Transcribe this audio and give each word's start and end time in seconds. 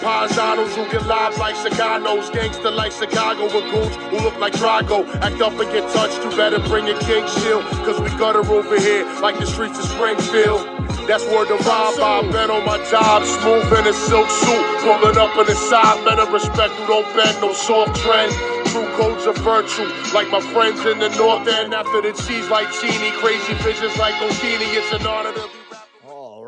paisanos 0.00 0.74
who 0.74 0.90
get 0.90 1.06
live 1.06 1.36
like 1.38 1.54
Chicanos, 1.54 2.32
gangster 2.32 2.70
like 2.70 2.92
Chicago 2.92 3.44
with 3.44 3.70
goons 3.70 3.96
who 4.10 4.18
look 4.24 4.36
like 4.38 4.54
Drago. 4.54 5.06
Act 5.20 5.40
up 5.40 5.52
and 5.52 5.70
get 5.72 5.84
touched, 5.92 6.16
you 6.24 6.30
better 6.36 6.58
bring 6.68 6.88
a 6.88 6.98
king 7.00 7.26
shield, 7.40 7.64
cause 7.84 8.00
we 8.00 8.08
gutter 8.18 8.40
over 8.40 8.78
here 8.78 9.04
like 9.20 9.38
the 9.38 9.46
streets 9.46 9.78
of 9.78 9.84
Springfield. 9.84 10.66
That's 11.06 11.24
where 11.26 11.44
the 11.44 11.56
Rob. 11.64 11.98
I've 12.00 12.32
been 12.32 12.50
on 12.50 12.64
my 12.64 12.78
job, 12.90 13.24
smooth 13.24 13.66
in 13.78 13.86
a 13.86 13.92
silk 13.92 14.28
suit, 14.30 14.66
pulling 14.80 15.18
up 15.18 15.36
in 15.36 15.46
the 15.46 15.54
side. 15.54 16.04
Better 16.04 16.30
respect 16.30 16.72
who 16.74 16.86
don't 16.86 17.16
bend, 17.16 17.40
no 17.40 17.52
soft 17.52 17.96
trend. 18.00 18.32
True 18.70 18.86
codes 18.96 19.26
of 19.26 19.36
virtue, 19.38 19.88
like 20.14 20.30
my 20.30 20.40
friends 20.40 20.80
in 20.86 20.98
the 20.98 21.08
north 21.16 21.48
end. 21.48 21.74
After 21.74 22.00
the 22.00 22.12
cheese 22.12 22.48
like 22.48 22.70
Genie, 22.80 23.10
crazy 23.18 23.54
visions 23.54 23.96
like 23.98 24.14
Houdini. 24.14 24.66
It's 24.76 24.92
an 24.92 25.06
honor 25.06 25.32
to 25.32 25.48
be. 25.48 25.59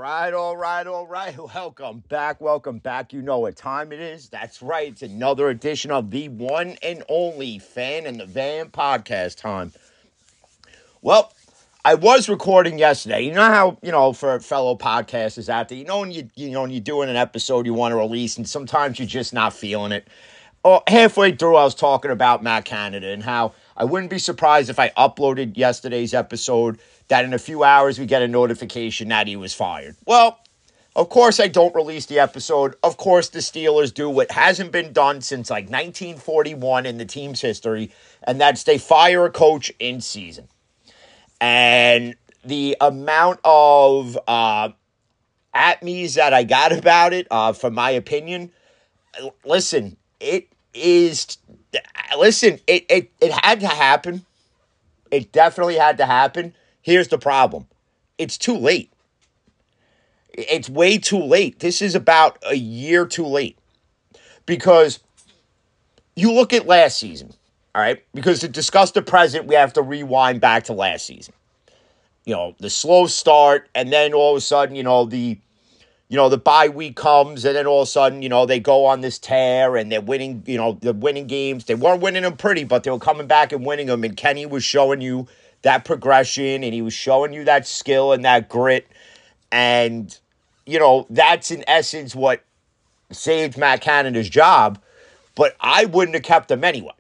Right, 0.03 0.35
all 0.35 0.57
right, 0.57 0.85
all 0.85 1.07
right. 1.07 1.33
Welcome 1.55 2.03
back, 2.09 2.41
welcome 2.41 2.79
back. 2.79 3.13
You 3.13 3.23
know 3.23 3.39
what 3.39 3.55
time 3.55 3.93
it 3.93 4.01
is. 4.01 4.29
That's 4.29 4.61
right. 4.61 4.89
It's 4.89 5.03
another 5.03 5.49
edition 5.49 5.93
of 5.93 6.11
the 6.11 6.29
one 6.29 6.77
and 6.83 7.05
only 7.09 7.61
Fan 7.61 8.07
in 8.07 8.19
the 8.19 8.27
Van 8.27 8.71
podcast 8.71 9.37
time. 9.37 9.73
Well, 11.03 11.33
I 11.85 11.95
was 11.95 12.29
recording 12.29 12.81
yesterday. 12.81 13.21
You 13.21 13.33
know 13.33 13.45
how, 13.45 13.79
you 13.81 13.93
know, 13.93 14.13
for 14.13 14.41
fellow 14.41 14.77
podcasters 14.77 15.49
out 15.49 15.69
there, 15.69 15.79
you 15.79 15.85
know 15.85 16.01
when 16.01 16.11
you 16.11 16.29
you 16.35 16.51
know 16.51 16.63
when 16.63 16.73
you're 16.73 16.81
doing 16.81 17.09
an 17.09 17.15
episode 17.15 17.65
you 17.65 17.73
want 17.73 17.93
to 17.93 17.97
release 17.97 18.37
and 18.37 18.49
sometimes 18.49 18.99
you're 18.99 19.07
just 19.07 19.33
not 19.33 19.53
feeling 19.53 19.93
it. 19.93 20.09
Oh, 20.65 20.83
halfway 20.89 21.31
through 21.31 21.55
I 21.55 21.63
was 21.63 21.77
talking 21.77 22.11
about 22.11 22.43
Matt 22.43 22.65
Canada 22.65 23.07
and 23.07 23.23
how 23.23 23.53
I 23.77 23.85
wouldn't 23.85 24.11
be 24.11 24.19
surprised 24.19 24.69
if 24.69 24.81
I 24.81 24.89
uploaded 24.91 25.57
yesterday's 25.57 26.13
episode 26.13 26.81
that 27.13 27.25
in 27.25 27.33
a 27.33 27.39
few 27.39 27.63
hours 27.63 27.99
we 27.99 28.07
get 28.07 28.23
a 28.23 28.29
notification 28.29 29.09
that 29.09 29.27
he 29.27 29.37
was 29.37 29.55
fired. 29.55 29.97
Well, 30.07 30.41
of 30.97 31.09
course 31.09 31.41
I 31.41 31.49
don't 31.49 31.75
release 31.75 32.07
the 32.07 32.19
episode. 32.19 32.75
Of 32.83 32.97
course 32.97 33.29
the 33.29 33.39
Steelers 33.39 33.95
do 33.95 34.11
what 34.11 34.31
hasn't 34.31 34.73
been 34.73 34.93
done 34.93 35.21
since 35.21 35.49
like 35.51 35.65
1941 35.65 36.87
in 36.87 36.99
the 36.99 37.05
team's 37.05 37.41
history, 37.41 37.91
and 38.25 38.41
that's 38.41 38.65
they 38.65 38.79
fire 38.79 39.25
a 39.25 39.31
coach 39.31 39.73
in 39.79 40.01
season 40.01 40.49
and 41.43 42.15
the 42.45 42.77
amount 42.81 43.41
of 43.45 44.17
uh, 44.29 44.71
at 45.53 45.83
me's 45.83 46.15
that 46.15 46.33
I 46.33 46.45
got 46.45 46.73
about 46.73 47.13
it, 47.13 47.27
uh, 47.31 47.53
from 47.53 47.75
my 47.75 47.91
opinion, 47.91 48.53
listen, 49.45 49.97
it 50.21 50.49
is. 50.73 51.37
Listen, 52.17 52.61
it, 52.67 52.87
it 52.89 53.11
it 53.21 53.33
had 53.33 53.61
to 53.61 53.69
happen. 53.69 54.25
It 55.11 55.33
definitely 55.33 55.77
had 55.77 55.99
to 55.99 56.07
happen. 56.07 56.55
Here's 56.83 57.09
the 57.09 57.19
problem: 57.19 57.67
it's 58.19 58.37
too 58.37 58.57
late. 58.57 58.93
It's 60.35 60.69
way 60.69 60.99
too 60.99 61.23
late. 61.23 61.61
This 61.61 61.83
is 61.83 61.95
about 61.95 62.39
a 62.47 62.55
year 62.55 63.07
too 63.07 63.27
late 63.27 63.59
because 64.47 65.01
you 66.17 66.33
look 66.33 66.53
at 66.53 66.67
last 66.67 66.99
season. 66.99 67.35
All 67.75 67.83
right. 67.83 68.03
Because 68.15 68.41
to 68.41 68.49
discuss 68.49 68.91
the 68.93 69.03
present, 69.03 69.47
we 69.47 69.55
have 69.55 69.73
to 69.75 69.83
rewind 69.83 70.41
back 70.41 70.65
to 70.65 70.73
last 70.73 71.07
season. 71.07 71.35
You 72.25 72.35
know, 72.35 72.55
the 72.61 72.71
slow 72.71 73.07
start, 73.07 73.69
and 73.75 73.93
then 73.93 74.15
all 74.15 74.33
of 74.33 74.39
a 74.39 74.41
sudden, 74.41 74.77
you 74.77 74.83
know, 74.83 75.05
the 75.05 75.39
you 76.09 76.17
know, 76.17 76.29
the 76.29 76.37
bye 76.37 76.69
week 76.69 76.95
comes, 76.95 77.43
and 77.47 77.57
then 77.57 77.67
all 77.67 77.81
of 77.81 77.89
a 77.89 77.91
sudden, 77.91 78.21
you 78.21 78.29
know, 78.29 78.45
they 78.45 78.61
go 78.61 78.85
on 78.85 79.01
this 79.01 79.19
tear 79.19 79.77
and 79.77 79.91
they're 79.91 80.03
winning, 80.03 80.43
you 80.45 80.59
know, 80.59 80.79
they're 80.83 80.93
winning 80.93 81.27
games. 81.27 81.65
They 81.65 81.75
weren't 81.75 82.03
winning 82.03 82.23
them 82.23 82.37
pretty, 82.37 82.65
but 82.65 82.85
they 82.85 82.91
were 82.91 82.99
coming 82.99 83.27
back 83.27 83.51
and 83.51 83.65
winning 83.65 83.87
them. 83.87 84.05
And 84.05 84.15
Kenny 84.15 84.45
was 84.45 84.63
showing 84.63 85.01
you 85.01 85.27
that 85.63 85.85
progression 85.85 86.65
and 86.65 86.75
he 86.75 86.83
was 86.83 86.95
showing 86.95 87.33
you 87.33 87.45
that 87.45 87.67
skill 87.67 88.13
and 88.13 88.25
that 88.25 88.49
grit. 88.49 88.87
And, 89.51 90.17
you 90.67 90.79
know, 90.79 91.07
that's 91.11 91.51
in 91.51 91.65
essence 91.67 92.15
what 92.15 92.43
saved 93.11 93.57
Matt 93.57 93.81
Canada's 93.81 94.29
job. 94.29 94.81
But 95.35 95.57
I 95.61 95.87
wouldn't 95.87 96.15
have 96.15 96.25
kept 96.25 96.51
him 96.51 96.65
anyway. 96.65 96.93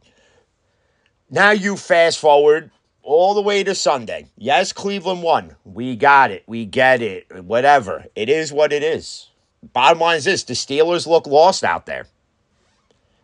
Now 1.30 1.50
you 1.50 1.76
fast 1.76 2.18
forward 2.18 2.70
all 3.02 3.34
the 3.34 3.42
way 3.42 3.64
to 3.64 3.74
Sunday. 3.74 4.26
Yes, 4.36 4.72
Cleveland 4.72 5.22
won. 5.22 5.56
We 5.64 5.96
got 5.96 6.30
it. 6.30 6.44
We 6.46 6.64
get 6.64 7.02
it. 7.02 7.44
Whatever. 7.44 8.06
It 8.14 8.28
is 8.28 8.52
what 8.52 8.72
it 8.72 8.82
is. 8.82 9.28
Bottom 9.72 10.00
line 10.00 10.18
is 10.18 10.24
this 10.24 10.44
the 10.44 10.54
Steelers 10.54 11.06
look 11.06 11.26
lost 11.26 11.64
out 11.64 11.86
there. 11.86 12.06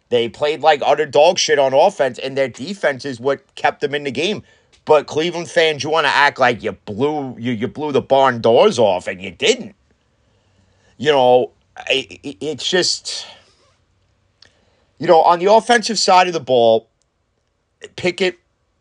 They 0.09 0.29
played 0.29 0.61
like 0.61 0.81
utter 0.85 1.07
dog 1.07 1.39
shit 1.39 1.59
on 1.59 1.75
offense, 1.75 2.19
and 2.19 2.37
their 2.37 2.49
defense 2.49 3.05
is 3.05 3.21
what 3.21 3.55
kept 3.55 3.81
them 3.81 3.95
in 3.95 4.05
the 4.05 4.11
game. 4.11 4.43
But 4.89 5.07
Cleveland 5.07 5.51
fans, 5.51 5.85
you 5.85 5.91
want 5.91 6.07
to 6.07 6.11
act 6.11 6.39
like 6.39 6.63
you 6.63 6.73
blew 6.73 7.37
you, 7.39 7.53
you 7.53 7.69
blew 7.69 7.93
the 7.93 8.01
barn 8.01 8.41
doors 8.41 8.79
off, 8.79 9.07
and 9.07 9.21
you 9.21 9.31
didn't. 9.31 9.75
You 10.97 11.13
know, 11.13 11.51
it, 11.91 12.39
it's 12.41 12.67
just, 12.67 13.27
you 14.99 15.07
know, 15.07 15.21
on 15.21 15.41
the 15.41 15.53
offensive 15.53 15.99
side 15.99 16.27
of 16.27 16.33
the 16.33 16.41
ball, 16.41 16.89
Pickett 17.97 18.39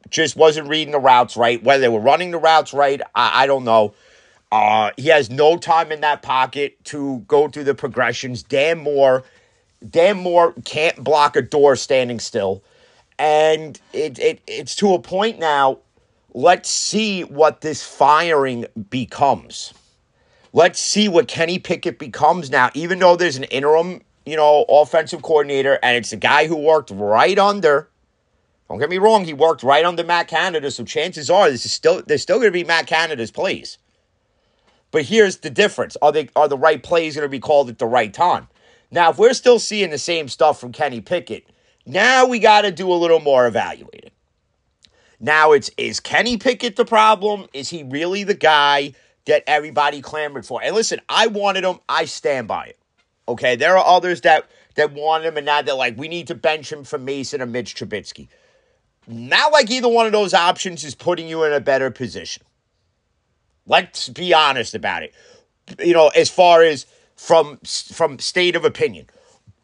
just 0.09 0.37
wasn't 0.37 0.69
reading 0.69 0.93
the 0.93 0.99
routes 0.99 1.35
right. 1.35 1.61
Whether 1.61 1.81
they 1.81 1.89
were 1.89 1.99
running 1.99 2.31
the 2.31 2.37
routes 2.37 2.73
right, 2.73 3.01
I, 3.13 3.43
I 3.43 3.45
don't 3.45 3.65
know. 3.65 3.93
Uh, 4.49 4.91
he 4.95 5.09
has 5.09 5.29
no 5.29 5.57
time 5.57 5.91
in 5.91 5.99
that 5.99 6.21
pocket 6.21 6.81
to 6.85 7.17
go 7.27 7.49
through 7.49 7.65
the 7.65 7.75
progressions. 7.75 8.43
Dan 8.43 8.77
Moore, 8.77 9.25
Dan 9.89 10.19
Moore 10.19 10.53
can't 10.63 11.03
block 11.03 11.35
a 11.35 11.41
door 11.41 11.75
standing 11.75 12.21
still, 12.21 12.63
and 13.19 13.77
it, 13.91 14.17
it 14.19 14.39
it's 14.47 14.73
to 14.77 14.93
a 14.93 14.99
point 14.99 15.37
now. 15.37 15.79
Let's 16.37 16.69
see 16.69 17.23
what 17.23 17.61
this 17.61 17.81
firing 17.81 18.67
becomes. 18.91 19.73
Let's 20.53 20.79
see 20.79 21.09
what 21.09 21.27
Kenny 21.27 21.57
Pickett 21.57 21.97
becomes 21.97 22.51
now. 22.51 22.69
Even 22.75 22.99
though 22.99 23.15
there's 23.15 23.37
an 23.37 23.45
interim, 23.45 24.03
you 24.23 24.35
know, 24.35 24.63
offensive 24.69 25.23
coordinator, 25.23 25.79
and 25.81 25.97
it's 25.97 26.11
a 26.11 26.15
guy 26.15 26.45
who 26.45 26.55
worked 26.55 26.91
right 26.91 27.39
under 27.39 27.89
don't 28.69 28.77
get 28.77 28.91
me 28.91 28.99
wrong, 28.99 29.25
he 29.25 29.33
worked 29.33 29.63
right 29.63 29.83
under 29.83 30.03
Matt 30.03 30.27
Canada, 30.27 30.69
so 30.69 30.83
chances 30.83 31.31
are 31.31 31.49
this 31.49 31.65
is 31.65 31.71
still 31.71 32.03
there's 32.05 32.21
still 32.21 32.37
going 32.37 32.49
to 32.49 32.51
be 32.51 32.63
Matt 32.63 32.85
Canada's 32.85 33.31
plays. 33.31 33.79
But 34.91 35.05
here's 35.05 35.37
the 35.37 35.49
difference: 35.49 35.97
are 36.03 36.11
they 36.11 36.29
are 36.35 36.47
the 36.47 36.55
right 36.55 36.83
plays 36.83 37.15
going 37.15 37.25
to 37.25 37.29
be 37.29 37.39
called 37.39 37.67
at 37.67 37.79
the 37.79 37.87
right 37.87 38.13
time? 38.13 38.47
Now, 38.91 39.09
if 39.09 39.17
we're 39.17 39.33
still 39.33 39.57
seeing 39.57 39.89
the 39.89 39.97
same 39.97 40.27
stuff 40.27 40.59
from 40.59 40.71
Kenny 40.71 41.01
Pickett, 41.01 41.49
now 41.87 42.27
we 42.27 42.37
got 42.37 42.61
to 42.61 42.71
do 42.71 42.91
a 42.91 42.93
little 42.93 43.21
more 43.21 43.47
evaluating. 43.47 44.11
Now 45.19 45.51
it's 45.51 45.69
is 45.77 45.99
Kenny 45.99 46.37
Pickett 46.37 46.75
the 46.75 46.85
problem? 46.85 47.47
Is 47.53 47.69
he 47.69 47.83
really 47.83 48.23
the 48.23 48.35
guy 48.35 48.93
that 49.25 49.43
everybody 49.47 50.01
clamored 50.01 50.45
for? 50.45 50.61
And 50.63 50.75
listen, 50.75 50.99
I 51.09 51.27
wanted 51.27 51.63
him. 51.63 51.79
I 51.89 52.05
stand 52.05 52.47
by 52.47 52.65
it. 52.65 52.79
Okay, 53.27 53.55
there 53.55 53.77
are 53.77 53.85
others 53.85 54.21
that 54.21 54.49
that 54.75 54.93
wanted 54.93 55.27
him, 55.27 55.37
and 55.37 55.45
now 55.45 55.61
they're 55.61 55.75
like, 55.75 55.97
we 55.97 56.07
need 56.07 56.27
to 56.27 56.35
bench 56.35 56.71
him 56.71 56.83
for 56.83 56.97
Mason 56.97 57.41
or 57.41 57.47
Mitch 57.47 57.75
Trubisky. 57.75 58.27
Not 59.07 59.51
like 59.51 59.71
either 59.71 59.87
one 59.87 60.05
of 60.05 60.11
those 60.11 60.33
options 60.33 60.83
is 60.83 60.93
putting 60.93 61.27
you 61.27 61.43
in 61.43 61.53
a 61.53 61.59
better 61.59 61.89
position. 61.89 62.43
Let's 63.65 64.07
be 64.09 64.33
honest 64.33 64.75
about 64.75 65.03
it. 65.03 65.13
You 65.79 65.93
know, 65.93 66.09
as 66.09 66.29
far 66.29 66.61
as 66.61 66.85
from 67.15 67.57
from 67.63 68.19
state 68.19 68.55
of 68.55 68.63
opinion. 68.63 69.07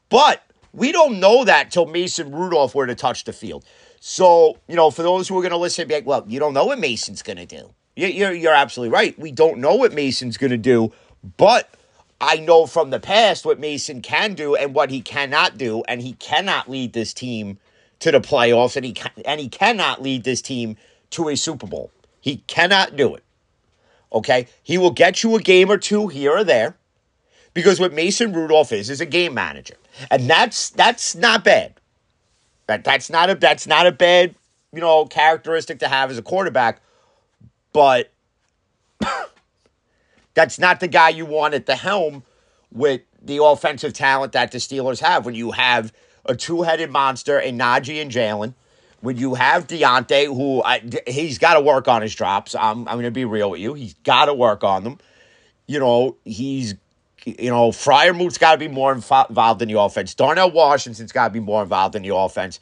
But 0.09 0.43
we 0.73 0.91
don't 0.91 1.19
know 1.19 1.45
that 1.45 1.71
till 1.71 1.85
Mason 1.85 2.31
Rudolph 2.31 2.75
were 2.75 2.87
to 2.87 2.95
touch 2.95 3.23
the 3.23 3.33
field. 3.33 3.63
So, 4.05 4.57
you 4.67 4.75
know, 4.75 4.91
for 4.91 5.01
those 5.01 5.29
who 5.29 5.37
are 5.37 5.41
going 5.41 5.53
to 5.53 5.57
listen, 5.57 5.87
be 5.87 5.93
like, 5.93 6.05
well, 6.05 6.25
you 6.27 6.37
don't 6.37 6.53
know 6.53 6.65
what 6.65 6.77
Mason's 6.77 7.21
going 7.21 7.37
to 7.37 7.45
do. 7.45 7.73
You're, 7.95 8.33
you're 8.33 8.53
absolutely 8.53 8.93
right. 8.93 9.17
We 9.17 9.31
don't 9.31 9.59
know 9.59 9.75
what 9.75 9.93
Mason's 9.93 10.35
going 10.35 10.51
to 10.51 10.57
do, 10.57 10.91
but 11.37 11.73
I 12.19 12.35
know 12.35 12.65
from 12.65 12.89
the 12.89 12.99
past 12.99 13.45
what 13.45 13.61
Mason 13.61 14.01
can 14.01 14.33
do 14.33 14.55
and 14.57 14.75
what 14.75 14.89
he 14.89 14.99
cannot 14.99 15.57
do, 15.57 15.83
and 15.87 16.01
he 16.01 16.13
cannot 16.15 16.69
lead 16.69 16.91
this 16.91 17.13
team 17.13 17.59
to 17.99 18.11
the 18.11 18.19
playoffs, 18.19 18.75
and 18.75 18.85
he 18.85 18.93
and 19.23 19.39
he 19.39 19.47
cannot 19.47 20.01
lead 20.01 20.25
this 20.25 20.41
team 20.41 20.75
to 21.11 21.29
a 21.29 21.37
Super 21.37 21.65
Bowl. 21.65 21.89
He 22.19 22.43
cannot 22.47 22.97
do 22.97 23.15
it. 23.15 23.23
Okay, 24.11 24.47
he 24.61 24.77
will 24.77 24.91
get 24.91 25.23
you 25.23 25.33
a 25.37 25.41
game 25.41 25.71
or 25.71 25.77
two 25.77 26.09
here 26.09 26.35
or 26.35 26.43
there, 26.43 26.75
because 27.53 27.79
what 27.79 27.93
Mason 27.93 28.33
Rudolph 28.33 28.73
is 28.73 28.89
is 28.89 28.99
a 28.99 29.05
game 29.05 29.33
manager, 29.33 29.75
and 30.11 30.29
that's 30.29 30.71
that's 30.71 31.15
not 31.15 31.45
bad. 31.45 31.75
That 32.73 32.83
that's 32.83 33.09
not 33.11 33.29
a 33.29 33.35
that's 33.35 33.67
not 33.67 33.85
a 33.85 33.91
bad 33.91 34.33
you 34.71 34.79
know 34.79 35.05
characteristic 35.05 35.79
to 35.79 35.87
have 35.87 36.09
as 36.09 36.17
a 36.17 36.23
quarterback, 36.23 36.81
but 37.71 38.11
that's 40.33 40.57
not 40.57 40.79
the 40.79 40.87
guy 40.87 41.09
you 41.09 41.25
want 41.25 41.53
at 41.53 41.67
the 41.67 41.75
helm 41.75 42.23
with 42.71 43.01
the 43.21 43.43
offensive 43.43 43.93
talent 43.93 44.31
that 44.31 44.51
the 44.51 44.57
Steelers 44.57 44.99
have. 45.01 45.25
When 45.25 45.35
you 45.35 45.51
have 45.51 45.93
a 46.25 46.35
two-headed 46.35 46.89
monster 46.89 47.39
in 47.39 47.57
Najee 47.57 48.01
and 48.01 48.11
Jaylen. 48.11 48.53
When 49.01 49.17
you 49.17 49.33
have 49.33 49.67
Diontae, 49.67 50.27
who 50.27 50.63
I, 50.63 50.81
he's 51.05 51.37
got 51.37 51.55
to 51.55 51.61
work 51.61 51.89
on 51.89 52.01
his 52.01 52.15
drops. 52.15 52.55
I'm, 52.55 52.87
I'm 52.87 52.95
going 52.95 53.03
to 53.03 53.11
be 53.11 53.25
real 53.25 53.51
with 53.51 53.59
you. 53.59 53.73
He's 53.73 53.95
got 53.95 54.25
to 54.25 54.33
work 54.33 54.63
on 54.63 54.85
them. 54.85 54.97
You 55.67 55.79
know, 55.79 56.15
he's, 56.23 56.75
you 57.25 57.49
know, 57.49 57.69
Freiermuth's 57.69 58.37
got 58.37 58.53
to 58.53 58.57
be 58.57 58.67
more 58.67 58.91
involved 58.93 59.61
in 59.61 59.67
the 59.67 59.79
offense. 59.79 60.13
Darnell 60.13 60.51
Washington's 60.51 61.11
got 61.11 61.27
to 61.27 61.33
be 61.33 61.39
more 61.39 61.63
involved 61.63 61.95
in 61.95 62.03
the 62.03 62.15
offense. 62.15 62.59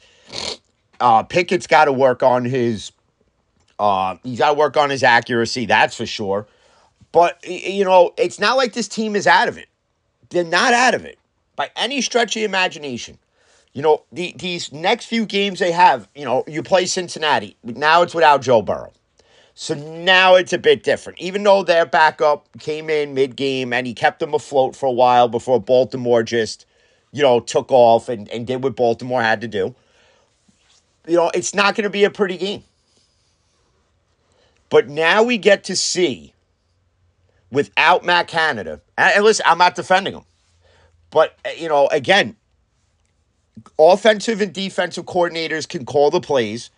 Uh, 1.00 1.22
Pickett's 1.22 1.66
got 1.66 1.86
to 1.86 1.92
work 1.92 2.22
on 2.22 2.44
his, 2.44 2.92
uh, 3.78 4.16
he's 4.22 4.38
got 4.38 4.48
to 4.50 4.54
work 4.54 4.76
on 4.76 4.90
his 4.90 5.02
accuracy. 5.02 5.66
That's 5.66 5.96
for 5.96 6.06
sure. 6.06 6.46
But, 7.10 7.44
you 7.46 7.84
know, 7.84 8.12
it's 8.16 8.38
not 8.38 8.56
like 8.56 8.72
this 8.72 8.88
team 8.88 9.16
is 9.16 9.26
out 9.26 9.48
of 9.48 9.58
it. 9.58 9.68
They're 10.30 10.44
not 10.44 10.72
out 10.72 10.94
of 10.94 11.04
it 11.04 11.18
by 11.56 11.70
any 11.76 12.00
stretch 12.00 12.36
of 12.36 12.40
the 12.40 12.44
imagination. 12.44 13.18
You 13.74 13.82
know, 13.82 14.04
the, 14.12 14.34
these 14.38 14.72
next 14.72 15.06
few 15.06 15.26
games 15.26 15.58
they 15.58 15.72
have, 15.72 16.08
you 16.14 16.24
know, 16.24 16.44
you 16.46 16.62
play 16.62 16.86
Cincinnati. 16.86 17.56
Now 17.62 18.02
it's 18.02 18.14
without 18.14 18.42
Joe 18.42 18.62
Burrow. 18.62 18.92
So 19.54 19.74
now 19.74 20.34
it's 20.34 20.52
a 20.52 20.58
bit 20.58 20.82
different. 20.82 21.18
Even 21.18 21.42
though 21.42 21.62
their 21.62 21.84
backup 21.84 22.48
came 22.58 22.88
in 22.88 23.14
mid 23.14 23.36
game 23.36 23.72
and 23.72 23.86
he 23.86 23.94
kept 23.94 24.20
them 24.20 24.34
afloat 24.34 24.74
for 24.74 24.86
a 24.86 24.92
while 24.92 25.28
before 25.28 25.60
Baltimore 25.60 26.22
just, 26.22 26.66
you 27.12 27.22
know, 27.22 27.40
took 27.40 27.70
off 27.70 28.08
and, 28.08 28.28
and 28.30 28.46
did 28.46 28.62
what 28.62 28.76
Baltimore 28.76 29.22
had 29.22 29.40
to 29.42 29.48
do. 29.48 29.74
You 31.06 31.16
know, 31.16 31.30
it's 31.34 31.54
not 31.54 31.74
going 31.74 31.84
to 31.84 31.90
be 31.90 32.04
a 32.04 32.10
pretty 32.10 32.38
game. 32.38 32.64
But 34.70 34.88
now 34.88 35.22
we 35.22 35.36
get 35.36 35.64
to 35.64 35.76
see 35.76 36.32
without 37.50 38.04
Matt 38.04 38.28
Canada, 38.28 38.80
and 38.96 39.22
listen, 39.22 39.44
I'm 39.46 39.58
not 39.58 39.74
defending 39.74 40.14
him, 40.14 40.24
but, 41.10 41.36
uh, 41.44 41.50
you 41.50 41.68
know, 41.68 41.88
again, 41.88 42.36
offensive 43.78 44.40
and 44.40 44.54
defensive 44.54 45.04
coordinators 45.04 45.68
can 45.68 45.84
call 45.84 46.10
the 46.10 46.22
plays 46.22 46.70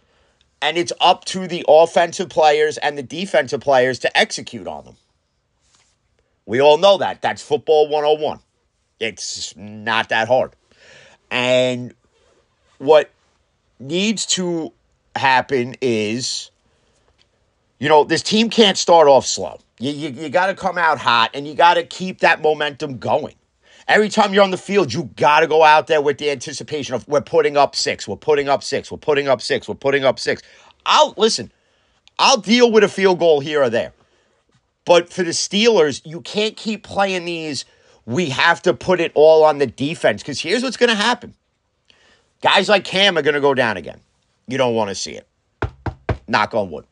and 0.64 0.78
it's 0.78 0.94
up 0.98 1.26
to 1.26 1.46
the 1.46 1.62
offensive 1.68 2.30
players 2.30 2.78
and 2.78 2.96
the 2.96 3.02
defensive 3.02 3.60
players 3.60 3.98
to 3.98 4.18
execute 4.18 4.66
on 4.66 4.86
them. 4.86 4.96
We 6.46 6.62
all 6.62 6.78
know 6.78 6.96
that. 6.96 7.20
That's 7.20 7.42
football 7.42 7.86
101. 7.90 8.40
It's 8.98 9.54
not 9.58 10.08
that 10.08 10.26
hard. 10.26 10.52
And 11.30 11.94
what 12.78 13.10
needs 13.78 14.24
to 14.26 14.72
happen 15.14 15.76
is, 15.82 16.50
you 17.78 17.90
know, 17.90 18.04
this 18.04 18.22
team 18.22 18.48
can't 18.48 18.78
start 18.78 19.06
off 19.06 19.26
slow. 19.26 19.60
You, 19.78 19.90
you, 19.90 20.08
you 20.08 20.28
got 20.30 20.46
to 20.46 20.54
come 20.54 20.78
out 20.78 20.96
hot 20.96 21.32
and 21.34 21.46
you 21.46 21.54
got 21.54 21.74
to 21.74 21.82
keep 21.84 22.20
that 22.20 22.40
momentum 22.40 22.96
going. 22.96 23.34
Every 23.86 24.08
time 24.08 24.32
you're 24.32 24.42
on 24.42 24.50
the 24.50 24.56
field, 24.56 24.92
you 24.92 25.10
got 25.16 25.40
to 25.40 25.46
go 25.46 25.62
out 25.62 25.86
there 25.86 26.00
with 26.00 26.18
the 26.18 26.30
anticipation 26.30 26.94
of 26.94 27.06
we're 27.06 27.20
putting 27.20 27.56
up 27.56 27.76
six, 27.76 28.08
we're 28.08 28.16
putting 28.16 28.48
up 28.48 28.62
six, 28.62 28.90
we're 28.90 28.96
putting 28.98 29.28
up 29.28 29.42
six, 29.42 29.68
we're 29.68 29.74
putting 29.74 30.04
up 30.04 30.18
six. 30.18 30.42
I'll 30.86 31.14
listen, 31.16 31.52
I'll 32.18 32.38
deal 32.38 32.70
with 32.70 32.84
a 32.84 32.88
field 32.88 33.18
goal 33.18 33.40
here 33.40 33.62
or 33.62 33.70
there. 33.70 33.92
But 34.84 35.12
for 35.12 35.22
the 35.22 35.30
Steelers, 35.30 36.02
you 36.04 36.20
can't 36.20 36.56
keep 36.56 36.82
playing 36.82 37.24
these. 37.24 37.64
We 38.06 38.30
have 38.30 38.60
to 38.62 38.74
put 38.74 39.00
it 39.00 39.12
all 39.14 39.44
on 39.44 39.58
the 39.58 39.66
defense 39.66 40.22
because 40.22 40.40
here's 40.40 40.62
what's 40.62 40.76
going 40.76 40.90
to 40.90 40.96
happen. 40.96 41.34
Guys 42.42 42.68
like 42.68 42.84
Cam 42.84 43.16
are 43.16 43.22
going 43.22 43.34
to 43.34 43.40
go 43.40 43.54
down 43.54 43.76
again. 43.76 44.00
You 44.46 44.58
don't 44.58 44.74
want 44.74 44.90
to 44.90 44.94
see 44.94 45.12
it. 45.12 45.26
Knock 46.28 46.54
on 46.54 46.70
wood. 46.70 46.84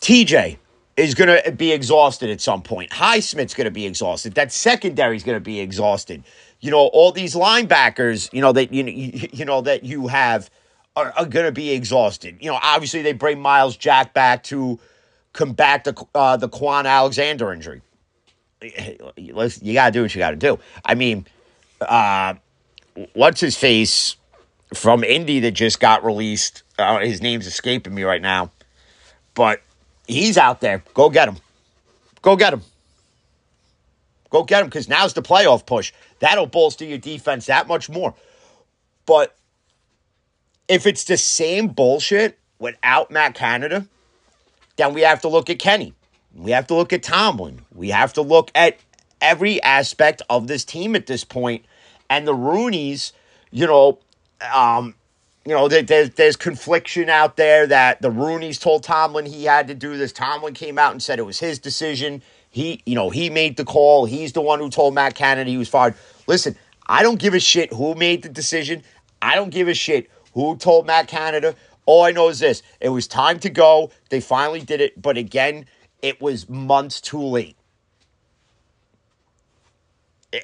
TJ, 0.00 0.58
is 0.96 1.14
going 1.14 1.42
to 1.42 1.52
be 1.52 1.72
exhausted 1.72 2.30
at 2.30 2.40
some 2.40 2.62
point. 2.62 2.90
Highsmith's 2.90 3.54
going 3.54 3.66
to 3.66 3.70
be 3.70 3.86
exhausted. 3.86 4.34
That 4.34 4.52
secondary 4.52 5.16
is 5.16 5.22
going 5.22 5.36
to 5.36 5.44
be 5.44 5.60
exhausted. 5.60 6.24
You 6.60 6.70
know, 6.70 6.78
all 6.78 7.12
these 7.12 7.34
linebackers, 7.34 8.32
you 8.32 8.40
know 8.40 8.52
that 8.52 8.72
you 8.72 8.84
you 9.32 9.44
know 9.44 9.62
that 9.62 9.84
you 9.84 10.08
have 10.08 10.50
are, 10.96 11.12
are 11.16 11.26
going 11.26 11.46
to 11.46 11.52
be 11.52 11.70
exhausted. 11.70 12.38
You 12.40 12.50
know, 12.50 12.58
obviously 12.62 13.02
they 13.02 13.12
bring 13.12 13.40
Myles 13.40 13.76
Jack 13.76 14.12
back 14.12 14.42
to 14.44 14.78
combat 15.32 15.84
the 15.84 16.04
uh, 16.14 16.36
the 16.36 16.48
Kwon 16.48 16.84
Alexander 16.84 17.52
injury. 17.52 17.82
You 18.62 19.72
got 19.72 19.86
to 19.86 19.90
do 19.92 20.02
what 20.02 20.14
you 20.14 20.18
got 20.18 20.30
to 20.30 20.36
do. 20.36 20.58
I 20.84 20.94
mean, 20.94 21.26
uh, 21.80 22.34
what's 23.14 23.40
his 23.40 23.56
face 23.56 24.16
from 24.74 25.02
Indy 25.02 25.40
that 25.40 25.52
just 25.52 25.80
got 25.80 26.04
released? 26.04 26.62
Uh, 26.78 26.98
his 26.98 27.22
name's 27.22 27.46
escaping 27.46 27.94
me 27.94 28.02
right 28.02 28.20
now, 28.20 28.50
but 29.34 29.62
He's 30.10 30.36
out 30.36 30.60
there. 30.60 30.82
Go 30.94 31.08
get 31.10 31.28
him. 31.28 31.36
Go 32.22 32.36
get 32.36 32.52
him. 32.52 32.62
Go 34.30 34.44
get 34.44 34.62
him 34.62 34.68
because 34.68 34.88
now's 34.88 35.14
the 35.14 35.22
playoff 35.22 35.66
push. 35.66 35.92
That'll 36.20 36.46
bolster 36.46 36.84
your 36.84 36.98
defense 36.98 37.46
that 37.46 37.66
much 37.66 37.88
more. 37.88 38.14
But 39.06 39.36
if 40.68 40.86
it's 40.86 41.04
the 41.04 41.16
same 41.16 41.68
bullshit 41.68 42.38
without 42.58 43.10
Matt 43.10 43.34
Canada, 43.34 43.86
then 44.76 44.94
we 44.94 45.00
have 45.02 45.20
to 45.22 45.28
look 45.28 45.50
at 45.50 45.58
Kenny. 45.58 45.94
We 46.34 46.52
have 46.52 46.68
to 46.68 46.74
look 46.74 46.92
at 46.92 47.02
Tomlin. 47.02 47.62
We 47.74 47.90
have 47.90 48.12
to 48.14 48.22
look 48.22 48.50
at 48.54 48.78
every 49.20 49.60
aspect 49.62 50.22
of 50.30 50.46
this 50.46 50.64
team 50.64 50.94
at 50.94 51.06
this 51.06 51.24
point. 51.24 51.64
And 52.08 52.26
the 52.26 52.34
Rooneys, 52.34 53.12
you 53.50 53.66
know, 53.66 53.98
um, 54.52 54.94
you 55.46 55.54
know, 55.54 55.68
there, 55.68 55.82
there's, 55.82 56.10
there's 56.10 56.36
confliction 56.36 57.08
out 57.08 57.36
there 57.36 57.66
that 57.66 58.02
the 58.02 58.10
Rooneys 58.10 58.60
told 58.60 58.82
Tomlin 58.82 59.26
he 59.26 59.44
had 59.44 59.68
to 59.68 59.74
do 59.74 59.96
this. 59.96 60.12
Tomlin 60.12 60.54
came 60.54 60.78
out 60.78 60.92
and 60.92 61.02
said 61.02 61.18
it 61.18 61.26
was 61.26 61.38
his 61.38 61.58
decision. 61.58 62.22
He, 62.50 62.82
you 62.84 62.94
know, 62.94 63.10
he 63.10 63.30
made 63.30 63.56
the 63.56 63.64
call. 63.64 64.04
He's 64.04 64.32
the 64.32 64.42
one 64.42 64.58
who 64.58 64.68
told 64.68 64.94
Matt 64.94 65.14
Canada 65.14 65.50
he 65.50 65.56
was 65.56 65.68
fired. 65.68 65.94
Listen, 66.26 66.56
I 66.86 67.02
don't 67.02 67.18
give 67.18 67.32
a 67.34 67.40
shit 67.40 67.72
who 67.72 67.94
made 67.94 68.22
the 68.22 68.28
decision. 68.28 68.82
I 69.22 69.34
don't 69.34 69.50
give 69.50 69.68
a 69.68 69.74
shit 69.74 70.10
who 70.34 70.56
told 70.56 70.86
Matt 70.86 71.08
Canada. 71.08 71.54
All 71.86 72.02
I 72.02 72.10
know 72.10 72.28
is 72.28 72.40
this 72.40 72.62
it 72.80 72.90
was 72.90 73.06
time 73.06 73.38
to 73.40 73.50
go. 73.50 73.90
They 74.10 74.20
finally 74.20 74.60
did 74.60 74.80
it. 74.80 75.00
But 75.00 75.16
again, 75.16 75.66
it 76.02 76.20
was 76.20 76.48
months 76.48 77.00
too 77.00 77.22
late. 77.22 77.56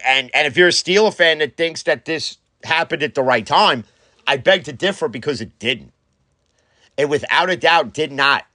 And, 0.05 0.31
and 0.35 0.47
if 0.47 0.57
you're 0.57 0.69
a 0.69 0.73
Steeler 0.73 1.15
fan 1.15 1.39
that 1.39 1.57
thinks 1.57 1.83
that 1.85 2.07
this 2.07 2.39
happened 2.65 3.03
at 3.03 3.15
the 3.15 3.23
right 3.23 3.47
time, 3.47 3.85
I 4.27 4.37
beg 4.37 4.65
to 4.65 4.73
differ 4.73 5.09
because 5.09 5.41
it 5.41 5.59
didn't. 5.59 5.93
It 6.97 7.09
without 7.09 7.51
a 7.51 7.57
doubt 7.57 7.93
did 7.93 8.13
not 8.13 8.47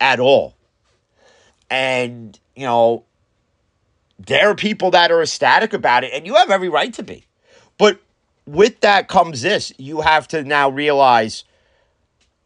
at 0.00 0.20
all. 0.20 0.56
And, 1.70 2.38
you 2.54 2.66
know, 2.66 3.04
there 4.18 4.50
are 4.50 4.54
people 4.54 4.90
that 4.92 5.10
are 5.10 5.22
ecstatic 5.22 5.72
about 5.72 6.04
it, 6.04 6.12
and 6.12 6.26
you 6.26 6.34
have 6.34 6.50
every 6.50 6.68
right 6.68 6.92
to 6.94 7.02
be. 7.02 7.26
But 7.78 8.00
with 8.46 8.80
that 8.80 9.08
comes 9.08 9.42
this 9.42 9.72
you 9.76 10.00
have 10.00 10.28
to 10.28 10.44
now 10.44 10.68
realize, 10.68 11.44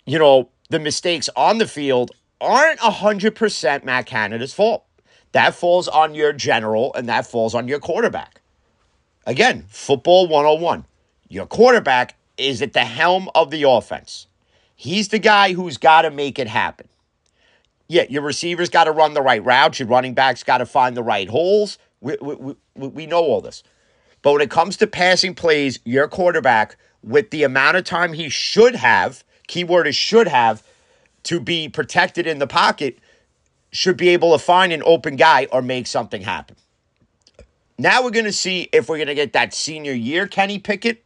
you 0.07 0.19
know, 0.19 0.49
the 0.71 0.79
mistakes 0.79 1.29
on 1.37 1.59
the 1.59 1.67
field 1.67 2.11
aren't 2.41 2.81
100% 2.81 3.85
Matt 3.85 4.07
Canada's 4.07 4.55
fault. 4.55 4.85
That 5.33 5.55
falls 5.55 5.89
on 5.89 6.15
your 6.15 6.33
general 6.33 6.93
and 6.95 7.09
that 7.09 7.27
falls 7.27 7.55
on 7.55 7.69
your 7.69 7.79
quarterback. 7.79 8.41
Again, 9.27 9.67
football 9.69 10.27
101. 10.27 10.87
Your 11.29 11.47
quarterback 11.47 12.17
is 12.41 12.63
at 12.63 12.73
the 12.73 12.85
helm 12.85 13.29
of 13.35 13.51
the 13.51 13.63
offense. 13.63 14.27
He's 14.75 15.09
the 15.09 15.19
guy 15.19 15.53
who's 15.53 15.77
got 15.77 16.03
to 16.03 16.11
make 16.11 16.39
it 16.39 16.49
happen. 16.49 16.89
Yeah, 17.89 18.05
your 18.09 18.23
receivers 18.23 18.71
got 18.71 18.85
to 18.85 18.93
run 18.93 19.15
the 19.15 19.23
right 19.23 19.45
routes. 19.45 19.79
Your 19.81 19.89
running 19.89 20.15
backs 20.15 20.43
got 20.43 20.59
to 20.59 20.67
find 20.67 20.97
the 20.97 21.03
right 21.03 21.29
holes. 21.29 21.77
We, 22.01 22.17
we, 22.21 22.55
we, 22.75 22.89
we 22.89 23.07
know 23.07 23.23
all 23.23 23.41
this. 23.41 23.63
But 24.23 24.33
when 24.33 24.41
it 24.41 24.51
comes 24.51 24.77
to 24.79 24.87
passing 24.87 25.35
plays, 25.35 25.81
your 25.85 26.09
quarterback, 26.09 26.77
with 27.03 27.31
the 27.31 27.43
amount 27.43 27.77
of 27.77 27.85
time 27.85 28.13
he 28.13 28.29
should 28.29 28.77
have, 28.77 29.25
keyword 29.47 29.87
is 29.87 29.97
should 29.97 30.29
have, 30.29 30.63
to 31.25 31.41
be 31.41 31.69
protected 31.69 32.27
in 32.27 32.39
the 32.39 32.47
pocket, 32.47 32.99
should 33.73 33.97
be 33.97 34.09
able 34.11 34.33
to 34.33 34.39
find 34.39 34.73
an 34.73 34.83
open 34.85 35.17
guy 35.17 35.47
or 35.53 35.63
make 35.63 35.87
something 35.87 36.23
happen. 36.23 36.57
Now 37.79 38.03
we're 38.03 38.11
going 38.11 38.27
to 38.27 38.33
see 38.33 38.69
if 38.73 38.89
we're 38.89 38.99
going 38.99 39.09
to 39.09 39.15
get 39.15 39.33
that 39.33 39.55
senior 39.55 39.93
year 39.93 40.27
Kenny 40.27 40.59
Pickett 40.59 41.03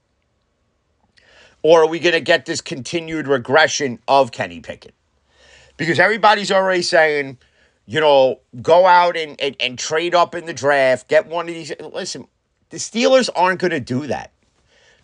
or 1.64 1.82
are 1.82 1.88
we 1.88 1.98
going 1.98 2.12
to 2.12 2.20
get 2.20 2.44
this 2.44 2.60
continued 2.60 3.26
regression 3.26 3.98
of 4.06 4.30
Kenny 4.30 4.60
Pickett? 4.60 4.94
Because 5.78 5.98
everybody's 5.98 6.52
already 6.52 6.82
saying, 6.82 7.38
you 7.86 8.00
know, 8.00 8.38
go 8.60 8.86
out 8.86 9.16
and, 9.16 9.40
and, 9.40 9.56
and 9.58 9.78
trade 9.78 10.14
up 10.14 10.34
in 10.34 10.44
the 10.44 10.52
draft, 10.52 11.08
get 11.08 11.26
one 11.26 11.48
of 11.48 11.54
these. 11.54 11.72
Listen, 11.80 12.28
the 12.68 12.76
Steelers 12.76 13.30
aren't 13.34 13.60
going 13.60 13.70
to 13.70 13.80
do 13.80 14.06
that. 14.06 14.30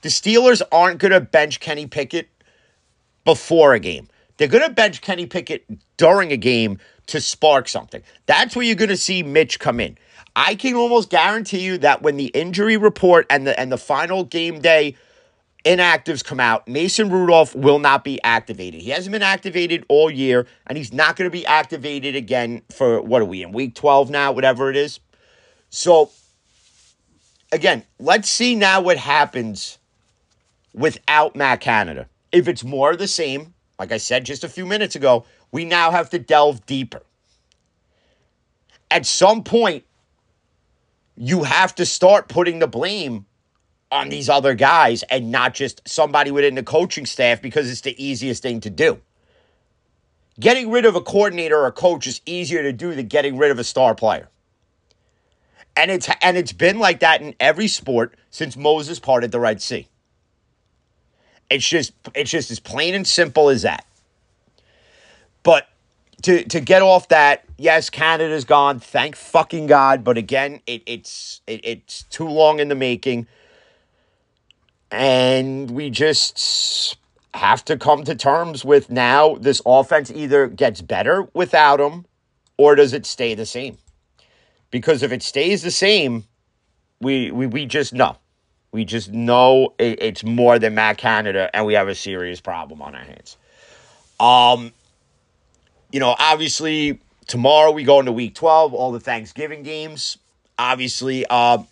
The 0.02 0.10
Steelers 0.10 0.60
aren't 0.70 1.00
going 1.00 1.12
to 1.12 1.20
bench 1.20 1.60
Kenny 1.60 1.86
Pickett 1.86 2.28
before 3.24 3.72
a 3.72 3.80
game. 3.80 4.08
They're 4.36 4.48
going 4.48 4.66
to 4.66 4.72
bench 4.72 5.00
Kenny 5.00 5.26
Pickett 5.26 5.64
during 5.96 6.30
a 6.30 6.36
game 6.36 6.78
to 7.06 7.20
spark 7.22 7.68
something. 7.68 8.02
That's 8.26 8.54
where 8.54 8.64
you're 8.64 8.76
going 8.76 8.90
to 8.90 8.96
see 8.98 9.22
Mitch 9.22 9.58
come 9.58 9.80
in. 9.80 9.96
I 10.36 10.54
can 10.54 10.74
almost 10.74 11.10
guarantee 11.10 11.60
you 11.60 11.78
that 11.78 12.02
when 12.02 12.16
the 12.16 12.26
injury 12.26 12.76
report 12.76 13.26
and 13.30 13.46
the 13.46 13.58
and 13.58 13.72
the 13.72 13.78
final 13.78 14.24
game 14.24 14.60
day 14.60 14.96
inactives 15.64 16.24
come 16.24 16.40
out, 16.40 16.66
Mason 16.66 17.10
Rudolph 17.10 17.54
will 17.54 17.78
not 17.78 18.04
be 18.04 18.22
activated. 18.22 18.80
He 18.80 18.90
hasn't 18.90 19.12
been 19.12 19.22
activated 19.22 19.84
all 19.88 20.10
year, 20.10 20.46
and 20.66 20.78
he's 20.78 20.92
not 20.92 21.16
going 21.16 21.30
to 21.30 21.32
be 21.32 21.46
activated 21.46 22.16
again 22.16 22.62
for 22.74 23.00
what 23.00 23.22
are 23.22 23.26
we 23.26 23.42
in 23.42 23.52
week 23.52 23.74
12 23.74 24.10
now, 24.10 24.32
whatever 24.32 24.70
it 24.70 24.76
is. 24.76 25.00
So, 25.68 26.10
again, 27.52 27.84
let's 27.98 28.28
see 28.28 28.54
now 28.54 28.80
what 28.80 28.96
happens 28.96 29.78
without 30.72 31.36
Matt 31.36 31.60
Canada. 31.60 32.08
If 32.32 32.48
it's 32.48 32.64
more 32.64 32.92
of 32.92 32.98
the 32.98 33.08
same, 33.08 33.54
like 33.78 33.92
I 33.92 33.98
said 33.98 34.24
just 34.24 34.44
a 34.44 34.48
few 34.48 34.66
minutes 34.66 34.96
ago, 34.96 35.24
we 35.52 35.64
now 35.64 35.90
have 35.90 36.10
to 36.10 36.18
delve 36.18 36.64
deeper. 36.66 37.02
At 38.90 39.06
some 39.06 39.42
point, 39.44 39.84
you 41.16 41.42
have 41.44 41.74
to 41.76 41.86
start 41.86 42.28
putting 42.28 42.60
the 42.60 42.66
blame 42.66 43.26
on 43.90 44.08
these 44.08 44.28
other 44.28 44.54
guys 44.54 45.02
and 45.04 45.30
not 45.30 45.54
just 45.54 45.86
somebody 45.86 46.30
within 46.30 46.54
the 46.54 46.62
coaching 46.62 47.06
staff 47.06 47.42
because 47.42 47.70
it's 47.70 47.80
the 47.80 48.02
easiest 48.02 48.42
thing 48.42 48.60
to 48.60 48.70
do. 48.70 49.00
Getting 50.38 50.70
rid 50.70 50.84
of 50.84 50.94
a 50.94 51.00
coordinator 51.00 51.58
or 51.58 51.66
a 51.66 51.72
coach 51.72 52.06
is 52.06 52.20
easier 52.24 52.62
to 52.62 52.72
do 52.72 52.94
than 52.94 53.06
getting 53.06 53.36
rid 53.36 53.50
of 53.50 53.58
a 53.58 53.64
star 53.64 53.94
player. 53.94 54.28
And 55.76 55.90
it's 55.90 56.08
and 56.22 56.36
it's 56.36 56.52
been 56.52 56.78
like 56.78 57.00
that 57.00 57.20
in 57.20 57.34
every 57.38 57.68
sport 57.68 58.14
since 58.30 58.56
Moses 58.56 58.98
parted 58.98 59.32
the 59.32 59.40
Red 59.40 59.62
Sea. 59.62 59.88
It's 61.48 61.66
just 61.66 61.92
it's 62.14 62.30
just 62.30 62.50
as 62.50 62.60
plain 62.60 62.94
and 62.94 63.06
simple 63.06 63.48
as 63.48 63.62
that. 63.62 63.84
But 65.42 65.68
to 66.22 66.44
to 66.44 66.60
get 66.60 66.82
off 66.82 67.08
that, 67.08 67.44
yes, 67.56 67.90
Canada's 67.90 68.44
gone. 68.44 68.78
Thank 68.78 69.16
fucking 69.16 69.66
God. 69.66 70.04
But 70.04 70.18
again, 70.18 70.60
it, 70.66 70.82
it's 70.86 71.40
it, 71.46 71.60
it's 71.64 72.02
too 72.04 72.28
long 72.28 72.60
in 72.60 72.68
the 72.68 72.74
making, 72.74 73.26
and 74.90 75.70
we 75.70 75.90
just 75.90 76.96
have 77.34 77.64
to 77.66 77.76
come 77.76 78.04
to 78.04 78.14
terms 78.14 78.64
with 78.64 78.90
now. 78.90 79.36
This 79.36 79.62
offense 79.64 80.10
either 80.10 80.48
gets 80.48 80.80
better 80.80 81.28
without 81.34 81.80
him, 81.80 82.06
or 82.56 82.74
does 82.74 82.92
it 82.92 83.06
stay 83.06 83.34
the 83.34 83.46
same? 83.46 83.78
Because 84.70 85.02
if 85.02 85.12
it 85.12 85.22
stays 85.22 85.62
the 85.62 85.70
same, 85.70 86.24
we 87.00 87.30
we 87.30 87.46
we 87.46 87.66
just 87.66 87.92
know. 87.92 88.16
We 88.72 88.84
just 88.84 89.10
know 89.10 89.74
it, 89.78 90.00
it's 90.00 90.22
more 90.22 90.58
than 90.58 90.74
Matt 90.74 90.98
Canada, 90.98 91.50
and 91.52 91.66
we 91.66 91.74
have 91.74 91.88
a 91.88 91.94
serious 91.94 92.40
problem 92.40 92.80
on 92.82 92.94
our 92.94 93.02
hands. 93.04 93.36
Um, 94.20 94.72
you 95.90 95.98
know, 95.98 96.14
obviously 96.18 97.00
tomorrow 97.26 97.70
we 97.70 97.84
go 97.84 98.00
into 98.00 98.12
week 98.12 98.34
12, 98.34 98.74
all 98.74 98.92
the 98.92 99.00
Thanksgiving 99.00 99.62
games. 99.62 100.18
Obviously, 100.58 101.24
um, 101.26 101.66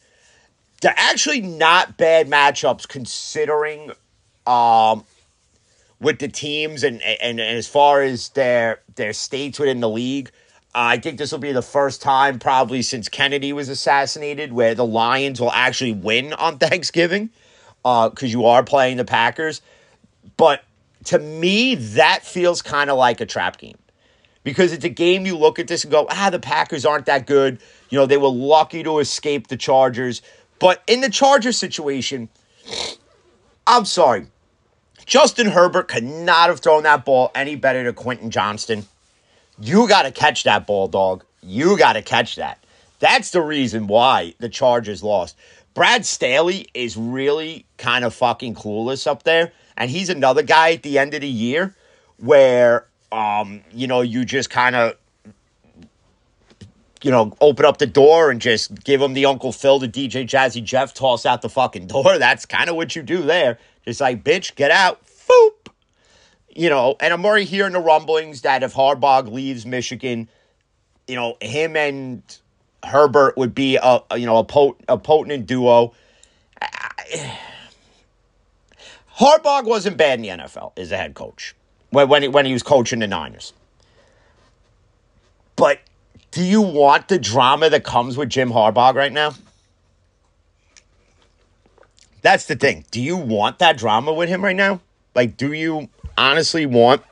they're 0.80 0.94
actually 0.96 1.40
not 1.40 1.96
bad 1.96 2.28
matchups 2.28 2.86
considering 2.86 3.90
um, 4.46 5.04
with 6.00 6.18
the 6.18 6.28
teams 6.28 6.84
and, 6.84 7.02
and, 7.02 7.40
and 7.40 7.40
as 7.40 7.66
far 7.66 8.02
as 8.02 8.30
their 8.30 8.80
their 8.94 9.12
states 9.12 9.58
within 9.58 9.80
the 9.80 9.88
league. 9.88 10.30
I 10.74 10.98
think 10.98 11.18
this 11.18 11.32
will 11.32 11.38
be 11.38 11.50
the 11.50 11.62
first 11.62 12.02
time, 12.02 12.38
probably 12.38 12.82
since 12.82 13.08
Kennedy 13.08 13.52
was 13.52 13.68
assassinated, 13.68 14.52
where 14.52 14.74
the 14.74 14.86
Lions 14.86 15.40
will 15.40 15.50
actually 15.50 15.92
win 15.92 16.34
on 16.34 16.58
Thanksgiving 16.58 17.30
because 17.82 18.22
uh, 18.22 18.26
you 18.26 18.44
are 18.44 18.62
playing 18.62 18.98
the 18.98 19.04
Packers. 19.04 19.60
But 20.36 20.62
to 21.06 21.18
me, 21.18 21.74
that 21.74 22.22
feels 22.22 22.62
kind 22.62 22.90
of 22.90 22.98
like 22.98 23.20
a 23.20 23.26
trap 23.26 23.56
game 23.56 23.78
because 24.44 24.72
it's 24.72 24.84
a 24.84 24.90
game 24.90 25.26
you 25.26 25.36
look 25.36 25.58
at 25.58 25.68
this 25.68 25.84
and 25.84 25.90
go, 25.90 26.06
ah, 26.10 26.28
the 26.30 26.38
Packers 26.38 26.84
aren't 26.84 27.06
that 27.06 27.26
good. 27.26 27.58
You 27.90 27.98
know, 27.98 28.06
they 28.06 28.16
were 28.16 28.28
lucky 28.28 28.82
to 28.82 28.98
escape 28.98 29.48
the 29.48 29.56
Chargers. 29.56 30.22
But 30.58 30.82
in 30.86 31.00
the 31.00 31.10
Chargers 31.10 31.56
situation, 31.56 32.28
I'm 33.66 33.84
sorry. 33.84 34.26
Justin 35.06 35.48
Herbert 35.48 35.88
could 35.88 36.04
not 36.04 36.48
have 36.48 36.60
thrown 36.60 36.82
that 36.82 37.04
ball 37.04 37.30
any 37.34 37.56
better 37.56 37.84
to 37.84 37.92
Quentin 37.92 38.30
Johnston. 38.30 38.86
You 39.60 39.88
got 39.88 40.02
to 40.02 40.10
catch 40.10 40.44
that 40.44 40.66
ball, 40.66 40.88
dog. 40.88 41.24
You 41.42 41.78
got 41.78 41.94
to 41.94 42.02
catch 42.02 42.36
that. 42.36 42.62
That's 42.98 43.30
the 43.30 43.40
reason 43.40 43.86
why 43.86 44.34
the 44.38 44.48
Chargers 44.48 45.02
lost. 45.02 45.36
Brad 45.74 46.04
Staley 46.04 46.66
is 46.74 46.96
really 46.96 47.64
kind 47.76 48.04
of 48.04 48.12
fucking 48.14 48.54
clueless 48.54 49.06
up 49.06 49.22
there. 49.22 49.52
And 49.76 49.90
he's 49.90 50.08
another 50.08 50.42
guy 50.42 50.72
at 50.72 50.82
the 50.82 50.98
end 50.98 51.14
of 51.14 51.20
the 51.20 51.28
year 51.28 51.74
where 52.18 52.88
um, 53.12 53.62
you 53.72 53.86
know, 53.86 54.00
you 54.00 54.24
just 54.24 54.50
kind 54.50 54.76
of, 54.76 54.96
you 57.02 57.10
know, 57.10 57.34
open 57.40 57.64
up 57.64 57.78
the 57.78 57.86
door 57.86 58.30
and 58.30 58.40
just 58.40 58.84
give 58.84 59.00
him 59.00 59.14
the 59.14 59.26
Uncle 59.26 59.52
Phil, 59.52 59.78
the 59.78 59.88
DJ 59.88 60.26
Jazzy 60.26 60.62
Jeff, 60.62 60.94
toss 60.94 61.24
out 61.24 61.42
the 61.42 61.48
fucking 61.48 61.86
door. 61.88 62.18
That's 62.18 62.46
kind 62.46 62.68
of 62.68 62.76
what 62.76 62.96
you 62.96 63.02
do 63.02 63.22
there. 63.22 63.58
Just 63.84 64.00
like, 64.00 64.24
bitch, 64.24 64.54
get 64.54 64.70
out. 64.70 65.04
Foop. 65.06 65.68
You 66.54 66.68
know, 66.68 66.96
and 67.00 67.12
I'm 67.12 67.24
already 67.24 67.44
hearing 67.44 67.72
the 67.72 67.80
rumblings 67.80 68.42
that 68.42 68.62
if 68.62 68.74
Harbaugh 68.74 69.30
leaves 69.30 69.64
Michigan, 69.64 70.28
you 71.06 71.14
know, 71.14 71.36
him 71.40 71.76
and 71.76 72.22
Herbert 72.84 73.36
would 73.36 73.54
be 73.54 73.78
a, 73.80 74.00
you 74.16 74.26
know 74.26 74.38
a, 74.38 74.44
pot, 74.44 74.76
a 74.88 74.98
potent 74.98 75.46
duo. 75.46 75.94
I, 76.60 77.38
Harbaugh 79.18 79.64
wasn't 79.64 79.96
bad 79.96 80.18
in 80.18 80.22
the 80.22 80.44
NFL 80.44 80.72
as 80.76 80.92
a 80.92 80.96
head 80.96 81.14
coach 81.14 81.54
when 81.90 82.08
when 82.08 82.22
he, 82.22 82.28
when 82.28 82.46
he 82.46 82.52
was 82.52 82.62
coaching 82.62 82.98
the 82.98 83.06
Niners. 83.06 83.52
But 85.56 85.80
do 86.38 86.44
you 86.44 86.62
want 86.62 87.08
the 87.08 87.18
drama 87.18 87.68
that 87.68 87.82
comes 87.82 88.16
with 88.16 88.28
Jim 88.28 88.50
Harbaugh 88.50 88.94
right 88.94 89.12
now? 89.12 89.34
That's 92.22 92.46
the 92.46 92.54
thing. 92.54 92.84
Do 92.92 93.00
you 93.00 93.16
want 93.16 93.58
that 93.58 93.76
drama 93.76 94.12
with 94.12 94.28
him 94.28 94.44
right 94.44 94.54
now? 94.54 94.80
Like, 95.16 95.36
do 95.36 95.52
you 95.52 95.88
honestly 96.16 96.64
want 96.64 97.02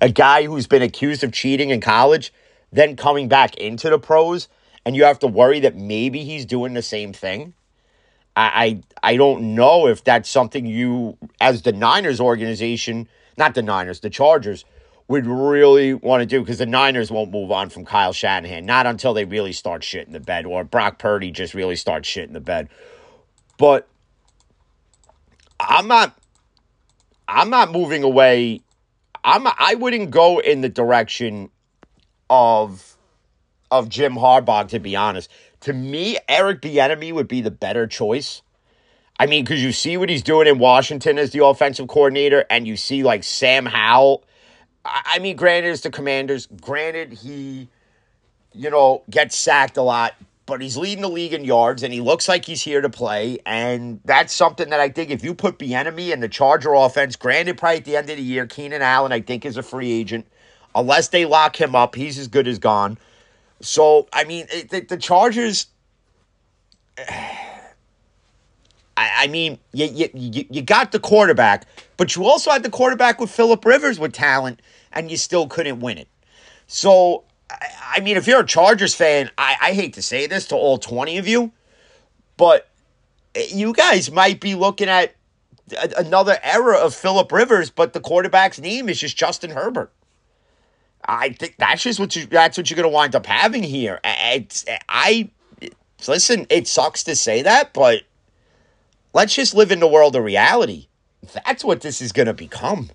a 0.00 0.08
guy 0.08 0.44
who's 0.44 0.66
been 0.66 0.80
accused 0.80 1.22
of 1.22 1.32
cheating 1.32 1.68
in 1.68 1.82
college 1.82 2.32
then 2.72 2.96
coming 2.96 3.28
back 3.28 3.54
into 3.56 3.90
the 3.90 3.98
pros 3.98 4.48
and 4.86 4.96
you 4.96 5.04
have 5.04 5.18
to 5.18 5.26
worry 5.26 5.60
that 5.60 5.76
maybe 5.76 6.24
he's 6.24 6.46
doing 6.46 6.72
the 6.72 6.80
same 6.80 7.12
thing? 7.12 7.52
I, 8.34 8.80
I, 9.02 9.12
I 9.12 9.16
don't 9.18 9.54
know 9.54 9.86
if 9.86 10.02
that's 10.02 10.30
something 10.30 10.64
you, 10.64 11.18
as 11.42 11.60
the 11.60 11.72
Niners 11.72 12.20
organization, 12.20 13.06
not 13.36 13.54
the 13.54 13.60
Niners, 13.60 14.00
the 14.00 14.08
Chargers 14.08 14.64
would 15.08 15.26
really 15.26 15.94
want 15.94 16.20
to 16.20 16.26
do 16.26 16.40
because 16.40 16.58
the 16.58 16.66
Niners 16.66 17.10
won't 17.10 17.30
move 17.30 17.50
on 17.50 17.70
from 17.70 17.84
Kyle 17.86 18.12
Shanahan, 18.12 18.66
not 18.66 18.86
until 18.86 19.14
they 19.14 19.24
really 19.24 19.52
start 19.52 19.82
shit 19.82 20.06
in 20.06 20.12
the 20.12 20.20
bed 20.20 20.44
or 20.44 20.64
Brock 20.64 20.98
Purdy 20.98 21.30
just 21.30 21.54
really 21.54 21.76
starts 21.76 22.06
shit 22.06 22.28
in 22.28 22.34
the 22.34 22.40
bed. 22.40 22.68
But 23.56 23.88
I'm 25.58 25.88
not 25.88 26.16
I'm 27.26 27.50
not 27.50 27.72
moving 27.72 28.02
away. 28.02 28.60
I'm 29.24 29.46
I 29.46 29.74
wouldn't 29.74 30.10
go 30.10 30.38
in 30.40 30.60
the 30.60 30.68
direction 30.68 31.50
of 32.28 32.96
of 33.70 33.88
Jim 33.88 34.14
Harbaugh 34.14 34.68
to 34.68 34.78
be 34.78 34.94
honest. 34.94 35.30
To 35.60 35.72
me, 35.72 36.18
Eric 36.28 36.60
Bieniemy 36.60 37.12
would 37.12 37.28
be 37.28 37.40
the 37.40 37.50
better 37.50 37.86
choice. 37.86 38.42
I 39.18 39.26
mean, 39.26 39.42
because 39.42 39.62
you 39.62 39.72
see 39.72 39.96
what 39.96 40.08
he's 40.08 40.22
doing 40.22 40.46
in 40.46 40.58
Washington 40.58 41.18
as 41.18 41.32
the 41.32 41.44
offensive 41.44 41.88
coordinator, 41.88 42.44
and 42.48 42.68
you 42.68 42.76
see 42.76 43.02
like 43.02 43.24
Sam 43.24 43.66
Howell. 43.66 44.22
I 44.90 45.18
mean, 45.18 45.36
granted, 45.36 45.70
it's 45.70 45.82
the 45.82 45.90
Commanders. 45.90 46.46
Granted, 46.60 47.12
he, 47.12 47.68
you 48.52 48.70
know, 48.70 49.02
gets 49.10 49.36
sacked 49.36 49.76
a 49.76 49.82
lot, 49.82 50.14
but 50.46 50.62
he's 50.62 50.76
leading 50.76 51.02
the 51.02 51.08
league 51.08 51.32
in 51.32 51.44
yards, 51.44 51.82
and 51.82 51.92
he 51.92 52.00
looks 52.00 52.28
like 52.28 52.44
he's 52.44 52.62
here 52.62 52.80
to 52.80 52.88
play. 52.88 53.38
And 53.44 54.00
that's 54.04 54.32
something 54.32 54.70
that 54.70 54.80
I 54.80 54.88
think 54.88 55.10
if 55.10 55.22
you 55.22 55.34
put 55.34 55.58
Bieniemy 55.58 56.10
in 56.12 56.20
the 56.20 56.28
Charger 56.28 56.74
offense, 56.74 57.16
granted, 57.16 57.58
probably 57.58 57.78
at 57.78 57.84
the 57.84 57.96
end 57.96 58.10
of 58.10 58.16
the 58.16 58.22
year, 58.22 58.46
Keenan 58.46 58.82
Allen, 58.82 59.12
I 59.12 59.20
think, 59.20 59.44
is 59.44 59.56
a 59.56 59.62
free 59.62 59.92
agent. 59.92 60.26
Unless 60.74 61.08
they 61.08 61.24
lock 61.24 61.60
him 61.60 61.74
up, 61.74 61.94
he's 61.94 62.18
as 62.18 62.28
good 62.28 62.46
as 62.46 62.58
gone. 62.58 62.98
So, 63.60 64.08
I 64.12 64.24
mean, 64.24 64.46
the, 64.70 64.80
the 64.80 64.96
Chargers. 64.96 65.66
I, 68.98 69.24
I 69.24 69.26
mean, 69.28 69.60
you, 69.72 70.10
you, 70.12 70.44
you 70.50 70.60
got 70.60 70.90
the 70.90 70.98
quarterback, 70.98 71.66
but 71.96 72.16
you 72.16 72.24
also 72.24 72.50
had 72.50 72.64
the 72.64 72.70
quarterback 72.70 73.20
with 73.20 73.30
Philip 73.30 73.64
Rivers 73.64 74.00
with 74.00 74.12
talent, 74.12 74.60
and 74.92 75.10
you 75.10 75.16
still 75.16 75.46
couldn't 75.46 75.80
win 75.80 75.98
it. 75.98 76.08
So, 76.66 77.24
I, 77.50 78.00
mean, 78.00 78.16
if 78.16 78.26
you're 78.26 78.40
a 78.40 78.46
Chargers 78.46 78.94
fan, 78.94 79.30
I, 79.38 79.56
I 79.60 79.72
hate 79.72 79.94
to 79.94 80.02
say 80.02 80.26
this 80.26 80.46
to 80.48 80.56
all 80.56 80.78
20 80.78 81.18
of 81.18 81.26
you, 81.26 81.52
but 82.36 82.68
you 83.50 83.72
guys 83.72 84.10
might 84.10 84.40
be 84.40 84.54
looking 84.54 84.88
at 84.88 85.14
another 85.96 86.38
era 86.42 86.76
of 86.78 86.94
Philip 86.94 87.30
Rivers, 87.32 87.70
but 87.70 87.92
the 87.92 88.00
quarterback's 88.00 88.58
name 88.58 88.88
is 88.88 89.00
just 89.00 89.16
Justin 89.16 89.50
Herbert. 89.50 89.92
I 91.04 91.30
think 91.30 91.56
that's 91.58 91.82
just 91.82 92.00
what 92.00 92.14
you 92.16 92.26
that's 92.26 92.58
what 92.58 92.68
you're 92.68 92.76
going 92.76 92.90
to 92.90 92.94
wind 92.94 93.14
up 93.14 93.24
having 93.24 93.62
here. 93.62 94.00
It's, 94.04 94.66
I 94.88 95.30
listen, 96.06 96.46
it 96.50 96.66
sucks 96.66 97.04
to 97.04 97.14
say 97.14 97.42
that, 97.42 97.72
but 97.72 98.02
Let's 99.14 99.34
just 99.34 99.54
live 99.54 99.72
in 99.72 99.80
the 99.80 99.88
world 99.88 100.14
of 100.16 100.24
reality. 100.24 100.86
That's 101.32 101.64
what 101.64 101.80
this 101.80 102.00
is 102.00 102.12
going 102.12 102.26
to 102.26 102.34
become. 102.34 102.90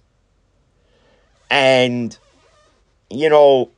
And, 1.53 2.17
you 3.11 3.29
know, 3.29 3.69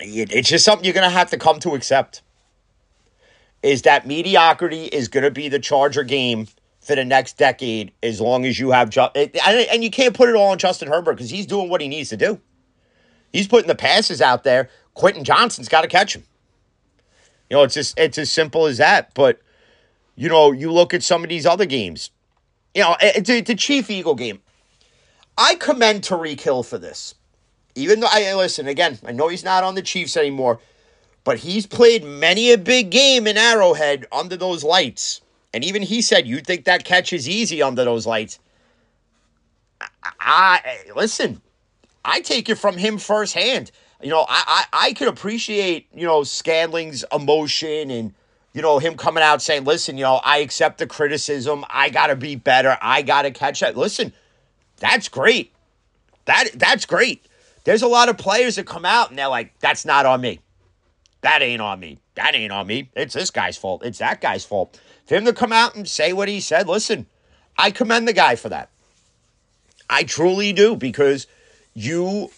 it's 0.00 0.50
just 0.50 0.66
something 0.66 0.84
you're 0.84 0.92
going 0.92 1.08
to 1.08 1.16
have 1.16 1.30
to 1.30 1.38
come 1.38 1.60
to 1.60 1.74
accept. 1.74 2.20
Is 3.62 3.82
that 3.82 4.06
mediocrity 4.06 4.84
is 4.84 5.08
going 5.08 5.24
to 5.24 5.30
be 5.30 5.48
the 5.48 5.58
Charger 5.58 6.02
game 6.02 6.46
for 6.80 6.94
the 6.94 7.06
next 7.06 7.38
decade 7.38 7.92
as 8.02 8.20
long 8.20 8.44
as 8.44 8.58
you 8.58 8.70
have. 8.70 8.90
just 8.90 9.16
and 9.16 9.82
you 9.82 9.90
can't 9.90 10.14
put 10.14 10.28
it 10.28 10.34
all 10.34 10.50
on 10.50 10.58
Justin 10.58 10.88
Herbert 10.88 11.14
because 11.14 11.30
he's 11.30 11.46
doing 11.46 11.70
what 11.70 11.80
he 11.80 11.88
needs 11.88 12.10
to 12.10 12.18
do. 12.18 12.38
He's 13.32 13.48
putting 13.48 13.68
the 13.68 13.74
passes 13.74 14.20
out 14.20 14.44
there. 14.44 14.68
Quentin 14.92 15.24
Johnston's 15.24 15.70
got 15.70 15.82
to 15.82 15.88
catch 15.88 16.14
him. 16.14 16.24
You 17.48 17.56
know, 17.56 17.62
it's 17.62 17.74
just 17.74 17.98
it's 17.98 18.18
as 18.18 18.30
simple 18.30 18.66
as 18.66 18.76
that. 18.76 19.14
But 19.14 19.40
you 20.16 20.28
know, 20.28 20.52
you 20.52 20.70
look 20.70 20.92
at 20.92 21.02
some 21.02 21.22
of 21.24 21.30
these 21.30 21.46
other 21.46 21.64
games. 21.66 22.10
You 22.74 22.82
know, 22.82 22.96
it's 23.00 23.30
a, 23.30 23.38
it's 23.38 23.50
a 23.50 23.54
Chief 23.54 23.88
Eagle 23.88 24.14
game. 24.14 24.42
I 25.38 25.54
commend 25.54 26.02
Tyreek 26.02 26.40
Hill 26.40 26.64
for 26.64 26.76
this. 26.76 27.14
Even 27.76 28.00
though 28.00 28.08
I 28.10 28.34
listen 28.34 28.66
again, 28.66 28.98
I 29.06 29.12
know 29.12 29.28
he's 29.28 29.44
not 29.44 29.62
on 29.62 29.76
the 29.76 29.82
Chiefs 29.82 30.16
anymore, 30.16 30.58
but 31.22 31.38
he's 31.38 31.64
played 31.64 32.04
many 32.04 32.50
a 32.50 32.58
big 32.58 32.90
game 32.90 33.28
in 33.28 33.38
Arrowhead 33.38 34.06
under 34.10 34.36
those 34.36 34.64
lights. 34.64 35.20
And 35.54 35.64
even 35.64 35.82
he 35.82 36.02
said, 36.02 36.26
"You'd 36.26 36.46
think 36.46 36.64
that 36.64 36.84
catch 36.84 37.12
is 37.12 37.28
easy 37.28 37.62
under 37.62 37.84
those 37.84 38.04
lights?" 38.04 38.40
I, 39.80 39.86
I 40.20 40.76
listen. 40.96 41.40
I 42.04 42.20
take 42.20 42.48
it 42.48 42.56
from 42.56 42.76
him 42.76 42.98
firsthand. 42.98 43.70
You 44.02 44.10
know, 44.10 44.24
I, 44.28 44.66
I, 44.72 44.86
I 44.86 44.92
could 44.94 45.08
appreciate, 45.08 45.88
you 45.92 46.06
know, 46.06 46.22
Scandling's 46.22 47.04
emotion 47.12 47.90
and, 47.90 48.14
you 48.54 48.62
know, 48.62 48.78
him 48.78 48.96
coming 48.96 49.22
out 49.22 49.42
saying, 49.42 49.64
listen, 49.64 49.98
you 49.98 50.04
know, 50.04 50.20
I 50.24 50.38
accept 50.38 50.78
the 50.78 50.86
criticism. 50.86 51.64
I 51.68 51.90
got 51.90 52.06
to 52.06 52.16
be 52.16 52.36
better. 52.36 52.78
I 52.80 53.02
got 53.02 53.22
to 53.22 53.30
catch 53.30 53.60
that. 53.60 53.76
Listen, 53.76 54.12
that's 54.78 55.08
great. 55.08 55.52
That 56.24 56.50
That's 56.54 56.86
great. 56.86 57.24
There's 57.64 57.82
a 57.82 57.88
lot 57.88 58.08
of 58.08 58.16
players 58.16 58.56
that 58.56 58.66
come 58.66 58.84
out 58.84 59.10
and 59.10 59.18
they're 59.18 59.28
like, 59.28 59.58
that's 59.60 59.84
not 59.84 60.06
on 60.06 60.20
me. 60.20 60.40
That 61.20 61.42
ain't 61.42 61.60
on 61.60 61.80
me. 61.80 61.98
That 62.14 62.34
ain't 62.34 62.52
on 62.52 62.66
me. 62.66 62.90
It's 62.94 63.14
this 63.14 63.30
guy's 63.30 63.56
fault. 63.56 63.84
It's 63.84 63.98
that 63.98 64.20
guy's 64.20 64.44
fault. 64.44 64.80
For 65.06 65.16
him 65.16 65.24
to 65.24 65.32
come 65.32 65.52
out 65.52 65.74
and 65.74 65.88
say 65.88 66.12
what 66.12 66.28
he 66.28 66.40
said, 66.40 66.68
listen, 66.68 67.06
I 67.56 67.70
commend 67.70 68.06
the 68.06 68.12
guy 68.12 68.36
for 68.36 68.48
that. 68.48 68.70
I 69.90 70.04
truly 70.04 70.52
do 70.52 70.76
because 70.76 71.26
you 71.74 72.30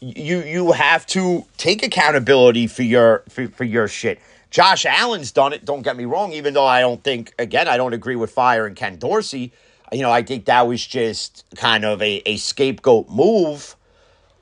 you 0.00 0.42
you 0.42 0.72
have 0.72 1.06
to 1.06 1.46
take 1.56 1.82
accountability 1.82 2.66
for 2.66 2.82
your 2.82 3.22
for, 3.28 3.48
for 3.48 3.64
your 3.64 3.88
shit. 3.88 4.20
Josh 4.50 4.84
Allen's 4.84 5.32
done 5.32 5.52
it, 5.52 5.64
don't 5.64 5.82
get 5.82 5.96
me 5.96 6.04
wrong, 6.04 6.32
even 6.32 6.52
though 6.52 6.66
I 6.66 6.80
don't 6.80 7.02
think 7.02 7.32
again, 7.38 7.68
I 7.68 7.76
don't 7.76 7.94
agree 7.94 8.16
with 8.16 8.30
Fire 8.30 8.66
and 8.66 8.76
Ken 8.76 8.96
Dorsey. 8.98 9.52
You 9.92 10.02
know, 10.02 10.10
I 10.10 10.22
think 10.22 10.46
that 10.46 10.66
was 10.66 10.84
just 10.86 11.44
kind 11.56 11.84
of 11.84 12.00
a, 12.00 12.22
a 12.26 12.36
scapegoat 12.38 13.08
move 13.10 13.76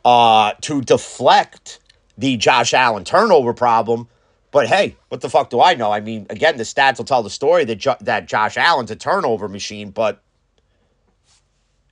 uh, 0.04 0.52
to 0.62 0.80
deflect 0.80 1.80
the 2.16 2.36
Josh 2.36 2.72
Allen 2.72 3.04
turnover 3.04 3.52
problem. 3.52 4.08
But 4.52 4.66
hey, 4.66 4.96
what 5.08 5.20
the 5.20 5.30
fuck 5.30 5.50
do 5.50 5.60
I 5.60 5.74
know? 5.74 5.92
I 5.92 6.00
mean, 6.00 6.26
again, 6.30 6.56
the 6.56 6.64
stats 6.64 6.98
will 6.98 7.04
tell 7.04 7.22
the 7.22 7.30
story 7.30 7.64
that 7.64 7.76
jo- 7.76 7.96
that 8.00 8.26
Josh 8.26 8.56
Allen's 8.56 8.90
a 8.90 8.96
turnover 8.96 9.48
machine, 9.48 9.90
but 9.90 10.22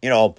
you 0.03 0.09
know, 0.09 0.37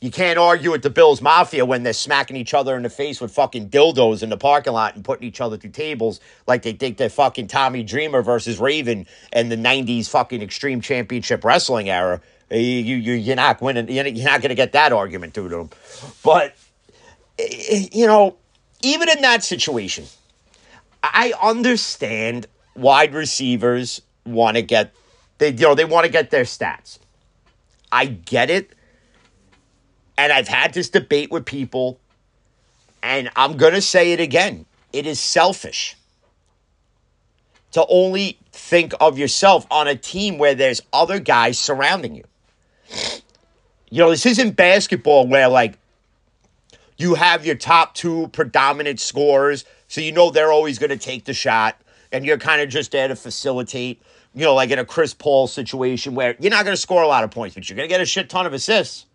you 0.00 0.10
can't 0.10 0.38
argue 0.38 0.70
with 0.70 0.82
the 0.82 0.90
Bills 0.90 1.20
Mafia 1.20 1.64
when 1.64 1.82
they're 1.82 1.92
smacking 1.92 2.36
each 2.36 2.54
other 2.54 2.76
in 2.76 2.84
the 2.84 2.90
face 2.90 3.20
with 3.20 3.32
fucking 3.32 3.68
dildos 3.68 4.22
in 4.22 4.28
the 4.28 4.36
parking 4.36 4.72
lot 4.72 4.94
and 4.94 5.04
putting 5.04 5.26
each 5.26 5.40
other 5.40 5.56
through 5.56 5.70
tables 5.70 6.20
like 6.46 6.62
they 6.62 6.72
think 6.72 6.98
they're 6.98 7.08
fucking 7.08 7.48
Tommy 7.48 7.82
Dreamer 7.82 8.22
versus 8.22 8.60
Raven 8.60 9.06
and 9.32 9.50
the 9.50 9.56
90s 9.56 10.08
fucking 10.08 10.40
Extreme 10.40 10.82
Championship 10.82 11.44
Wrestling 11.44 11.90
era. 11.90 12.20
Eh, 12.50 12.58
you, 12.58 12.96
you, 12.96 13.12
you're 13.12 13.36
not 13.36 13.60
winning. 13.60 13.88
You're 13.90 14.04
not 14.04 14.40
going 14.40 14.48
to 14.50 14.54
get 14.54 14.72
that 14.72 14.92
argument 14.92 15.34
through 15.34 15.50
to 15.50 15.56
them. 15.56 15.70
But, 16.24 16.56
eh, 17.38 17.46
eh, 17.68 17.88
you 17.92 18.06
know, 18.06 18.36
even 18.82 19.08
in 19.08 19.22
that 19.22 19.44
situation, 19.44 20.06
I 21.02 21.32
understand 21.42 22.46
wide 22.74 23.14
receivers 23.14 24.02
want 24.24 24.56
to 24.56 24.62
get 24.62 24.94
they 25.38 25.50
you 25.50 25.62
know 25.62 25.74
they 25.74 25.84
want 25.84 26.04
to 26.04 26.12
get 26.12 26.30
their 26.30 26.44
stats. 26.44 26.98
I 27.90 28.06
get 28.06 28.50
it. 28.50 28.74
And 30.16 30.32
I've 30.32 30.48
had 30.48 30.74
this 30.74 30.90
debate 30.90 31.30
with 31.30 31.44
people 31.44 32.00
and 33.02 33.30
I'm 33.36 33.56
going 33.56 33.74
to 33.74 33.80
say 33.80 34.12
it 34.12 34.20
again. 34.20 34.66
It 34.92 35.06
is 35.06 35.20
selfish 35.20 35.96
to 37.72 37.86
only 37.88 38.38
think 38.50 38.94
of 39.00 39.18
yourself 39.18 39.66
on 39.70 39.86
a 39.86 39.94
team 39.94 40.38
where 40.38 40.54
there's 40.54 40.82
other 40.92 41.20
guys 41.20 41.58
surrounding 41.58 42.16
you. 42.16 42.24
You 43.90 43.98
know, 43.98 44.10
this 44.10 44.26
isn't 44.26 44.56
basketball 44.56 45.26
where 45.26 45.48
like 45.48 45.78
you 46.96 47.14
have 47.14 47.46
your 47.46 47.54
top 47.54 47.94
two 47.94 48.28
predominant 48.28 49.00
scorers, 49.00 49.64
so 49.86 50.00
you 50.00 50.12
know 50.12 50.30
they're 50.30 50.52
always 50.52 50.78
going 50.78 50.90
to 50.90 50.98
take 50.98 51.24
the 51.24 51.32
shot, 51.32 51.80
and 52.12 52.24
you're 52.24 52.38
kind 52.38 52.60
of 52.60 52.68
just 52.68 52.92
there 52.92 53.08
to 53.08 53.16
facilitate. 53.16 54.02
You 54.34 54.44
know, 54.44 54.54
like 54.54 54.70
in 54.70 54.78
a 54.78 54.84
Chris 54.84 55.14
Paul 55.14 55.46
situation 55.46 56.14
where 56.14 56.36
you're 56.38 56.50
not 56.50 56.64
going 56.64 56.76
to 56.76 56.80
score 56.80 57.02
a 57.02 57.08
lot 57.08 57.24
of 57.24 57.30
points, 57.30 57.54
but 57.54 57.68
you're 57.68 57.76
going 57.76 57.88
to 57.88 57.92
get 57.92 58.00
a 58.00 58.06
shit 58.06 58.28
ton 58.28 58.46
of 58.46 58.52
assists. 58.52 59.06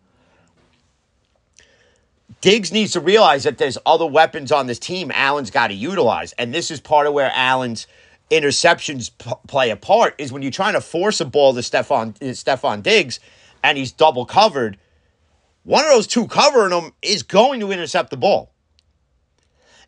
Diggs 2.41 2.73
needs 2.73 2.91
to 2.91 2.99
realize 2.99 3.43
that 3.43 3.57
there's 3.57 3.77
other 3.85 4.05
weapons 4.05 4.51
on 4.51 4.67
this 4.67 4.79
team 4.79 5.11
Allen's 5.13 5.49
got 5.49 5.67
to 5.67 5.73
utilize. 5.73 6.33
And 6.33 6.53
this 6.53 6.71
is 6.71 6.81
part 6.81 7.07
of 7.07 7.13
where 7.13 7.31
Allen's 7.33 7.87
interceptions 8.29 9.11
p- 9.17 9.31
play 9.47 9.69
a 9.69 9.77
part 9.77 10.15
is 10.17 10.33
when 10.33 10.41
you're 10.41 10.51
trying 10.51 10.73
to 10.73 10.81
force 10.81 11.21
a 11.21 11.25
ball 11.25 11.53
to 11.53 11.61
Stefon, 11.61 12.09
uh, 12.17 12.33
Stefon 12.33 12.83
Diggs 12.83 13.21
and 13.63 13.77
he's 13.77 13.91
double 13.91 14.25
covered, 14.25 14.77
one 15.63 15.85
of 15.85 15.91
those 15.91 16.05
two 16.05 16.27
covering 16.27 16.73
him 16.73 16.91
is 17.01 17.23
going 17.23 17.61
to 17.61 17.71
intercept 17.71 18.09
the 18.09 18.17
ball. 18.17 18.51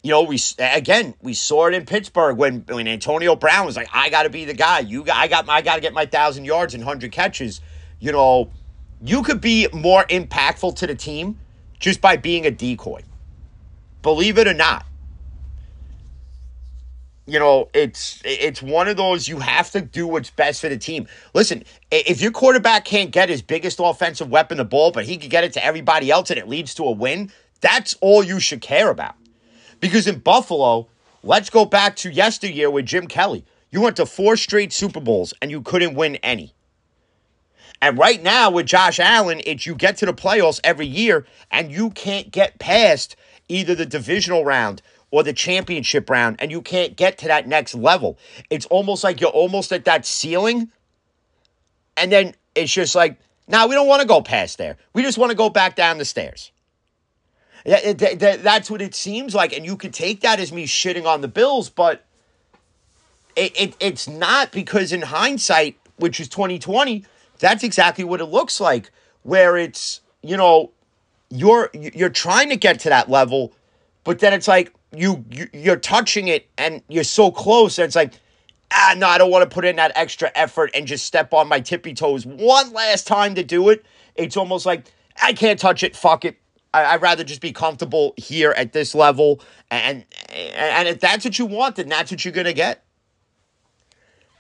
You 0.02 0.12
know, 0.12 0.24
we 0.24 0.40
again 0.60 1.16
we 1.22 1.34
saw 1.34 1.68
it 1.68 1.74
in 1.74 1.86
Pittsburgh 1.86 2.38
when 2.38 2.64
when 2.68 2.88
Antonio 2.88 3.36
Brown 3.36 3.66
was 3.66 3.76
like, 3.76 3.90
"I 3.92 4.10
got 4.10 4.24
to 4.24 4.30
be 4.30 4.46
the 4.46 4.54
guy. 4.54 4.80
You, 4.80 5.04
I 5.12 5.28
got, 5.28 5.50
I 5.50 5.62
got 5.62 5.76
to 5.76 5.82
get 5.82 5.94
my 5.94 6.06
thousand 6.06 6.46
yards 6.46 6.76
and 6.76 6.84
hundred 6.84 7.12
catches." 7.12 7.60
You 8.00 8.12
know, 8.12 8.52
you 9.04 9.24
could 9.24 9.42
be 9.42 9.68
more 9.74 10.04
impactful 10.04 10.76
to 10.76 10.88
the 10.88 10.94
team 10.94 11.40
just 11.80 12.02
by 12.02 12.18
being 12.18 12.46
a 12.46 12.52
decoy. 12.52 13.02
Believe 14.04 14.38
it 14.38 14.48
or 14.48 14.54
not. 14.54 14.86
You 17.28 17.40
know, 17.40 17.70
it's 17.74 18.22
it's 18.24 18.62
one 18.62 18.88
of 18.88 18.98
those 18.98 19.28
you 19.28 19.40
have 19.40 19.72
to 19.72 19.82
do 19.82 20.06
what's 20.06 20.30
best 20.30 20.62
for 20.62 20.70
the 20.70 20.78
team. 20.78 21.08
Listen, 21.34 21.64
if 21.90 22.22
your 22.22 22.32
quarterback 22.32 22.86
can't 22.86 23.10
get 23.10 23.30
his 23.30 23.42
biggest 23.42 23.80
offensive 23.82 24.30
weapon 24.30 24.58
the 24.58 24.66
ball, 24.66 24.92
but 24.92 25.06
he 25.06 25.18
can 25.18 25.30
get 25.30 25.44
it 25.44 25.54
to 25.54 25.66
everybody 25.66 26.12
else 26.12 26.30
and 26.30 26.38
it 26.38 26.48
leads 26.48 26.76
to 26.76 26.84
a 26.84 26.92
win, 26.92 27.32
that's 27.62 27.96
all 28.00 28.24
you 28.24 28.40
should 28.40 28.62
care 28.62 28.92
about. 28.92 29.16
Because 29.80 30.06
in 30.06 30.20
Buffalo, 30.20 30.88
let's 31.24 31.50
go 31.50 31.66
back 31.66 31.96
to 31.98 32.12
yesteryear 32.12 32.70
with 32.70 32.86
Jim 32.86 33.08
Kelly. 33.08 33.44
You 33.72 33.82
went 33.82 33.98
to 33.98 34.06
four 34.06 34.38
straight 34.38 34.72
Super 34.72 35.00
Bowls 35.00 35.34
and 35.42 35.50
you 35.50 35.62
couldn't 35.62 35.96
win 35.96 36.18
any. 36.18 36.54
And 37.82 37.98
right 37.98 38.22
now 38.22 38.52
with 38.52 38.68
Josh 38.68 39.00
Allen, 39.00 39.42
it's 39.46 39.66
you 39.66 39.76
get 39.76 39.98
to 39.98 40.06
the 40.06 40.14
playoffs 40.14 40.60
every 40.64 40.88
year 40.88 41.26
and 41.52 41.72
you 41.72 41.90
can't 41.90 42.32
get 42.32 42.60
past 42.60 43.16
either 43.50 43.76
the 43.76 43.86
divisional 43.86 44.46
round 44.46 44.82
or 45.16 45.24
the 45.24 45.32
championship 45.32 46.10
round 46.10 46.36
and 46.40 46.52
you 46.52 46.62
can't 46.62 46.98
get 46.98 47.18
to 47.18 47.26
that 47.26 47.48
next 47.48 47.74
level. 47.74 48.18
It's 48.50 48.66
almost 48.66 49.02
like 49.02 49.22
you're 49.22 49.30
almost 49.30 49.72
at 49.72 49.86
that 49.86 50.06
ceiling 50.06 50.70
and 51.96 52.12
then 52.12 52.36
it's 52.54 52.74
just 52.74 52.96
like, 52.96 53.18
now 53.48 53.66
we 53.66 53.76
don't 53.76 53.88
want 53.88 54.02
to 54.02 54.08
go 54.10 54.22
past 54.22 54.58
there. 54.58 54.76
We 54.92 55.04
just 55.04 55.18
want 55.18 55.30
to 55.30 55.38
go 55.38 55.50
back 55.50 55.78
down 55.78 56.00
the 56.00 56.04
stairs. 56.04 56.52
That's 57.64 58.70
what 58.70 58.82
it 58.82 58.94
seems 58.94 59.34
like. 59.34 59.54
And 59.54 59.66
you 59.66 59.78
could 59.78 59.94
take 59.94 60.20
that 60.20 60.42
as 60.42 60.52
me 60.52 60.66
shitting 60.66 61.06
on 61.06 61.22
the 61.22 61.30
Bills, 61.30 61.70
but 61.70 62.04
it, 63.38 63.58
it, 63.58 63.76
it's 63.80 64.10
not 64.10 64.52
because 64.52 64.92
in 64.92 65.02
hindsight, 65.02 65.78
which 65.96 66.20
is 66.20 66.28
2020, 66.28 67.06
that's 67.40 67.64
exactly 67.64 68.04
what 68.04 68.20
it 68.20 68.26
looks 68.26 68.60
like, 68.60 68.92
where 69.24 69.56
it's, 69.56 70.02
you 70.22 70.36
know, 70.36 70.72
you're 71.30 71.70
you're 71.74 72.10
trying 72.10 72.50
to 72.50 72.58
get 72.58 72.82
to 72.82 72.90
that 72.90 73.10
level, 73.10 73.54
but 74.04 74.20
then 74.20 74.34
it's 74.34 74.48
like 74.48 74.74
you, 74.98 75.26
you 75.30 75.48
you're 75.54 75.76
touching 75.78 76.28
it 76.28 76.48
and 76.58 76.82
you're 76.88 77.04
so 77.04 77.32
close, 77.32 77.78
and 77.78 77.86
it's 77.86 77.96
like, 77.96 78.14
ah, 78.72 78.96
no, 78.98 79.08
I 79.08 79.18
don't 79.18 79.32
want 79.32 79.50
to 79.50 79.54
put 79.54 79.66
in 79.66 79.76
that 79.78 79.92
extra 79.96 80.32
effort 80.36 80.72
and 80.74 80.88
just 80.88 81.06
step 81.06 81.34
on 81.34 81.48
my 81.48 81.60
tippy 81.60 81.94
toes 81.94 82.26
one 82.26 82.74
last 82.74 83.08
time 83.08 83.36
to 83.36 83.44
do 83.44 83.70
it. 83.70 83.86
It's 84.16 84.38
almost 84.38 84.66
like 84.66 84.86
I 85.22 85.34
can't 85.34 85.60
touch 85.60 85.84
it. 85.84 85.96
Fuck 85.96 86.26
it. 86.26 86.38
I, 86.74 86.96
would 86.96 87.02
rather 87.02 87.24
just 87.24 87.40
be 87.40 87.54
comfortable 87.54 88.14
here 88.18 88.52
at 88.52 88.74
this 88.74 88.94
level, 88.94 89.42
and 89.72 90.04
and 90.30 90.88
if 90.88 91.00
that's 91.00 91.24
what 91.24 91.40
you 91.40 91.46
want, 91.46 91.78
then 91.78 91.90
that's 91.90 92.12
what 92.12 92.26
you're 92.26 92.34
gonna 92.34 92.54
get. 92.54 92.84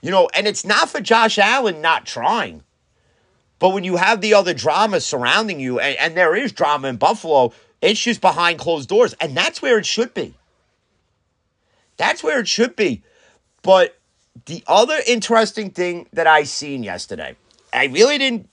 You 0.02 0.12
know, 0.12 0.30
and 0.34 0.46
it's 0.46 0.66
not 0.66 0.90
for 0.90 1.02
Josh 1.02 1.38
Allen 1.38 1.82
not 1.82 2.06
trying. 2.06 2.64
But 3.60 3.70
when 3.70 3.84
you 3.84 3.96
have 3.96 4.22
the 4.22 4.34
other 4.34 4.54
drama 4.54 5.00
surrounding 5.00 5.60
you, 5.60 5.80
and, 5.80 5.98
and 5.98 6.18
there 6.18 6.36
is 6.36 6.52
drama 6.52 6.90
in 6.90 6.98
Buffalo, 6.98 7.54
it's 7.82 8.00
just 8.00 8.22
behind 8.22 8.60
closed 8.60 8.90
doors. 8.90 9.14
And 9.20 9.36
that's 9.36 9.62
where 9.62 9.78
it 9.78 9.86
should 9.86 10.14
be. 10.14 10.36
That's 11.98 12.24
where 12.24 12.40
it 12.40 12.48
should 12.48 12.76
be. 12.76 13.04
But 13.62 13.98
the 14.46 14.64
other 14.68 14.98
interesting 15.08 15.72
thing 15.72 16.08
that 16.14 16.28
I 16.28 16.44
seen 16.44 16.84
yesterday, 16.84 17.36
I 17.74 17.86
really 17.86 18.18
didn't 18.18 18.50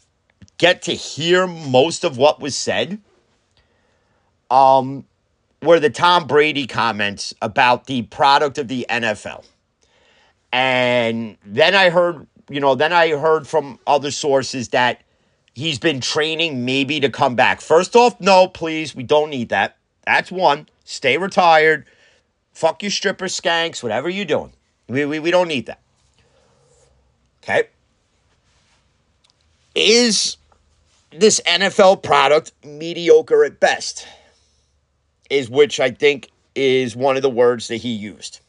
get 0.59 0.83
to 0.83 0.93
hear 0.93 1.47
most 1.47 2.05
of 2.05 2.17
what 2.17 2.41
was 2.41 2.57
said. 2.57 3.01
Um, 4.51 5.07
were 5.63 5.81
the 5.81 5.91
Tom 5.91 6.27
Brady 6.27 6.67
comments 6.67 7.35
about 7.41 7.87
the 7.87 8.03
product 8.03 8.59
of 8.59 8.69
the 8.69 8.85
NFL. 8.91 9.45
And 10.53 11.39
then 11.45 11.75
I 11.75 11.89
heard 11.89 12.27
you 12.53 12.61
know, 12.61 12.75
then 12.75 12.93
I 12.93 13.11
heard 13.11 13.47
from 13.47 13.79
other 13.87 14.11
sources 14.11 14.69
that 14.69 15.03
he's 15.55 15.79
been 15.79 16.01
training 16.01 16.65
maybe 16.65 17.01
to 17.01 17.09
come 17.09 17.35
back. 17.35 17.61
First 17.61 17.97
off, 17.97 18.21
no, 18.21 18.47
please, 18.47 18.95
we 18.95 19.03
don't 19.03 19.31
need 19.31 19.49
that. 19.51 19.77
That's 20.05 20.31
one. 20.31 20.69
Stay 20.85 21.17
retired. 21.17 21.87
Fuck 22.53 22.83
you, 22.83 22.91
stripper 22.91 23.27
skanks, 23.27 23.83
whatever 23.83 24.09
you're 24.09 24.25
doing. 24.25 24.53
We, 24.89 25.05
we, 25.05 25.19
we 25.19 25.31
don't 25.31 25.49
need 25.49 25.67
that. 25.67 25.81
Okay. 27.43 27.69
Is 29.75 30.37
this 31.11 31.41
NFL 31.47 32.03
product 32.03 32.53
mediocre 32.65 33.45
at 33.45 33.59
best? 33.59 34.07
Is 35.31 35.49
which 35.49 35.81
I 35.81 35.91
think 35.91 36.31
is 36.55 36.95
one 36.95 37.17
of 37.17 37.23
the 37.23 37.31
words 37.31 37.69
that 37.69 37.77
he 37.77 37.93
used 37.93 38.41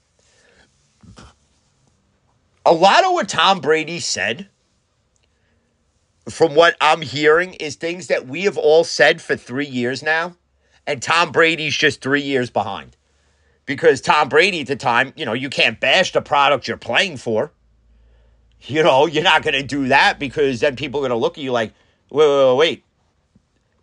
a 2.66 2.74
lot 2.74 3.04
of 3.04 3.12
what 3.12 3.28
Tom 3.30 3.60
Brady 3.60 4.00
said, 4.00 4.48
from 6.30 6.56
what 6.56 6.76
I'm 6.80 7.02
hearing, 7.02 7.54
is 7.56 7.76
things 7.76 8.08
that 8.08 8.28
we 8.28 8.44
have 8.44 8.58
all 8.58 8.84
said 8.84 9.22
for 9.22 9.36
three 9.36 9.68
years 9.68 10.02
now. 10.02 10.36
and 10.86 11.02
Tom 11.02 11.32
Brady's 11.32 11.78
just 11.78 12.02
three 12.02 12.22
years 12.22 12.50
behind. 12.50 12.98
Because 13.66 14.02
Tom 14.02 14.30
Brady 14.30 14.62
at 14.62 14.68
the 14.68 14.76
time, 14.76 15.14
you 15.16 15.26
know, 15.26 15.34
you 15.34 15.50
can't 15.50 15.80
bash 15.80 16.12
the 16.12 16.22
product 16.22 16.68
you're 16.68 16.78
playing 16.78 17.18
for. 17.18 17.52
You 18.62 18.84
know, 18.84 19.06
you're 19.06 19.24
not 19.24 19.44
going 19.44 19.56
to 19.56 19.64
do 19.64 19.88
that 19.90 20.20
because 20.20 20.62
then 20.62 20.76
people 20.76 21.00
are 21.00 21.08
going 21.08 21.18
to 21.18 21.22
look 21.22 21.38
at 21.38 21.44
you 21.44 21.52
like, 21.52 21.74
wait, 22.10 22.28
wait, 22.28 22.48
wait, 22.48 22.58
wait. 22.58 22.84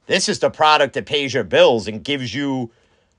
This 0.07 0.29
is 0.29 0.39
the 0.39 0.51
product 0.51 0.95
that 0.95 1.07
pays 1.07 1.33
your 1.33 1.45
bills 1.45 1.87
and 1.87 2.03
gives 2.03 2.35
you, 2.35 2.71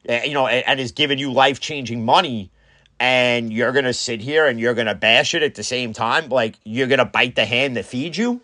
eh, 0.08 0.24
you 0.26 0.34
know, 0.34 0.48
and 0.48 0.80
is 0.80 0.92
giving 0.92 1.20
you 1.20 1.32
life 1.32 1.60
changing 1.60 2.04
money. 2.04 2.52
And 3.00 3.52
you're 3.52 3.72
going 3.72 3.86
to 3.86 3.94
sit 3.94 4.22
here 4.22 4.46
and 4.46 4.60
you're 4.60 4.74
going 4.74 4.88
to 4.88 4.96
bash 4.96 5.34
it 5.34 5.42
at 5.42 5.56
the 5.56 5.64
same 5.64 5.94
time. 5.94 6.30
Like, 6.30 6.56
you're 6.64 6.88
going 6.88 7.00
to 7.00 7.06
bite 7.06 7.36
the 7.36 7.46
hand 7.46 7.76
that 7.78 7.86
feeds 7.86 8.18
you. 8.18 8.42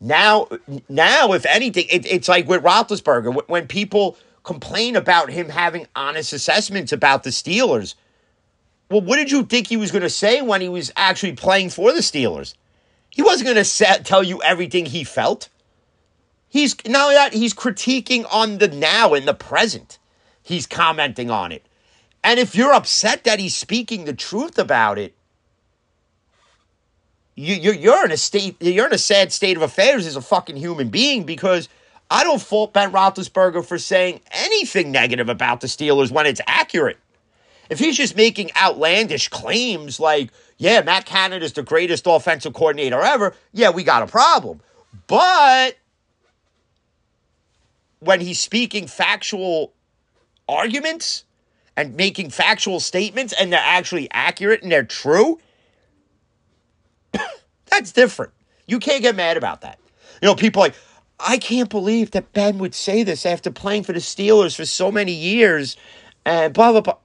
Now, 0.00 0.48
now, 0.88 1.32
if 1.34 1.44
anything, 1.46 1.86
it, 1.90 2.06
it's 2.06 2.28
like 2.28 2.48
with 2.48 2.62
Roethlisberger. 2.62 3.48
When 3.48 3.66
people 3.66 4.16
complain 4.42 4.96
about 4.96 5.30
him 5.30 5.48
having 5.48 5.86
honest 5.94 6.32
assessments 6.32 6.92
about 6.92 7.22
the 7.22 7.30
Steelers, 7.30 7.94
well, 8.90 9.00
what 9.00 9.16
did 9.16 9.30
you 9.30 9.44
think 9.44 9.68
he 9.68 9.76
was 9.76 9.92
going 9.92 10.02
to 10.02 10.10
say 10.10 10.42
when 10.42 10.60
he 10.60 10.68
was 10.68 10.92
actually 10.96 11.32
playing 11.32 11.70
for 11.70 11.92
the 11.92 12.00
Steelers? 12.00 12.54
He 13.10 13.22
wasn't 13.22 13.50
going 13.50 13.64
to 13.64 14.02
tell 14.04 14.22
you 14.22 14.42
everything 14.42 14.86
he 14.86 15.04
felt. 15.04 15.48
He's 16.48 16.76
not 16.86 17.02
only 17.04 17.14
that, 17.14 17.32
he's 17.32 17.54
critiquing 17.54 18.26
on 18.32 18.58
the 18.58 18.68
now 18.68 19.14
and 19.14 19.26
the 19.26 19.34
present. 19.34 19.98
He's 20.42 20.66
commenting 20.66 21.30
on 21.30 21.52
it. 21.52 21.64
And 22.24 22.40
if 22.40 22.54
you're 22.54 22.72
upset 22.72 23.24
that 23.24 23.38
he's 23.38 23.56
speaking 23.56 24.04
the 24.04 24.12
truth 24.12 24.58
about 24.58 24.98
it, 24.98 25.14
you, 27.36 27.54
you're, 27.54 27.74
you're 27.74 28.04
in 28.04 28.12
a 28.12 28.16
state, 28.16 28.56
you're 28.60 28.86
in 28.86 28.92
a 28.92 28.98
sad 28.98 29.32
state 29.32 29.56
of 29.56 29.62
affairs 29.62 30.06
as 30.06 30.16
a 30.16 30.20
fucking 30.20 30.56
human 30.56 30.88
being 30.88 31.24
because 31.24 31.68
I 32.10 32.24
don't 32.24 32.42
fault 32.42 32.72
Ben 32.72 32.90
Roethlisberger 32.90 33.64
for 33.64 33.78
saying 33.78 34.20
anything 34.32 34.90
negative 34.90 35.28
about 35.28 35.60
the 35.60 35.68
Steelers 35.68 36.10
when 36.10 36.26
it's 36.26 36.40
accurate. 36.46 36.98
If 37.70 37.78
he's 37.78 37.96
just 37.96 38.16
making 38.16 38.50
outlandish 38.56 39.28
claims 39.28 40.00
like, 40.00 40.30
yeah, 40.58 40.82
Matt 40.82 41.06
Canada 41.06 41.44
is 41.44 41.52
the 41.52 41.62
greatest 41.62 42.04
offensive 42.08 42.52
coordinator 42.52 43.00
ever, 43.00 43.34
yeah, 43.52 43.70
we 43.70 43.84
got 43.84 44.02
a 44.02 44.08
problem. 44.08 44.60
But 45.06 45.78
when 48.00 48.20
he's 48.20 48.40
speaking 48.40 48.88
factual 48.88 49.72
arguments 50.48 51.24
and 51.76 51.94
making 51.94 52.30
factual 52.30 52.80
statements 52.80 53.32
and 53.38 53.52
they're 53.52 53.62
actually 53.62 54.08
accurate 54.10 54.64
and 54.64 54.72
they're 54.72 54.82
true, 54.82 55.38
that's 57.66 57.92
different. 57.92 58.32
You 58.66 58.80
can't 58.80 59.02
get 59.02 59.14
mad 59.14 59.36
about 59.36 59.60
that. 59.60 59.78
You 60.20 60.26
know, 60.26 60.34
people 60.34 60.60
like, 60.60 60.74
I 61.20 61.38
can't 61.38 61.68
believe 61.68 62.12
that 62.12 62.32
Ben 62.32 62.58
would 62.58 62.74
say 62.74 63.02
this 63.02 63.26
after 63.26 63.50
playing 63.50 63.84
for 63.84 63.92
the 63.92 63.98
Steelers 64.00 64.56
for 64.56 64.64
so 64.64 64.90
many 64.90 65.12
years 65.12 65.76
and 66.24 66.52
blah, 66.52 66.72
blah, 66.72 66.80
blah. 66.80 66.96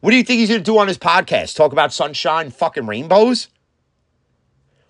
What 0.00 0.10
do 0.10 0.16
you 0.16 0.24
think 0.24 0.40
he's 0.40 0.50
going 0.50 0.60
to 0.60 0.64
do 0.64 0.78
on 0.78 0.88
his 0.88 0.98
podcast? 0.98 1.56
Talk 1.56 1.72
about 1.72 1.92
sunshine, 1.92 2.50
fucking 2.50 2.86
rainbows? 2.86 3.48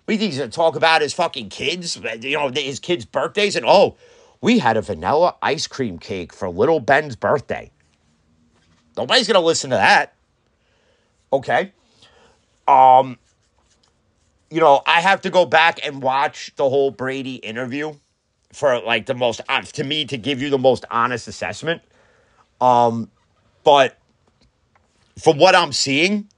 What 0.03 0.11
do 0.11 0.13
you 0.13 0.19
think 0.19 0.33
he's 0.33 0.39
going 0.39 0.51
to 0.51 0.55
talk 0.55 0.75
about 0.75 1.01
his 1.01 1.13
fucking 1.13 1.49
kids? 1.49 1.97
You 2.21 2.37
know, 2.37 2.49
his 2.49 2.79
kids' 2.79 3.05
birthdays? 3.05 3.55
And 3.55 3.65
oh, 3.65 3.95
we 4.41 4.59
had 4.59 4.77
a 4.77 4.81
vanilla 4.81 5.35
ice 5.41 5.67
cream 5.67 5.99
cake 5.99 6.33
for 6.33 6.49
little 6.49 6.79
Ben's 6.79 7.15
birthday. 7.15 7.71
Nobody's 8.97 9.27
going 9.27 9.39
to 9.39 9.45
listen 9.45 9.69
to 9.69 9.77
that. 9.77 10.13
Okay. 11.31 11.71
Um, 12.67 13.17
you 14.49 14.59
know, 14.59 14.81
I 14.85 15.01
have 15.01 15.21
to 15.21 15.29
go 15.29 15.45
back 15.45 15.85
and 15.85 16.01
watch 16.01 16.51
the 16.55 16.69
whole 16.69 16.91
Brady 16.91 17.35
interview 17.35 17.95
for 18.53 18.79
like 18.81 19.05
the 19.05 19.13
most 19.13 19.41
to 19.73 19.83
me 19.83 20.05
to 20.05 20.17
give 20.17 20.41
you 20.41 20.49
the 20.49 20.57
most 20.57 20.85
honest 20.89 21.27
assessment. 21.27 21.81
Um, 22.61 23.09
but 23.63 23.97
from 25.21 25.37
what 25.37 25.55
I'm 25.55 25.73
seeing, 25.73 26.29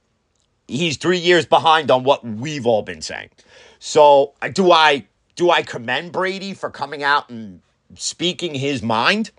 he's 0.68 0.98
three 0.98 1.20
years 1.20 1.46
behind 1.46 1.92
on 1.92 2.04
what 2.04 2.26
we've 2.26 2.66
all 2.66 2.82
been 2.82 3.02
saying. 3.02 3.30
So 3.80 4.34
do 4.54 4.72
I 4.72 5.06
do 5.36 5.52
I 5.52 5.62
commend 5.62 6.12
Brady 6.12 6.54
for 6.54 6.70
coming 6.70 7.04
out 7.04 7.30
and 7.30 7.62
speaking 7.96 8.56
his 8.56 8.82
mind? 8.82 9.32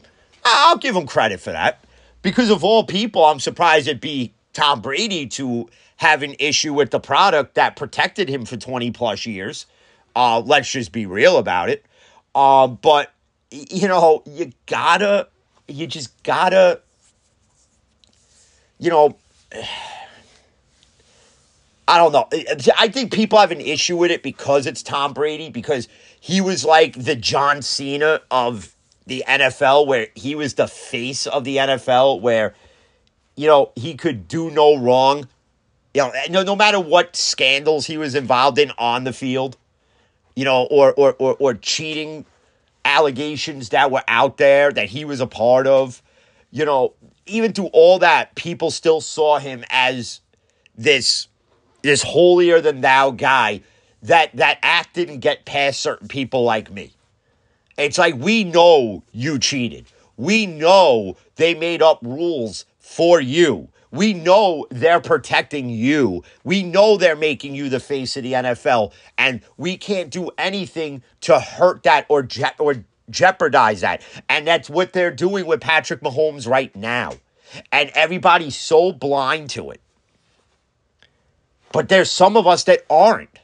I'll 0.44 0.78
give 0.78 0.94
him 0.94 1.06
credit 1.06 1.40
for 1.40 1.50
that. 1.50 1.84
Because 2.22 2.50
of 2.50 2.64
all 2.64 2.84
people, 2.84 3.24
I'm 3.24 3.40
surprised 3.40 3.88
it'd 3.88 4.00
be 4.00 4.32
Tom 4.52 4.80
Brady 4.80 5.26
to 5.26 5.68
have 5.98 6.22
an 6.22 6.34
issue 6.38 6.72
with 6.72 6.90
the 6.90 7.00
product 7.00 7.54
that 7.56 7.76
protected 7.76 8.28
him 8.28 8.44
for 8.44 8.56
20 8.56 8.90
plus 8.92 9.26
years. 9.26 9.66
Uh, 10.16 10.40
let's 10.40 10.70
just 10.70 10.92
be 10.92 11.06
real 11.06 11.36
about 11.38 11.68
it. 11.68 11.84
Uh, 12.34 12.68
but, 12.68 13.12
you 13.50 13.88
know, 13.88 14.22
you 14.24 14.52
gotta, 14.66 15.28
you 15.66 15.86
just 15.86 16.22
gotta, 16.22 16.80
you 18.78 18.90
know, 18.90 19.16
I 21.88 21.96
don't 21.96 22.12
know. 22.12 22.28
I 22.78 22.88
think 22.88 23.14
people 23.14 23.38
have 23.38 23.50
an 23.50 23.62
issue 23.62 23.96
with 23.96 24.10
it 24.10 24.22
because 24.22 24.66
it's 24.66 24.82
Tom 24.82 25.14
Brady, 25.14 25.48
because 25.48 25.88
he 26.20 26.42
was 26.42 26.62
like 26.62 27.02
the 27.02 27.16
John 27.16 27.62
Cena 27.62 28.20
of 28.30 28.74
the 29.06 29.24
NFL, 29.26 29.86
where 29.86 30.08
he 30.14 30.34
was 30.34 30.54
the 30.54 30.68
face 30.68 31.26
of 31.26 31.44
the 31.44 31.56
NFL, 31.56 32.20
where, 32.20 32.54
you 33.36 33.46
know, 33.46 33.72
he 33.74 33.94
could 33.94 34.28
do 34.28 34.50
no 34.50 34.76
wrong. 34.76 35.28
You 35.98 36.04
know, 36.04 36.12
no, 36.30 36.42
no 36.44 36.54
matter 36.54 36.78
what 36.78 37.16
scandals 37.16 37.86
he 37.86 37.98
was 37.98 38.14
involved 38.14 38.56
in 38.58 38.70
on 38.78 39.02
the 39.02 39.12
field, 39.12 39.56
you 40.36 40.44
know, 40.44 40.62
or, 40.70 40.92
or, 40.92 41.16
or, 41.18 41.36
or 41.40 41.54
cheating 41.54 42.24
allegations 42.84 43.70
that 43.70 43.90
were 43.90 44.04
out 44.06 44.36
there 44.36 44.70
that 44.70 44.90
he 44.90 45.04
was 45.04 45.20
a 45.20 45.26
part 45.26 45.66
of, 45.66 46.00
you 46.52 46.64
know, 46.64 46.94
even 47.26 47.52
through 47.52 47.70
all 47.72 47.98
that, 47.98 48.36
people 48.36 48.70
still 48.70 49.00
saw 49.00 49.40
him 49.40 49.64
as 49.70 50.20
this 50.76 51.26
this 51.82 52.04
holier 52.04 52.60
than 52.60 52.80
thou 52.80 53.10
guy 53.10 53.60
that 54.02 54.34
that 54.36 54.60
act 54.62 54.94
didn't 54.94 55.18
get 55.18 55.46
past 55.46 55.80
certain 55.80 56.06
people 56.06 56.44
like 56.44 56.70
me. 56.70 56.92
It's 57.76 57.98
like 57.98 58.14
we 58.14 58.44
know 58.44 59.02
you 59.10 59.40
cheated. 59.40 59.86
We 60.16 60.46
know 60.46 61.16
they 61.34 61.54
made 61.54 61.82
up 61.82 61.98
rules 62.02 62.66
for 62.78 63.20
you. 63.20 63.68
We 63.90 64.12
know 64.12 64.66
they're 64.70 65.00
protecting 65.00 65.70
you. 65.70 66.22
We 66.44 66.62
know 66.62 66.96
they're 66.96 67.16
making 67.16 67.54
you 67.54 67.68
the 67.68 67.80
face 67.80 68.16
of 68.16 68.22
the 68.22 68.34
NFL, 68.34 68.92
and 69.16 69.40
we 69.56 69.76
can't 69.76 70.10
do 70.10 70.30
anything 70.36 71.02
to 71.22 71.40
hurt 71.40 71.82
that 71.84 72.06
or 72.08 72.22
je- 72.22 72.44
or 72.58 72.84
jeopardize 73.10 73.80
that. 73.80 74.02
And 74.28 74.46
that's 74.46 74.68
what 74.68 74.92
they're 74.92 75.10
doing 75.10 75.46
with 75.46 75.60
Patrick 75.60 76.00
Mahomes 76.00 76.46
right 76.46 76.74
now. 76.76 77.12
And 77.72 77.90
everybody's 77.94 78.56
so 78.56 78.92
blind 78.92 79.50
to 79.50 79.70
it. 79.70 79.80
But 81.72 81.88
there's 81.88 82.10
some 82.10 82.36
of 82.36 82.46
us 82.46 82.64
that 82.64 82.84
aren't. 82.90 83.38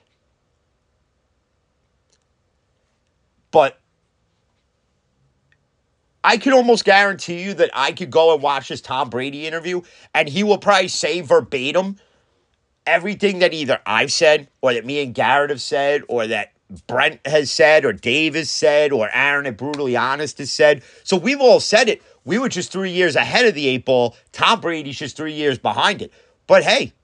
But 3.51 3.79
I 6.25 6.39
can 6.39 6.55
almost 6.55 6.87
guarantee 6.87 7.43
you 7.43 7.55
that 7.55 7.71
I 7.75 7.93
could 7.93 8.11
go 8.11 8.33
and 8.33 8.43
watch 8.43 8.69
this 8.69 8.81
Tom 8.81 9.11
Brady 9.11 9.47
interview 9.47 9.83
and 10.15 10.27
he 10.27 10.43
will 10.43 10.59
probably 10.59 10.89
say 10.89 11.21
verbatim 11.21 11.97
everything 12.87 13.41
that 13.41 13.53
either 13.53 13.79
I've 13.85 14.13
said 14.13 14.49
or 14.63 14.73
that 14.73 14.87
me 14.87 15.03
and 15.03 15.15
Garrett 15.15 15.51
have 15.51 15.61
said 15.61 16.03
or 16.09 16.27
that 16.27 16.53
Brent 16.87 17.21
has 17.27 17.51
said, 17.51 17.85
or 17.85 17.93
Dave 17.93 18.35
has 18.35 18.51
said, 18.51 18.91
or 18.91 19.11
Aaron 19.13 19.47
at 19.47 19.57
Brutally 19.57 19.97
Honest 19.97 20.39
has 20.39 20.51
said. 20.51 20.83
So 21.05 21.17
we've 21.17 21.41
all 21.41 21.61
said 21.61 21.89
it. 21.89 22.03
We 22.25 22.39
were 22.39 22.49
just 22.49 22.73
three 22.73 22.91
years 22.91 23.17
ahead 23.17 23.45
of 23.45 23.55
the 23.55 23.69
eight 23.69 23.85
ball. 23.85 24.17
Tom 24.33 24.61
Brady's 24.61 24.99
just 24.99 25.17
three 25.17 25.35
years 25.35 25.59
behind 25.59 26.01
it. 26.01 26.11
But 26.47 26.65
hey, 26.65 26.95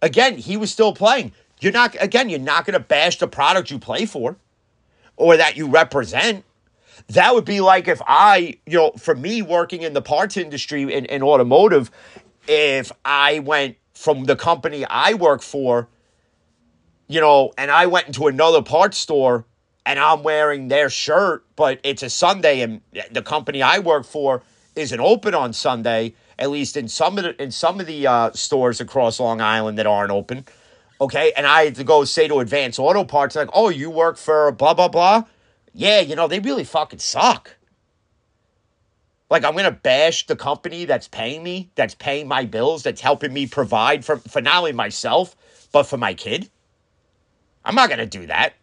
again, 0.00 0.38
he 0.38 0.56
was 0.56 0.72
still 0.72 0.94
playing. 0.94 1.32
You're 1.60 1.72
not, 1.72 1.94
again, 2.00 2.30
you're 2.30 2.38
not 2.38 2.64
going 2.64 2.74
to 2.74 2.80
bash 2.80 3.18
the 3.18 3.28
product 3.28 3.70
you 3.70 3.78
play 3.78 4.06
for 4.06 4.36
or 5.16 5.36
that 5.36 5.56
you 5.56 5.68
represent. 5.68 6.44
That 7.08 7.34
would 7.34 7.44
be 7.44 7.60
like 7.60 7.88
if 7.88 8.00
I, 8.06 8.58
you 8.66 8.78
know, 8.78 8.92
for 8.92 9.14
me 9.14 9.42
working 9.42 9.82
in 9.82 9.92
the 9.92 10.02
parts 10.02 10.36
industry 10.36 10.82
in, 10.82 11.04
in 11.06 11.22
automotive, 11.22 11.90
if 12.48 12.92
I 13.04 13.40
went 13.40 13.76
from 13.94 14.24
the 14.24 14.36
company 14.36 14.84
I 14.84 15.14
work 15.14 15.42
for 15.42 15.88
you 17.08 17.20
know, 17.20 17.52
and 17.56 17.70
I 17.70 17.86
went 17.86 18.08
into 18.08 18.26
another 18.26 18.62
parts 18.62 18.98
store 18.98 19.44
and 19.84 19.98
I'm 19.98 20.22
wearing 20.22 20.68
their 20.68 20.90
shirt, 20.90 21.44
but 21.54 21.78
it's 21.84 22.02
a 22.02 22.10
Sunday 22.10 22.60
and 22.60 22.80
the 23.12 23.22
company 23.22 23.62
I 23.62 23.78
work 23.78 24.04
for 24.04 24.42
isn't 24.74 25.00
open 25.00 25.34
on 25.34 25.52
Sunday, 25.52 26.14
at 26.38 26.50
least 26.50 26.76
in 26.76 26.88
some 26.88 27.18
of 27.18 27.24
the 27.24 27.42
in 27.42 27.50
some 27.50 27.80
of 27.80 27.86
the 27.86 28.06
uh, 28.06 28.32
stores 28.32 28.80
across 28.80 29.20
Long 29.20 29.40
Island 29.40 29.78
that 29.78 29.86
aren't 29.86 30.10
open. 30.10 30.44
Okay, 31.00 31.32
and 31.36 31.46
I 31.46 31.66
had 31.66 31.74
to 31.76 31.84
go 31.84 32.04
say 32.04 32.26
to 32.26 32.40
Advance 32.40 32.78
Auto 32.78 33.04
Parts 33.04 33.36
like, 33.36 33.48
"Oh, 33.54 33.68
you 33.68 33.90
work 33.90 34.16
for 34.16 34.50
blah 34.52 34.74
blah 34.74 34.88
blah." 34.88 35.24
Yeah, 35.76 36.00
you 36.00 36.16
know 36.16 36.26
they 36.26 36.40
really 36.40 36.64
fucking 36.64 36.98
suck. 36.98 37.54
Like 39.30 39.44
I'm 39.44 39.54
gonna 39.54 39.70
bash 39.70 40.26
the 40.26 40.36
company 40.36 40.84
that's 40.86 41.08
paying 41.08 41.42
me, 41.42 41.70
that's 41.74 41.94
paying 41.94 42.26
my 42.26 42.44
bills, 42.44 42.82
that's 42.82 43.00
helping 43.00 43.32
me 43.32 43.46
provide 43.46 44.04
for 44.04 44.16
for 44.16 44.40
not 44.40 44.58
only 44.58 44.72
myself 44.72 45.36
but 45.72 45.84
for 45.84 45.98
my 45.98 46.14
kid. 46.14 46.48
I'm 47.66 47.74
not 47.74 47.88
going 47.88 47.98
to 47.98 48.06
do 48.06 48.26
that. 48.26 48.54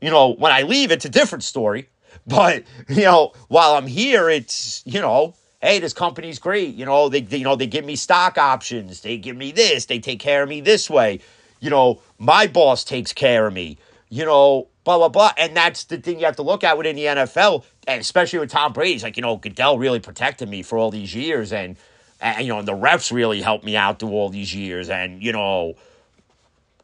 You 0.00 0.10
know, 0.10 0.34
when 0.34 0.52
I 0.52 0.62
leave, 0.62 0.90
it's 0.90 1.04
a 1.04 1.08
different 1.08 1.44
story. 1.44 1.88
But, 2.26 2.64
you 2.88 3.04
know, 3.04 3.32
while 3.48 3.74
I'm 3.74 3.86
here, 3.86 4.28
it's, 4.28 4.82
you 4.84 5.00
know, 5.00 5.34
hey, 5.62 5.78
this 5.78 5.94
company's 5.94 6.38
great. 6.38 6.74
You 6.74 6.84
know, 6.84 7.08
they, 7.08 7.22
they, 7.22 7.38
you 7.38 7.44
know, 7.44 7.56
they 7.56 7.66
give 7.66 7.86
me 7.86 7.96
stock 7.96 8.36
options. 8.36 9.00
They 9.00 9.16
give 9.16 9.36
me 9.36 9.50
this. 9.50 9.86
They 9.86 9.98
take 9.98 10.20
care 10.20 10.42
of 10.42 10.48
me 10.48 10.60
this 10.60 10.90
way. 10.90 11.20
You 11.60 11.70
know, 11.70 12.02
my 12.18 12.46
boss 12.46 12.84
takes 12.84 13.14
care 13.14 13.46
of 13.46 13.54
me. 13.54 13.78
You 14.10 14.24
know, 14.24 14.68
blah 14.84 14.98
blah 14.98 15.08
blah. 15.08 15.32
And 15.36 15.56
that's 15.56 15.84
the 15.84 15.98
thing 15.98 16.18
you 16.18 16.24
have 16.24 16.36
to 16.36 16.42
look 16.42 16.64
at 16.64 16.78
within 16.78 16.96
the 16.96 17.04
NFL, 17.04 17.64
and 17.86 18.00
especially 18.00 18.38
with 18.38 18.50
Tom 18.50 18.72
Brady. 18.72 18.94
It's 18.94 19.02
like 19.02 19.16
you 19.16 19.22
know, 19.22 19.36
Goodell 19.36 19.78
really 19.78 20.00
protected 20.00 20.48
me 20.48 20.62
for 20.62 20.78
all 20.78 20.90
these 20.90 21.14
years, 21.14 21.52
and 21.52 21.76
and 22.20 22.46
you 22.46 22.52
know, 22.52 22.58
and 22.58 22.68
the 22.68 22.72
refs 22.72 23.12
really 23.12 23.42
helped 23.42 23.64
me 23.64 23.76
out 23.76 23.98
through 23.98 24.10
all 24.10 24.28
these 24.28 24.54
years, 24.54 24.88
and 24.88 25.22
you 25.22 25.32
know, 25.32 25.74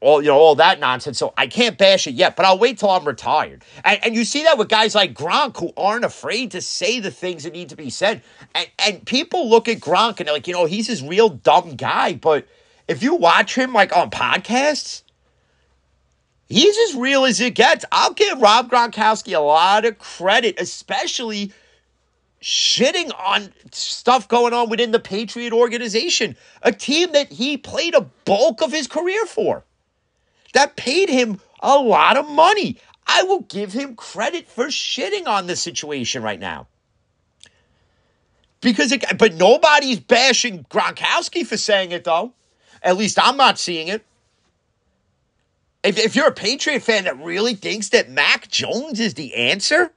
all 0.04 0.22
you 0.22 0.28
know 0.28 0.36
all 0.36 0.54
that 0.56 0.78
nonsense. 0.78 1.18
So 1.18 1.32
I 1.36 1.46
can't 1.46 1.78
bash 1.78 2.06
it 2.06 2.14
yet, 2.14 2.36
but 2.36 2.44
I'll 2.44 2.58
wait 2.58 2.78
till 2.78 2.90
I'm 2.90 3.06
retired. 3.06 3.64
And, 3.84 3.98
and 4.04 4.14
you 4.14 4.24
see 4.24 4.44
that 4.44 4.58
with 4.58 4.68
guys 4.68 4.94
like 4.94 5.14
Gronk 5.14 5.58
who 5.58 5.72
aren't 5.76 6.04
afraid 6.04 6.50
to 6.52 6.60
say 6.60 7.00
the 7.00 7.10
things 7.10 7.44
that 7.44 7.52
need 7.52 7.70
to 7.70 7.76
be 7.76 7.90
said. 7.90 8.22
And 8.54 8.68
and 8.78 9.06
people 9.06 9.48
look 9.48 9.68
at 9.68 9.78
Gronk 9.78 10.18
and 10.18 10.28
they're 10.28 10.34
like, 10.34 10.46
you 10.46 10.52
know, 10.52 10.66
he's 10.66 10.88
this 10.88 11.02
real 11.02 11.30
dumb 11.30 11.76
guy. 11.76 12.14
But 12.14 12.46
if 12.86 13.02
you 13.02 13.14
watch 13.14 13.54
him 13.54 13.72
like 13.72 13.96
on 13.96 14.10
podcasts, 14.10 15.03
he's 16.48 16.76
as 16.90 16.96
real 16.96 17.24
as 17.24 17.40
it 17.40 17.54
gets. 17.54 17.84
I'll 17.92 18.12
give 18.12 18.40
Rob 18.40 18.70
Gronkowski 18.70 19.36
a 19.36 19.40
lot 19.40 19.84
of 19.84 19.98
credit, 19.98 20.60
especially 20.60 21.52
shitting 22.42 23.10
on 23.18 23.52
stuff 23.72 24.28
going 24.28 24.52
on 24.52 24.68
within 24.68 24.90
the 24.90 25.00
Patriot 25.00 25.52
organization, 25.52 26.36
a 26.62 26.72
team 26.72 27.12
that 27.12 27.32
he 27.32 27.56
played 27.56 27.94
a 27.94 28.02
bulk 28.24 28.60
of 28.60 28.70
his 28.70 28.86
career 28.86 29.24
for 29.24 29.64
that 30.52 30.76
paid 30.76 31.08
him 31.08 31.40
a 31.60 31.76
lot 31.76 32.16
of 32.16 32.28
money. 32.28 32.78
I 33.06 33.22
will 33.22 33.40
give 33.40 33.72
him 33.72 33.96
credit 33.96 34.48
for 34.48 34.66
shitting 34.66 35.26
on 35.26 35.46
the 35.46 35.56
situation 35.56 36.22
right 36.22 36.40
now. 36.40 36.66
Because 38.60 38.92
it, 38.92 39.04
but 39.18 39.34
nobody's 39.34 40.00
bashing 40.00 40.64
Gronkowski 40.64 41.46
for 41.46 41.56
saying 41.56 41.92
it 41.92 42.04
though. 42.04 42.32
At 42.82 42.96
least 42.96 43.18
I'm 43.20 43.36
not 43.36 43.58
seeing 43.58 43.88
it. 43.88 44.04
If, 45.84 45.98
if 45.98 46.16
you're 46.16 46.28
a 46.28 46.32
Patriot 46.32 46.80
fan 46.80 47.04
that 47.04 47.22
really 47.22 47.54
thinks 47.54 47.90
that 47.90 48.08
Mac 48.08 48.48
Jones 48.48 48.98
is 48.98 49.14
the 49.14 49.34
answer, 49.34 49.92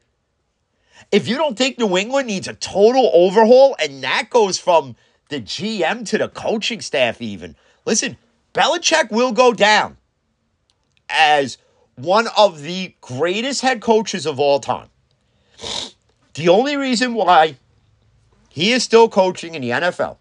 if 1.14 1.30
you 1.30 1.38
don't 1.38 1.58
think 1.58 1.80
New 1.80 1.98
England 1.98 2.28
needs 2.28 2.50
a 2.50 2.54
total 2.54 3.10
overhaul, 3.14 3.78
and 3.80 4.04
that 4.04 4.30
goes 4.30 4.60
from 4.60 4.98
the 5.30 5.40
GM 5.40 6.06
to 6.10 6.18
the 6.18 6.28
coaching 6.28 6.82
staff, 6.82 7.22
even 7.22 7.56
listen, 7.86 8.18
Belichick 8.54 9.12
will 9.12 9.32
go 9.32 9.54
down 9.54 9.96
as 11.10 11.58
one 11.96 12.28
of 12.38 12.62
the 12.64 12.94
greatest 13.00 13.62
head 13.62 13.82
coaches 13.82 14.26
of 14.26 14.42
all 14.42 14.60
time. 14.60 14.90
The 16.34 16.50
only 16.50 16.76
reason 16.76 17.14
why 17.14 17.56
he 18.50 18.74
is 18.74 18.84
still 18.84 19.08
coaching 19.08 19.56
in 19.56 19.62
the 19.62 19.70
NFL, 19.70 20.18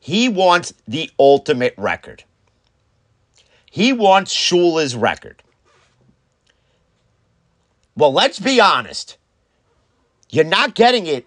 he 0.00 0.28
wants 0.28 0.74
the 0.86 1.10
ultimate 1.18 1.74
record. 1.78 2.24
He 3.74 3.92
wants 3.92 4.32
Shula's 4.32 4.94
record. 4.94 5.42
Well, 7.96 8.12
let's 8.12 8.38
be 8.38 8.60
honest. 8.60 9.16
You're 10.30 10.44
not 10.44 10.74
getting 10.74 11.06
it 11.06 11.26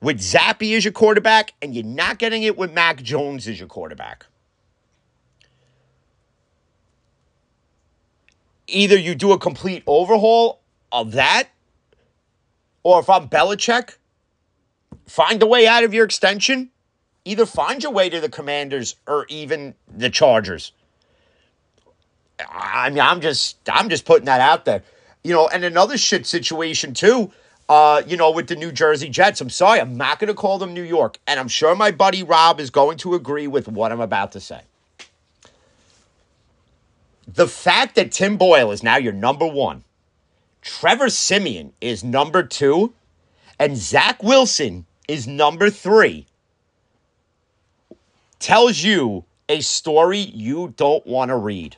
with 0.00 0.20
Zappe 0.20 0.76
as 0.76 0.84
your 0.84 0.92
quarterback, 0.92 1.54
and 1.60 1.74
you're 1.74 1.84
not 1.84 2.18
getting 2.18 2.42
it 2.42 2.56
with 2.56 2.72
Mac 2.72 3.02
Jones 3.02 3.48
as 3.48 3.58
your 3.58 3.68
quarterback. 3.68 4.26
either 8.68 8.96
you 8.96 9.14
do 9.14 9.32
a 9.32 9.38
complete 9.38 9.82
overhaul 9.86 10.60
of 10.92 11.12
that, 11.12 11.48
or 12.82 13.00
if 13.00 13.10
I'm 13.10 13.28
Belichick, 13.28 13.96
find 15.06 15.42
a 15.42 15.46
way 15.46 15.66
out 15.66 15.84
of 15.84 15.92
your 15.92 16.04
extension. 16.04 16.70
Either 17.24 17.44
find 17.44 17.82
your 17.82 17.92
way 17.92 18.08
to 18.08 18.20
the 18.20 18.28
Commanders 18.28 18.96
or 19.06 19.26
even 19.28 19.74
the 19.86 20.08
Chargers. 20.08 20.72
I 22.50 22.90
mean, 22.90 23.00
I'm 23.00 23.20
just 23.20 23.56
I'm 23.70 23.88
just 23.88 24.04
putting 24.04 24.26
that 24.26 24.40
out 24.40 24.64
there. 24.64 24.82
You 25.24 25.32
know, 25.32 25.48
and 25.48 25.64
another 25.64 25.98
shit 25.98 26.26
situation 26.26 26.94
too. 26.94 27.32
Uh, 27.68 28.02
you 28.06 28.16
know, 28.16 28.30
with 28.30 28.46
the 28.46 28.56
New 28.56 28.72
Jersey 28.72 29.10
Jets. 29.10 29.42
I'm 29.42 29.50
sorry, 29.50 29.78
I'm 29.78 29.96
not 29.98 30.18
going 30.18 30.28
to 30.28 30.34
call 30.34 30.58
them 30.58 30.72
New 30.72 30.82
York, 30.82 31.18
and 31.26 31.38
I'm 31.38 31.48
sure 31.48 31.74
my 31.76 31.90
buddy 31.90 32.22
Rob 32.22 32.60
is 32.60 32.70
going 32.70 32.96
to 32.98 33.12
agree 33.14 33.46
with 33.46 33.68
what 33.68 33.92
I'm 33.92 34.00
about 34.00 34.32
to 34.32 34.40
say 34.40 34.62
the 37.34 37.46
fact 37.46 37.94
that 37.96 38.10
Tim 38.10 38.36
Boyle 38.36 38.70
is 38.70 38.82
now 38.82 38.96
your 38.96 39.12
number 39.12 39.46
one, 39.46 39.84
Trevor 40.62 41.10
Siemian 41.10 41.72
is 41.80 42.02
number 42.02 42.42
two, 42.42 42.94
and 43.58 43.76
Zach 43.76 44.22
Wilson 44.22 44.86
is 45.06 45.26
number 45.26 45.70
three 45.70 46.26
tells 48.38 48.82
you 48.82 49.24
a 49.48 49.60
story 49.60 50.18
you 50.18 50.74
don't 50.76 51.06
want 51.06 51.28
to 51.30 51.36
read. 51.36 51.76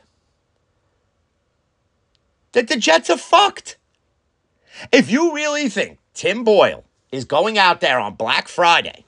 That 2.53 2.67
the 2.67 2.77
Jets 2.77 3.09
are 3.09 3.17
fucked. 3.17 3.77
If 4.91 5.09
you 5.09 5.33
really 5.33 5.69
think 5.69 5.99
Tim 6.13 6.43
Boyle 6.43 6.83
is 7.11 7.25
going 7.25 7.57
out 7.57 7.81
there 7.81 7.99
on 7.99 8.15
Black 8.15 8.47
Friday, 8.47 9.05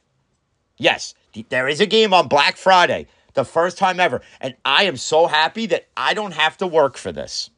yes, 0.78 1.14
there 1.50 1.68
is 1.68 1.82
a 1.82 1.86
game 1.86 2.14
on 2.14 2.28
Black 2.28 2.58
Friday 2.58 3.08
the 3.34 3.46
first 3.46 3.78
time 3.78 4.00
ever. 4.00 4.22
And 4.40 4.56
I 4.64 4.84
am 4.84 4.98
so 4.98 5.28
happy 5.28 5.66
that 5.68 5.88
I 5.98 6.14
don't 6.14 6.34
have 6.34 6.58
to 6.58 6.68
work 6.68 6.98
for 6.98 7.12
this. 7.12 7.50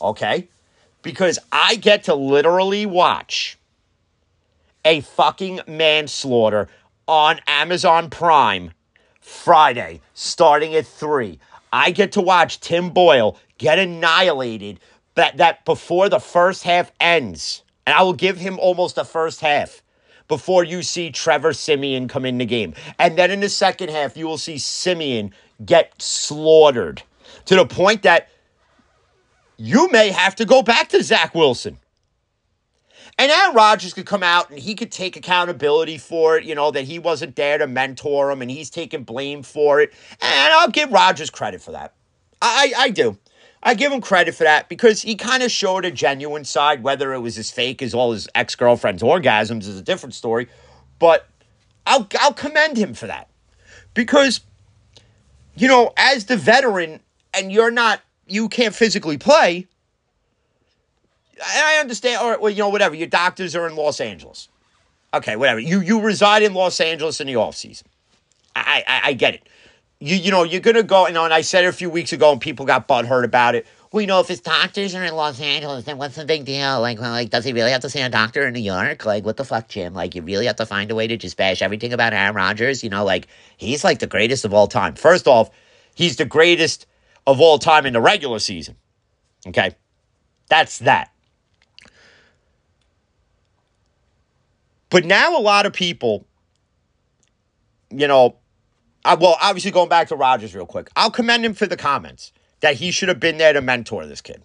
Okay? 0.00 0.48
Because 1.02 1.38
I 1.52 1.76
get 1.76 2.04
to 2.04 2.14
literally 2.14 2.86
watch 2.86 3.58
a 4.84 5.00
fucking 5.00 5.60
manslaughter 5.66 6.68
on 7.06 7.40
Amazon 7.46 8.10
Prime 8.10 8.72
Friday, 9.20 10.00
starting 10.12 10.74
at 10.74 10.86
3. 10.86 11.38
I 11.72 11.90
get 11.90 12.12
to 12.12 12.20
watch 12.20 12.60
Tim 12.60 12.90
Boyle 12.90 13.38
get 13.58 13.78
annihilated 13.78 14.80
that, 15.14 15.36
that 15.36 15.64
before 15.64 16.08
the 16.08 16.18
first 16.18 16.62
half 16.64 16.92
ends. 17.00 17.62
And 17.86 17.94
I 17.94 18.02
will 18.02 18.14
give 18.14 18.38
him 18.38 18.58
almost 18.58 18.96
the 18.96 19.04
first 19.04 19.40
half 19.40 19.82
before 20.28 20.64
you 20.64 20.82
see 20.82 21.10
Trevor 21.10 21.52
Siemian 21.52 22.08
come 22.08 22.24
in 22.24 22.38
the 22.38 22.46
game. 22.46 22.74
And 22.98 23.18
then 23.18 23.30
in 23.30 23.40
the 23.40 23.48
second 23.48 23.90
half, 23.90 24.16
you 24.16 24.26
will 24.26 24.38
see 24.38 24.58
Siemian 24.58 25.32
get 25.64 26.00
slaughtered 26.00 27.02
to 27.44 27.56
the 27.56 27.66
point 27.66 28.02
that 28.02 28.28
you 29.56 29.88
may 29.90 30.10
have 30.10 30.34
to 30.36 30.44
go 30.44 30.62
back 30.62 30.88
to 30.90 31.02
Zach 31.02 31.34
Wilson. 31.34 31.78
And 33.16 33.30
Aaron 33.30 33.54
Rodgers 33.54 33.94
could 33.94 34.06
come 34.06 34.24
out 34.24 34.50
and 34.50 34.58
he 34.58 34.74
could 34.74 34.90
take 34.90 35.16
accountability 35.16 35.98
for 35.98 36.36
it, 36.36 36.44
you 36.44 36.54
know, 36.54 36.72
that 36.72 36.82
he 36.82 36.98
wasn't 36.98 37.36
there 37.36 37.58
to 37.58 37.66
mentor 37.66 38.30
him 38.30 38.42
and 38.42 38.50
he's 38.50 38.70
taking 38.70 39.04
blame 39.04 39.42
for 39.44 39.80
it. 39.80 39.92
And 40.20 40.52
I'll 40.52 40.70
give 40.70 40.90
Rodgers 40.90 41.30
credit 41.30 41.62
for 41.62 41.72
that. 41.72 41.94
I, 42.42 42.72
I 42.76 42.90
do. 42.90 43.16
I 43.64 43.72
give 43.74 43.90
him 43.90 44.02
credit 44.02 44.34
for 44.34 44.44
that 44.44 44.68
because 44.68 45.00
he 45.00 45.14
kind 45.14 45.42
of 45.42 45.50
showed 45.50 45.86
a 45.86 45.90
genuine 45.90 46.44
side. 46.44 46.82
Whether 46.82 47.14
it 47.14 47.20
was 47.20 47.38
as 47.38 47.50
fake 47.50 47.80
as 47.80 47.94
all 47.94 48.12
his 48.12 48.28
ex 48.34 48.54
girlfriend's 48.54 49.02
orgasms 49.02 49.60
is 49.60 49.78
a 49.78 49.82
different 49.82 50.14
story, 50.14 50.48
but 50.98 51.26
I'll 51.86 52.06
I'll 52.20 52.34
commend 52.34 52.76
him 52.76 52.92
for 52.92 53.06
that 53.06 53.28
because 53.94 54.42
you 55.56 55.66
know 55.66 55.92
as 55.96 56.26
the 56.26 56.36
veteran 56.36 57.00
and 57.32 57.50
you're 57.50 57.70
not 57.70 58.02
you 58.26 58.50
can't 58.50 58.74
physically 58.74 59.16
play. 59.16 59.66
I 61.42 61.78
understand, 61.80 62.22
or 62.22 62.38
well, 62.38 62.50
you 62.50 62.58
know, 62.58 62.68
whatever. 62.68 62.94
Your 62.94 63.08
doctors 63.08 63.56
are 63.56 63.66
in 63.66 63.76
Los 63.76 63.98
Angeles. 63.98 64.48
Okay, 65.14 65.36
whatever. 65.36 65.58
You 65.58 65.80
you 65.80 66.00
reside 66.02 66.42
in 66.42 66.52
Los 66.52 66.80
Angeles 66.80 67.18
in 67.20 67.26
the 67.26 67.36
off 67.36 67.56
season. 67.56 67.86
I, 68.54 68.84
I, 68.86 69.00
I 69.08 69.12
get 69.14 69.34
it 69.34 69.48
you 70.00 70.16
you 70.16 70.30
know 70.30 70.42
you're 70.42 70.60
gonna 70.60 70.82
go 70.82 71.06
you 71.06 71.14
know 71.14 71.24
and 71.24 71.34
I 71.34 71.40
said 71.40 71.64
it 71.64 71.68
a 71.68 71.72
few 71.72 71.90
weeks 71.90 72.12
ago 72.12 72.32
and 72.32 72.40
people 72.40 72.66
got 72.66 72.88
butthurt 72.88 73.24
about 73.24 73.54
it. 73.54 73.66
Well, 73.94 74.00
you 74.00 74.08
know, 74.08 74.18
if 74.18 74.26
his 74.26 74.40
doctors 74.40 74.92
are 74.96 75.04
in 75.04 75.14
Los 75.14 75.40
Angeles, 75.40 75.84
then 75.84 75.98
what's 75.98 76.16
the 76.16 76.24
big 76.24 76.44
deal? 76.44 76.80
Like, 76.80 77.00
well, 77.00 77.12
like, 77.12 77.30
does 77.30 77.44
he 77.44 77.52
really 77.52 77.70
have 77.70 77.82
to 77.82 77.88
see 77.88 78.00
a 78.00 78.08
doctor 78.08 78.44
in 78.44 78.52
New 78.52 78.58
York? 78.58 79.06
Like, 79.06 79.24
what 79.24 79.36
the 79.36 79.44
fuck, 79.44 79.68
Jim? 79.68 79.94
Like, 79.94 80.16
you 80.16 80.22
really 80.22 80.46
have 80.46 80.56
to 80.56 80.66
find 80.66 80.90
a 80.90 80.96
way 80.96 81.06
to 81.06 81.16
just 81.16 81.36
bash 81.36 81.62
everything 81.62 81.92
about 81.92 82.12
Aaron 82.12 82.34
Rodgers? 82.34 82.82
You 82.82 82.90
know, 82.90 83.04
like, 83.04 83.28
he's 83.56 83.84
like 83.84 84.00
the 84.00 84.08
greatest 84.08 84.44
of 84.44 84.52
all 84.52 84.66
time. 84.66 84.96
First 84.96 85.28
off, 85.28 85.48
he's 85.94 86.16
the 86.16 86.24
greatest 86.24 86.86
of 87.24 87.40
all 87.40 87.56
time 87.56 87.86
in 87.86 87.92
the 87.92 88.00
regular 88.00 88.40
season. 88.40 88.74
Okay? 89.46 89.76
That's 90.48 90.80
that. 90.80 91.12
But 94.90 95.04
now 95.04 95.38
a 95.38 95.40
lot 95.40 95.66
of 95.66 95.72
people, 95.72 96.26
you 97.90 98.08
know, 98.08 98.38
uh, 99.04 99.16
well, 99.20 99.36
obviously 99.40 99.70
going 99.70 99.88
back 99.88 100.08
to 100.08 100.16
Rodgers 100.16 100.54
real 100.54 100.66
quick, 100.66 100.88
I'll 100.96 101.10
commend 101.10 101.44
him 101.44 101.54
for 101.54 101.66
the 101.66 101.76
comments 101.76 102.32
that 102.60 102.76
he 102.76 102.90
should 102.90 103.08
have 103.08 103.20
been 103.20 103.38
there 103.38 103.52
to 103.52 103.60
mentor 103.60 104.06
this 104.06 104.20
kid. 104.20 104.42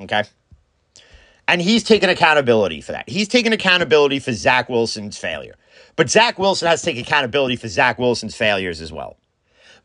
Okay. 0.00 0.24
And 1.46 1.62
he's 1.62 1.82
taken 1.82 2.10
accountability 2.10 2.82
for 2.82 2.92
that. 2.92 3.08
He's 3.08 3.26
taken 3.26 3.52
accountability 3.52 4.18
for 4.18 4.32
Zach 4.32 4.68
Wilson's 4.68 5.16
failure. 5.16 5.56
But 5.96 6.10
Zach 6.10 6.38
Wilson 6.38 6.68
has 6.68 6.82
to 6.82 6.92
take 6.92 6.98
accountability 6.98 7.56
for 7.56 7.68
Zach 7.68 7.98
Wilson's 7.98 8.36
failures 8.36 8.80
as 8.82 8.92
well. 8.92 9.16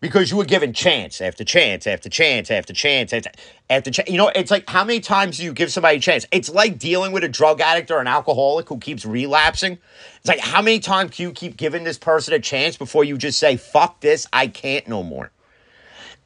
Because 0.03 0.29
you 0.29 0.35
were 0.35 0.43
given 0.43 0.73
chance 0.73 1.21
after 1.21 1.45
chance 1.45 1.87
after 1.87 2.09
chance 2.09 2.51
after 2.51 2.73
chance 2.73 3.13
after 3.13 3.31
after 3.69 3.89
chance. 3.89 4.09
You 4.09 4.17
know, 4.17 4.27
it's 4.35 4.51
like 4.51 4.69
how 4.69 4.83
many 4.83 4.99
times 4.99 5.37
do 5.37 5.45
you 5.45 5.53
give 5.53 5.71
somebody 5.71 5.95
a 5.95 6.01
chance? 6.01 6.25
It's 6.29 6.49
like 6.49 6.77
dealing 6.77 7.13
with 7.13 7.23
a 7.23 7.29
drug 7.29 7.61
addict 7.61 7.89
or 7.89 8.01
an 8.01 8.07
alcoholic 8.07 8.67
who 8.67 8.79
keeps 8.79 9.05
relapsing. 9.05 9.77
It's 10.17 10.27
like 10.27 10.41
how 10.41 10.61
many 10.61 10.79
times 10.79 11.15
can 11.15 11.23
you 11.23 11.31
keep 11.31 11.55
giving 11.55 11.85
this 11.85 11.97
person 11.97 12.33
a 12.33 12.39
chance 12.39 12.75
before 12.75 13.05
you 13.05 13.17
just 13.17 13.39
say, 13.39 13.55
fuck 13.55 14.01
this, 14.01 14.27
I 14.33 14.47
can't 14.47 14.85
no 14.89 15.03
more. 15.03 15.31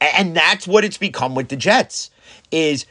And 0.00 0.34
that's 0.36 0.66
what 0.66 0.84
it's 0.84 0.98
become 0.98 1.36
with 1.36 1.46
the 1.46 1.56
Jets. 1.56 2.10
Is 2.50 2.84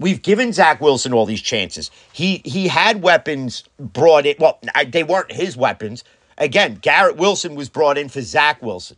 we've 0.00 0.22
given 0.22 0.52
Zach 0.52 0.80
Wilson 0.80 1.12
all 1.12 1.24
these 1.24 1.40
chances. 1.40 1.92
He 2.12 2.42
he 2.44 2.66
had 2.66 3.00
weapons 3.00 3.62
brought 3.78 4.26
in. 4.26 4.34
Well, 4.40 4.58
they 4.88 5.04
weren't 5.04 5.30
his 5.30 5.56
weapons. 5.56 6.02
Again, 6.36 6.80
Garrett 6.82 7.16
Wilson 7.16 7.54
was 7.54 7.68
brought 7.68 7.96
in 7.96 8.08
for 8.08 8.22
Zach 8.22 8.60
Wilson. 8.60 8.96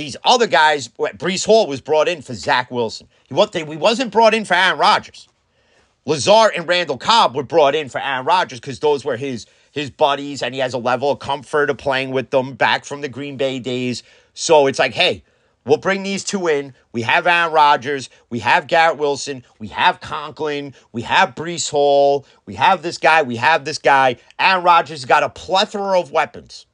These 0.00 0.16
other 0.24 0.46
guys, 0.46 0.88
Breece 0.88 1.44
Hall 1.44 1.66
was 1.66 1.82
brought 1.82 2.08
in 2.08 2.22
for 2.22 2.32
Zach 2.32 2.70
Wilson. 2.70 3.06
He, 3.28 3.34
wasn't 3.34 4.10
brought 4.10 4.32
in 4.32 4.46
for 4.46 4.54
Aaron 4.54 4.78
Rodgers. 4.78 5.28
Lazard 6.06 6.52
and 6.56 6.66
Randall 6.66 6.96
Cobb 6.96 7.36
were 7.36 7.42
brought 7.42 7.74
in 7.74 7.90
for 7.90 8.00
Aaron 8.00 8.24
Rodgers 8.24 8.60
because 8.60 8.80
those 8.80 9.04
were 9.04 9.18
his 9.18 9.44
his 9.72 9.90
buddies, 9.90 10.42
and 10.42 10.54
he 10.54 10.60
has 10.60 10.72
a 10.72 10.78
level 10.78 11.10
of 11.10 11.18
comfort 11.18 11.68
of 11.68 11.76
playing 11.76 12.12
with 12.12 12.30
them 12.30 12.54
back 12.54 12.86
from 12.86 13.02
the 13.02 13.10
Green 13.10 13.36
Bay 13.36 13.58
days. 13.58 14.02
So 14.32 14.68
it's 14.68 14.78
like, 14.78 14.94
hey, 14.94 15.22
we'll 15.66 15.76
bring 15.76 16.02
these 16.02 16.24
two 16.24 16.48
in. 16.48 16.72
We 16.92 17.02
have 17.02 17.26
Aaron 17.26 17.52
Rodgers, 17.52 18.08
we 18.30 18.38
have 18.38 18.68
Garrett 18.68 18.96
Wilson, 18.96 19.44
we 19.58 19.68
have 19.68 20.00
Conklin, 20.00 20.72
we 20.92 21.02
have 21.02 21.34
Breece 21.34 21.70
Hall, 21.70 22.24
we 22.46 22.54
have 22.54 22.80
this 22.80 22.96
guy, 22.96 23.20
we 23.20 23.36
have 23.36 23.66
this 23.66 23.76
guy. 23.76 24.16
Aaron 24.38 24.64
Rodgers 24.64 25.04
got 25.04 25.22
a 25.22 25.28
plethora 25.28 26.00
of 26.00 26.10
weapons. 26.10 26.64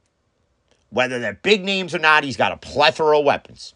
Whether 0.97 1.19
they're 1.19 1.35
big 1.35 1.63
names 1.63 1.95
or 1.95 1.99
not, 1.99 2.25
he's 2.25 2.39
got 2.39 2.53
a 2.53 2.57
plethora 2.57 3.19
of 3.19 3.27
weapons. 3.27 3.75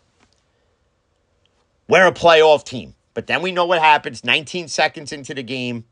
We're 1.87 2.06
a 2.06 2.12
playoff 2.12 2.64
team. 2.64 2.94
But 3.12 3.26
then 3.26 3.42
we 3.42 3.52
know 3.52 3.66
what 3.66 3.78
happens 3.78 4.24
19 4.24 4.68
seconds 4.68 5.12
into 5.12 5.35
the 5.35 5.42
game, 5.42 5.85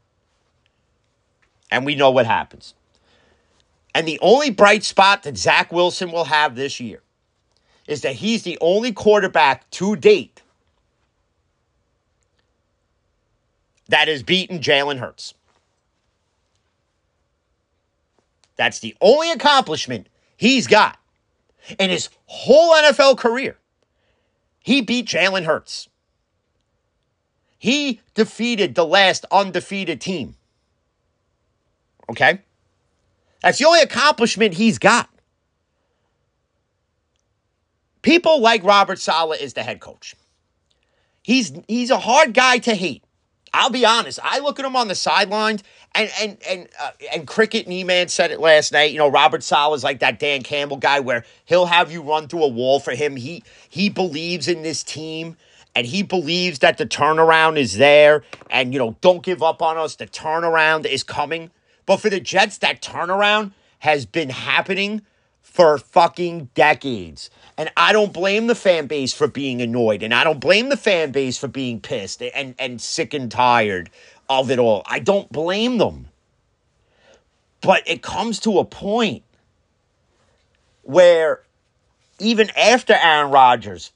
and 1.70 1.84
we 1.84 1.94
know 1.94 2.10
what 2.10 2.24
happens. 2.24 2.72
And 3.94 4.08
the 4.08 4.18
only 4.22 4.48
bright 4.48 4.84
spot 4.84 5.24
that 5.24 5.36
Zach 5.36 5.70
Wilson 5.70 6.12
will 6.12 6.24
have 6.24 6.54
this 6.56 6.80
year 6.80 7.02
is 7.86 8.00
that 8.00 8.14
he's 8.14 8.44
the 8.44 8.56
only 8.62 8.92
quarterback 8.92 9.68
to 9.72 9.96
date 9.96 10.40
that 13.90 14.08
has 14.08 14.22
beaten 14.22 14.60
Jalen 14.60 14.98
Hurts. 14.98 15.34
That's 18.56 18.78
the 18.78 18.96
only 19.02 19.30
accomplishment 19.30 20.06
he's 20.38 20.66
got 20.66 20.98
in 21.78 21.90
his 21.90 22.08
whole 22.26 22.74
NFL 22.74 23.18
career, 23.18 23.56
he 24.60 24.80
beat 24.80 25.06
Jalen 25.06 25.44
Hurts. 25.44 25.88
He 27.58 28.00
defeated 28.14 28.74
the 28.74 28.86
last 28.86 29.24
undefeated 29.30 30.00
team. 30.00 30.36
Okay? 32.10 32.40
That's 33.42 33.58
the 33.58 33.66
only 33.66 33.82
accomplishment 33.82 34.54
he's 34.54 34.78
got. 34.78 35.08
People 38.02 38.40
like 38.40 38.62
Robert 38.64 38.98
Saleh 38.98 39.40
is 39.40 39.54
the 39.54 39.62
head 39.62 39.80
coach. 39.80 40.14
He's 41.22 41.52
he's 41.66 41.90
a 41.90 41.98
hard 41.98 42.32
guy 42.32 42.58
to 42.58 42.74
hate. 42.74 43.04
I'll 43.52 43.70
be 43.70 43.84
honest. 43.84 44.18
I 44.22 44.40
look 44.40 44.58
at 44.58 44.64
him 44.64 44.76
on 44.76 44.88
the 44.88 44.94
sidelines, 44.94 45.62
and 45.94 46.10
and 46.20 46.38
and 46.48 46.68
uh, 46.80 46.90
and 47.12 47.26
cricket 47.26 47.64
and 47.66 47.72
E-Man 47.72 48.08
said 48.08 48.30
it 48.30 48.40
last 48.40 48.72
night. 48.72 48.92
You 48.92 48.98
know, 48.98 49.08
Robert 49.08 49.42
Saleh 49.42 49.76
is 49.76 49.84
like 49.84 50.00
that 50.00 50.18
Dan 50.18 50.42
Campbell 50.42 50.76
guy 50.76 51.00
where 51.00 51.24
he'll 51.44 51.66
have 51.66 51.90
you 51.90 52.02
run 52.02 52.28
through 52.28 52.44
a 52.44 52.48
wall 52.48 52.80
for 52.80 52.94
him. 52.94 53.16
He 53.16 53.42
he 53.68 53.88
believes 53.88 54.48
in 54.48 54.62
this 54.62 54.82
team, 54.82 55.36
and 55.74 55.86
he 55.86 56.02
believes 56.02 56.60
that 56.60 56.78
the 56.78 56.86
turnaround 56.86 57.58
is 57.58 57.76
there. 57.76 58.22
And 58.50 58.72
you 58.72 58.78
know, 58.78 58.96
don't 59.00 59.22
give 59.22 59.42
up 59.42 59.62
on 59.62 59.76
us. 59.76 59.96
The 59.96 60.06
turnaround 60.06 60.86
is 60.86 61.02
coming. 61.02 61.50
But 61.86 61.98
for 61.98 62.10
the 62.10 62.20
Jets, 62.20 62.58
that 62.58 62.82
turnaround 62.82 63.52
has 63.78 64.04
been 64.04 64.30
happening 64.30 65.02
for 65.58 65.76
fucking 65.76 66.50
decades. 66.54 67.30
And 67.56 67.68
I 67.76 67.92
don't 67.92 68.12
blame 68.12 68.46
the 68.46 68.54
fan 68.54 68.86
base 68.86 69.12
for 69.12 69.26
being 69.26 69.60
annoyed. 69.60 70.04
And 70.04 70.14
I 70.14 70.22
don't 70.22 70.38
blame 70.38 70.68
the 70.68 70.76
fan 70.76 71.10
base 71.10 71.36
for 71.36 71.48
being 71.48 71.80
pissed 71.80 72.22
and, 72.22 72.54
and 72.60 72.80
sick 72.80 73.12
and 73.12 73.28
tired 73.28 73.90
of 74.30 74.52
it 74.52 74.60
all. 74.60 74.84
I 74.86 75.00
don't 75.00 75.32
blame 75.32 75.78
them. 75.78 76.06
But 77.60 77.82
it 77.88 78.04
comes 78.04 78.38
to 78.40 78.60
a 78.60 78.64
point 78.64 79.24
where 80.84 81.42
even 82.20 82.50
after 82.56 82.92
Aaron 82.94 83.32
Rodgers, 83.32 83.90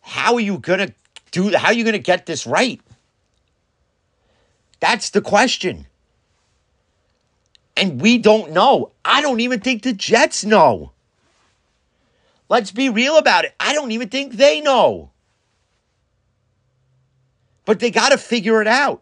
how 0.00 0.32
are 0.32 0.40
you 0.40 0.56
gonna 0.56 0.94
do 1.30 1.54
how 1.54 1.66
are 1.66 1.74
you 1.74 1.84
gonna 1.84 1.98
get 1.98 2.24
this 2.24 2.46
right? 2.46 2.80
That's 4.80 5.10
the 5.10 5.20
question. 5.20 5.86
And 7.76 8.00
we 8.00 8.16
don't 8.16 8.52
know. 8.52 8.92
I 9.04 9.20
don't 9.20 9.40
even 9.40 9.60
think 9.60 9.82
the 9.82 9.92
Jets 9.92 10.42
know. 10.42 10.91
Let's 12.52 12.70
be 12.70 12.90
real 12.90 13.16
about 13.16 13.46
it. 13.46 13.54
I 13.58 13.72
don't 13.72 13.92
even 13.92 14.10
think 14.10 14.34
they 14.34 14.60
know. 14.60 15.10
But 17.64 17.80
they 17.80 17.90
got 17.90 18.10
to 18.10 18.18
figure 18.18 18.60
it 18.60 18.68
out. 18.68 19.00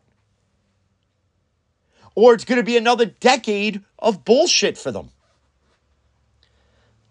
Or 2.15 2.33
it's 2.33 2.45
going 2.45 2.59
to 2.59 2.63
be 2.63 2.77
another 2.77 3.07
decade 3.07 3.83
of 3.99 4.25
bullshit 4.25 4.79
for 4.79 4.93
them. 4.93 5.11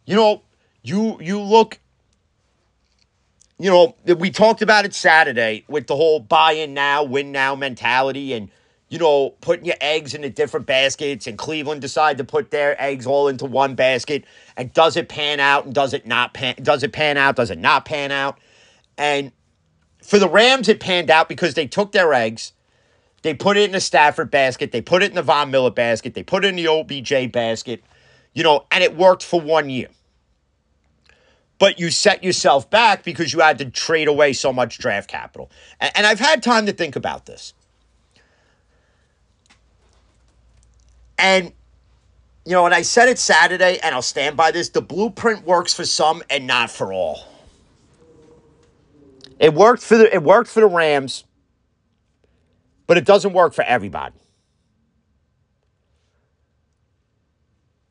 You 0.06 0.16
know, 0.16 0.44
you 0.82 1.20
you 1.20 1.42
look 1.42 1.82
you 3.58 3.70
know, 3.70 3.98
we 4.06 4.32
talked 4.32 4.62
about 4.62 4.86
it 4.86 4.94
Saturday 4.94 5.66
with 5.68 5.88
the 5.88 5.96
whole 5.98 6.22
buy 6.22 6.54
in 6.54 6.74
now, 6.74 7.04
win 7.04 7.34
now 7.34 7.54
mentality 7.54 8.32
and 8.32 8.50
you 8.90 8.98
know, 8.98 9.36
putting 9.42 9.66
your 9.66 9.76
eggs 9.82 10.14
into 10.16 10.30
different 10.30 10.66
baskets, 10.66 11.28
and 11.28 11.38
Cleveland 11.38 11.82
decide 11.82 12.18
to 12.18 12.24
put 12.24 12.50
their 12.50 12.80
eggs 12.82 13.06
all 13.06 13.28
into 13.28 13.46
one 13.46 13.76
basket. 13.76 14.26
And 14.58 14.74
does 14.74 14.98
it 14.98 15.10
pan 15.10 15.40
out 15.40 15.66
and 15.66 15.74
does 15.74 15.94
it 15.94 16.08
not 16.08 16.34
pan? 16.34 16.56
Does 16.62 16.84
it 16.84 16.92
pan 16.92 17.18
out? 17.18 17.36
Does 17.36 17.52
it 17.52 17.60
not 17.60 17.86
pan 17.86 18.12
out? 18.12 18.40
And 18.98 19.32
for 20.02 20.18
the 20.18 20.28
Rams, 20.28 20.68
it 20.68 20.80
panned 20.80 21.12
out 21.12 21.30
because 21.30 21.54
they 21.54 21.68
took 21.68 21.92
their 21.92 22.14
eggs, 22.14 22.54
they 23.22 23.36
put 23.36 23.58
it 23.58 23.64
in 23.64 23.72
the 23.72 23.80
Stafford 23.80 24.32
basket, 24.32 24.72
they 24.72 24.82
put 24.82 25.04
it 25.04 25.12
in 25.12 25.16
the 25.16 25.22
Von 25.22 25.52
Miller 25.52 25.70
basket, 25.70 26.16
they 26.16 26.24
put 26.24 26.44
it 26.44 26.48
in 26.50 26.56
the 26.56 26.68
OBJ 26.68 27.32
basket, 27.32 27.84
you 28.34 28.44
know, 28.44 28.66
and 28.72 28.84
it 28.84 28.98
worked 28.98 29.24
for 29.24 29.40
one 29.40 29.70
year. 29.70 29.90
But 31.60 31.80
you 31.80 31.92
set 31.92 32.24
yourself 32.24 32.70
back 32.70 33.04
because 33.04 33.34
you 33.34 33.42
had 33.42 33.60
to 33.60 33.70
trade 33.70 34.08
away 34.08 34.34
so 34.34 34.52
much 34.52 34.80
draft 34.80 35.10
capital. 35.10 35.52
And, 35.80 35.92
and 35.96 36.08
I've 36.08 36.20
had 36.20 36.42
time 36.42 36.66
to 36.66 36.74
think 36.74 36.96
about 36.96 37.26
this. 37.26 37.54
And, 41.20 41.52
you 42.46 42.54
know, 42.54 42.66
and 42.66 42.74
I 42.74 42.82
said 42.82 43.10
it 43.10 43.20
Saturday, 43.20 43.78
and 43.84 43.94
I'll 43.94 44.02
stand 44.02 44.38
by 44.38 44.52
this 44.52 44.70
the 44.70 44.82
blueprint 44.82 45.46
works 45.46 45.74
for 45.74 45.86
some 45.86 46.24
and 46.30 46.48
not 46.48 46.72
for 46.72 46.94
all. 46.94 47.26
It 49.38 49.54
worked 49.54 49.84
for 49.84 49.98
the 49.98 50.14
it 50.14 50.24
worked 50.24 50.50
for 50.50 50.62
the 50.62 50.68
Rams, 50.68 51.26
but 52.88 52.98
it 52.98 53.06
doesn't 53.06 53.34
work 53.34 53.54
for 53.54 53.64
everybody. 53.64 54.16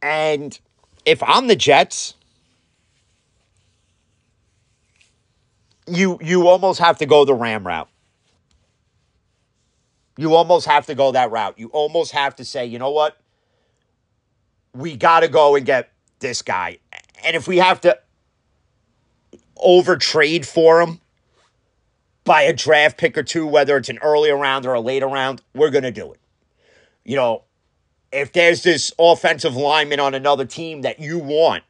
And 0.03 0.59
if 1.05 1.23
I'm 1.23 1.47
the 1.47 1.57
Jets, 1.57 2.14
you 5.87 6.19
you 6.23 6.49
almost 6.49 6.81
have 6.81 6.99
to 6.99 7.07
go 7.07 7.25
the 7.25 7.35
Ram 7.35 7.67
route. 7.67 7.88
You 10.19 10.35
almost 10.35 10.67
have 10.67 10.85
to 10.87 10.97
go 10.97 11.13
that 11.13 11.31
route. 11.31 11.61
You 11.61 11.69
almost 11.69 12.11
have 12.11 12.35
to 12.37 12.45
say, 12.45 12.67
you 12.67 12.81
know 12.81 12.91
what? 12.91 13.17
We 14.75 14.97
got 14.97 15.21
to 15.21 15.29
go 15.29 15.55
and 15.55 15.65
get 15.65 15.93
this 16.19 16.43
guy. 16.43 16.79
And 17.25 17.37
if 17.37 17.47
we 17.47 17.59
have 17.59 17.81
to 17.83 17.97
over 19.57 19.97
trade 19.97 20.45
for 20.45 20.83
him 20.83 21.01
by 22.25 22.43
a 22.43 22.53
draft 22.53 22.99
pick 22.99 23.17
or 23.17 23.23
two, 23.23 23.47
whether 23.47 23.77
it's 23.77 23.89
an 23.89 23.99
earlier 23.99 24.37
round 24.37 24.67
or 24.67 24.75
a 24.75 24.81
later 24.81 25.07
round, 25.07 25.41
we're 25.55 25.71
going 25.71 25.85
to 25.85 25.93
do 25.93 26.13
it. 26.13 26.21
You 27.05 27.15
know, 27.15 27.45
if 28.11 28.33
there's 28.33 28.65
this 28.65 28.93
offensive 28.99 29.55
lineman 29.55 30.01
on 30.01 30.15
another 30.15 30.45
team 30.45 30.83
that 30.83 30.99
you 30.99 31.21
want, 31.21 31.62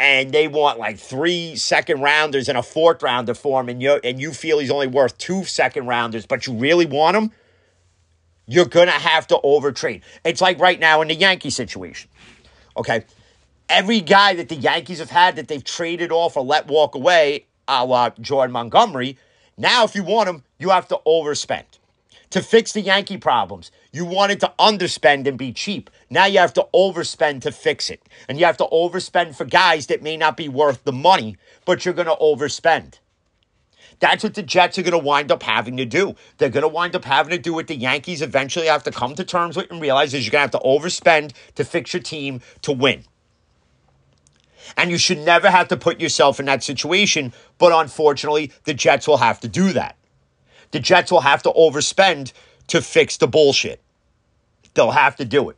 and 0.00 0.32
they 0.32 0.48
want 0.48 0.78
like 0.78 0.98
three 0.98 1.54
second 1.56 2.00
rounders 2.00 2.48
and 2.48 2.56
a 2.56 2.62
fourth 2.62 3.02
rounder 3.02 3.34
for 3.34 3.60
him, 3.60 3.68
and 3.68 3.82
you 3.82 4.00
and 4.02 4.18
you 4.18 4.32
feel 4.32 4.58
he's 4.58 4.70
only 4.70 4.86
worth 4.86 5.16
two 5.18 5.44
second 5.44 5.86
rounders, 5.86 6.24
but 6.24 6.46
you 6.46 6.54
really 6.54 6.86
want 6.86 7.16
him, 7.16 7.30
you're 8.46 8.64
gonna 8.64 8.92
have 8.92 9.26
to 9.26 9.38
overtrade. 9.44 10.00
It's 10.24 10.40
like 10.40 10.58
right 10.58 10.80
now 10.80 11.02
in 11.02 11.08
the 11.08 11.14
Yankee 11.14 11.50
situation. 11.50 12.08
Okay. 12.76 13.04
Every 13.68 14.00
guy 14.00 14.34
that 14.34 14.48
the 14.48 14.56
Yankees 14.56 14.98
have 14.98 15.10
had 15.10 15.36
that 15.36 15.46
they've 15.46 15.62
traded 15.62 16.10
off 16.10 16.36
or 16.36 16.44
let 16.44 16.66
walk 16.66 16.94
away, 16.94 17.46
a 17.68 17.84
la 17.84 18.10
Jordan 18.20 18.52
Montgomery, 18.52 19.18
now 19.58 19.84
if 19.84 19.94
you 19.94 20.02
want 20.02 20.30
him, 20.30 20.42
you 20.58 20.70
have 20.70 20.88
to 20.88 20.98
overspend. 21.06 21.66
To 22.30 22.40
fix 22.40 22.70
the 22.72 22.80
Yankee 22.80 23.16
problems, 23.16 23.72
you 23.92 24.04
wanted 24.04 24.38
to 24.40 24.52
underspend 24.58 25.26
and 25.26 25.36
be 25.36 25.52
cheap. 25.52 25.90
Now 26.10 26.26
you 26.26 26.38
have 26.38 26.54
to 26.54 26.66
overspend 26.72 27.42
to 27.42 27.50
fix 27.50 27.90
it. 27.90 28.02
And 28.28 28.38
you 28.38 28.46
have 28.46 28.56
to 28.58 28.66
overspend 28.66 29.34
for 29.34 29.44
guys 29.44 29.88
that 29.88 30.02
may 30.02 30.16
not 30.16 30.36
be 30.36 30.48
worth 30.48 30.84
the 30.84 30.92
money, 30.92 31.36
but 31.64 31.84
you're 31.84 31.94
going 31.94 32.06
to 32.06 32.14
overspend. 32.14 33.00
That's 33.98 34.22
what 34.22 34.34
the 34.34 34.44
Jets 34.44 34.78
are 34.78 34.82
going 34.82 34.92
to 34.92 34.98
wind 34.98 35.32
up 35.32 35.42
having 35.42 35.76
to 35.76 35.84
do. 35.84 36.14
They're 36.38 36.48
going 36.50 36.62
to 36.62 36.68
wind 36.68 36.94
up 36.94 37.04
having 37.04 37.32
to 37.32 37.38
do 37.38 37.52
what 37.52 37.66
the 37.66 37.74
Yankees 37.74 38.22
eventually 38.22 38.68
have 38.68 38.84
to 38.84 38.92
come 38.92 39.16
to 39.16 39.24
terms 39.24 39.56
with 39.56 39.70
and 39.70 39.80
realize 39.80 40.14
is 40.14 40.24
you're 40.24 40.32
going 40.32 40.48
to 40.48 40.56
have 40.56 40.62
to 40.62 40.66
overspend 40.66 41.32
to 41.56 41.64
fix 41.64 41.92
your 41.92 42.02
team 42.02 42.40
to 42.62 42.72
win. 42.72 43.04
And 44.76 44.90
you 44.90 44.98
should 44.98 45.18
never 45.18 45.50
have 45.50 45.66
to 45.68 45.76
put 45.76 46.00
yourself 46.00 46.38
in 46.38 46.46
that 46.46 46.62
situation, 46.62 47.32
but 47.58 47.72
unfortunately, 47.72 48.52
the 48.64 48.72
Jets 48.72 49.08
will 49.08 49.16
have 49.16 49.40
to 49.40 49.48
do 49.48 49.72
that. 49.72 49.96
The 50.70 50.80
Jets 50.80 51.10
will 51.10 51.20
have 51.20 51.42
to 51.44 51.50
overspend 51.50 52.32
to 52.68 52.80
fix 52.80 53.16
the 53.16 53.26
bullshit. 53.26 53.80
They'll 54.74 54.92
have 54.92 55.16
to 55.16 55.24
do 55.24 55.50
it. 55.50 55.56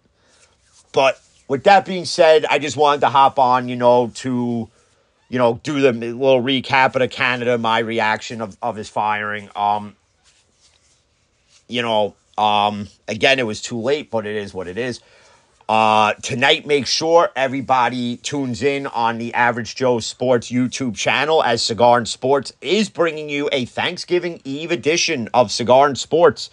But 0.92 1.20
with 1.48 1.64
that 1.64 1.84
being 1.84 2.04
said, 2.04 2.44
I 2.46 2.58
just 2.58 2.76
wanted 2.76 3.02
to 3.02 3.08
hop 3.08 3.38
on, 3.38 3.68
you 3.68 3.76
know, 3.76 4.10
to 4.16 4.70
you 5.32 5.38
know, 5.38 5.58
do 5.62 5.80
the 5.80 5.92
little 5.94 6.42
recap 6.42 6.94
of 6.94 7.10
Canada, 7.10 7.56
my 7.56 7.78
reaction 7.78 8.42
of, 8.42 8.54
of 8.60 8.76
his 8.76 8.90
firing. 8.90 9.48
Um, 9.56 9.96
you 11.68 11.80
know, 11.80 12.14
um, 12.36 12.88
again, 13.08 13.38
it 13.38 13.46
was 13.46 13.62
too 13.62 13.80
late, 13.80 14.10
but 14.10 14.26
it 14.26 14.36
is 14.36 14.52
what 14.52 14.68
it 14.68 14.76
is. 14.76 15.00
Uh, 15.68 16.12
tonight, 16.14 16.66
make 16.66 16.86
sure 16.86 17.30
everybody 17.36 18.16
tunes 18.18 18.62
in 18.62 18.86
on 18.88 19.18
the 19.18 19.32
Average 19.32 19.76
Joe 19.76 20.00
Sports 20.00 20.50
YouTube 20.50 20.96
channel 20.96 21.42
as 21.42 21.62
Cigar 21.62 21.98
and 21.98 22.08
Sports 22.08 22.52
is 22.60 22.88
bringing 22.88 23.28
you 23.28 23.48
a 23.52 23.64
Thanksgiving 23.64 24.40
Eve 24.44 24.72
edition 24.72 25.28
of 25.32 25.52
Cigar 25.52 25.86
and 25.86 25.96
Sports. 25.96 26.50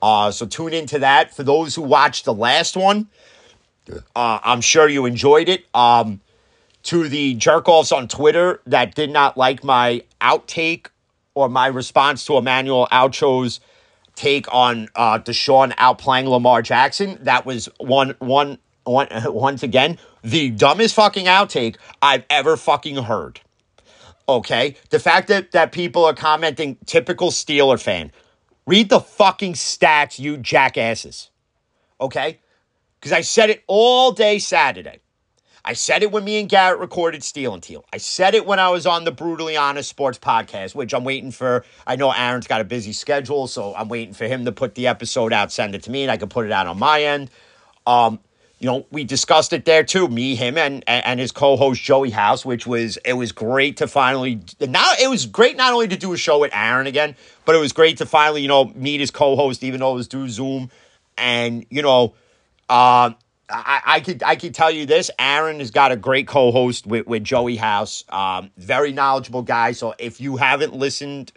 Uh, 0.00 0.30
so 0.30 0.46
tune 0.46 0.72
into 0.72 0.98
that. 1.00 1.34
For 1.34 1.42
those 1.42 1.74
who 1.74 1.82
watched 1.82 2.24
the 2.24 2.34
last 2.34 2.76
one, 2.76 3.08
uh, 4.16 4.38
I'm 4.42 4.60
sure 4.60 4.88
you 4.88 5.06
enjoyed 5.06 5.48
it. 5.48 5.64
Um, 5.74 6.20
to 6.84 7.08
the 7.08 7.34
jerk 7.34 7.68
offs 7.68 7.92
on 7.92 8.08
Twitter 8.08 8.60
that 8.66 8.94
did 8.94 9.10
not 9.10 9.36
like 9.36 9.62
my 9.62 10.02
outtake 10.20 10.86
or 11.34 11.48
my 11.48 11.66
response 11.66 12.24
to 12.26 12.36
Emmanuel 12.36 12.88
Acho's 12.90 13.60
take 14.14 14.52
on 14.52 14.88
uh, 14.94 15.18
Deshaun 15.18 15.74
outplaying 15.76 16.28
Lamar 16.28 16.62
Jackson. 16.62 17.18
That 17.22 17.46
was 17.46 17.68
one, 17.78 18.14
one, 18.18 18.58
one, 18.84 19.08
once 19.26 19.62
again, 19.62 19.98
the 20.22 20.50
dumbest 20.50 20.94
fucking 20.94 21.26
outtake 21.26 21.76
I've 22.00 22.24
ever 22.30 22.56
fucking 22.56 22.96
heard. 22.96 23.40
Okay? 24.28 24.76
The 24.90 24.98
fact 24.98 25.28
that, 25.28 25.52
that 25.52 25.72
people 25.72 26.04
are 26.04 26.14
commenting, 26.14 26.76
typical 26.86 27.30
Steeler 27.30 27.80
fan. 27.80 28.12
Read 28.66 28.88
the 28.88 29.00
fucking 29.00 29.54
stats, 29.54 30.18
you 30.18 30.36
jackasses. 30.36 31.30
Okay? 32.00 32.38
Because 33.00 33.12
I 33.12 33.20
said 33.22 33.50
it 33.50 33.64
all 33.66 34.12
day 34.12 34.38
Saturday. 34.38 35.01
I 35.64 35.74
said 35.74 36.02
it 36.02 36.10
when 36.10 36.24
me 36.24 36.40
and 36.40 36.48
Garrett 36.48 36.80
recorded 36.80 37.22
Steel 37.22 37.54
and 37.54 37.62
Teal. 37.62 37.84
I 37.92 37.98
said 37.98 38.34
it 38.34 38.46
when 38.46 38.58
I 38.58 38.70
was 38.70 38.84
on 38.84 39.04
the 39.04 39.12
Brutally 39.12 39.56
Honest 39.56 39.88
Sports 39.88 40.18
podcast, 40.18 40.74
which 40.74 40.92
I'm 40.92 41.04
waiting 41.04 41.30
for. 41.30 41.64
I 41.86 41.94
know 41.94 42.10
Aaron's 42.10 42.48
got 42.48 42.60
a 42.60 42.64
busy 42.64 42.92
schedule, 42.92 43.46
so 43.46 43.74
I'm 43.74 43.88
waiting 43.88 44.12
for 44.12 44.26
him 44.26 44.44
to 44.44 44.52
put 44.52 44.74
the 44.74 44.88
episode 44.88 45.32
out, 45.32 45.52
send 45.52 45.74
it 45.76 45.84
to 45.84 45.90
me, 45.90 46.02
and 46.02 46.10
I 46.10 46.16
can 46.16 46.28
put 46.28 46.46
it 46.46 46.52
out 46.52 46.66
on 46.66 46.78
my 46.80 47.04
end. 47.04 47.30
Um, 47.86 48.18
you 48.58 48.66
know, 48.66 48.86
we 48.90 49.04
discussed 49.04 49.52
it 49.52 49.64
there 49.64 49.82
too, 49.82 50.06
me, 50.08 50.36
him, 50.36 50.56
and 50.56 50.84
and 50.86 51.18
his 51.18 51.32
co-host 51.32 51.82
Joey 51.82 52.10
House, 52.10 52.44
which 52.44 52.64
was 52.64 52.96
it 52.98 53.14
was 53.14 53.32
great 53.32 53.78
to 53.78 53.88
finally 53.88 54.40
now 54.60 54.92
it 55.00 55.10
was 55.10 55.26
great 55.26 55.56
not 55.56 55.72
only 55.72 55.88
to 55.88 55.96
do 55.96 56.12
a 56.12 56.16
show 56.16 56.38
with 56.38 56.54
Aaron 56.54 56.86
again, 56.86 57.16
but 57.44 57.56
it 57.56 57.58
was 57.58 57.72
great 57.72 57.98
to 57.98 58.06
finally 58.06 58.42
you 58.42 58.48
know 58.48 58.66
meet 58.76 59.00
his 59.00 59.10
co-host, 59.10 59.64
even 59.64 59.80
though 59.80 59.92
it 59.92 59.96
was 59.96 60.06
through 60.06 60.28
Zoom, 60.28 60.70
and 61.18 61.66
you 61.70 61.82
know, 61.82 62.14
uh, 62.68 63.10
I, 63.52 63.82
I 63.84 64.00
could 64.00 64.22
I 64.22 64.36
could 64.36 64.54
tell 64.54 64.70
you 64.70 64.86
this. 64.86 65.10
Aaron 65.18 65.58
has 65.58 65.70
got 65.70 65.92
a 65.92 65.96
great 65.96 66.26
co-host 66.26 66.86
with, 66.86 67.06
with 67.06 67.24
Joey 67.24 67.56
House. 67.56 68.04
Um, 68.08 68.50
very 68.56 68.92
knowledgeable 68.92 69.42
guy. 69.42 69.72
So 69.72 69.94
if 69.98 70.20
you 70.20 70.36
haven't 70.36 70.74
listened 70.74 71.32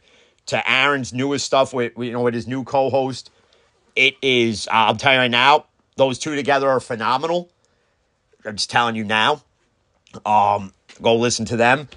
to 0.47 0.69
Aaron's 0.69 1.13
newest 1.13 1.45
stuff 1.45 1.73
with 1.73 1.93
you 1.97 2.11
know 2.11 2.21
with 2.21 2.33
his 2.33 2.47
new 2.47 2.63
co-host, 2.63 3.31
it 3.95 4.15
is. 4.21 4.67
Uh, 4.67 4.87
I'm 4.89 4.97
telling 4.97 5.15
you 5.15 5.21
right 5.21 5.31
now, 5.31 5.65
those 5.97 6.19
two 6.19 6.35
together 6.35 6.69
are 6.69 6.79
phenomenal. 6.79 7.49
I'm 8.45 8.55
just 8.55 8.69
telling 8.69 8.95
you 8.95 9.03
now. 9.03 9.41
Um, 10.25 10.73
go 11.01 11.15
listen 11.15 11.45
to 11.45 11.57
them. 11.57 11.89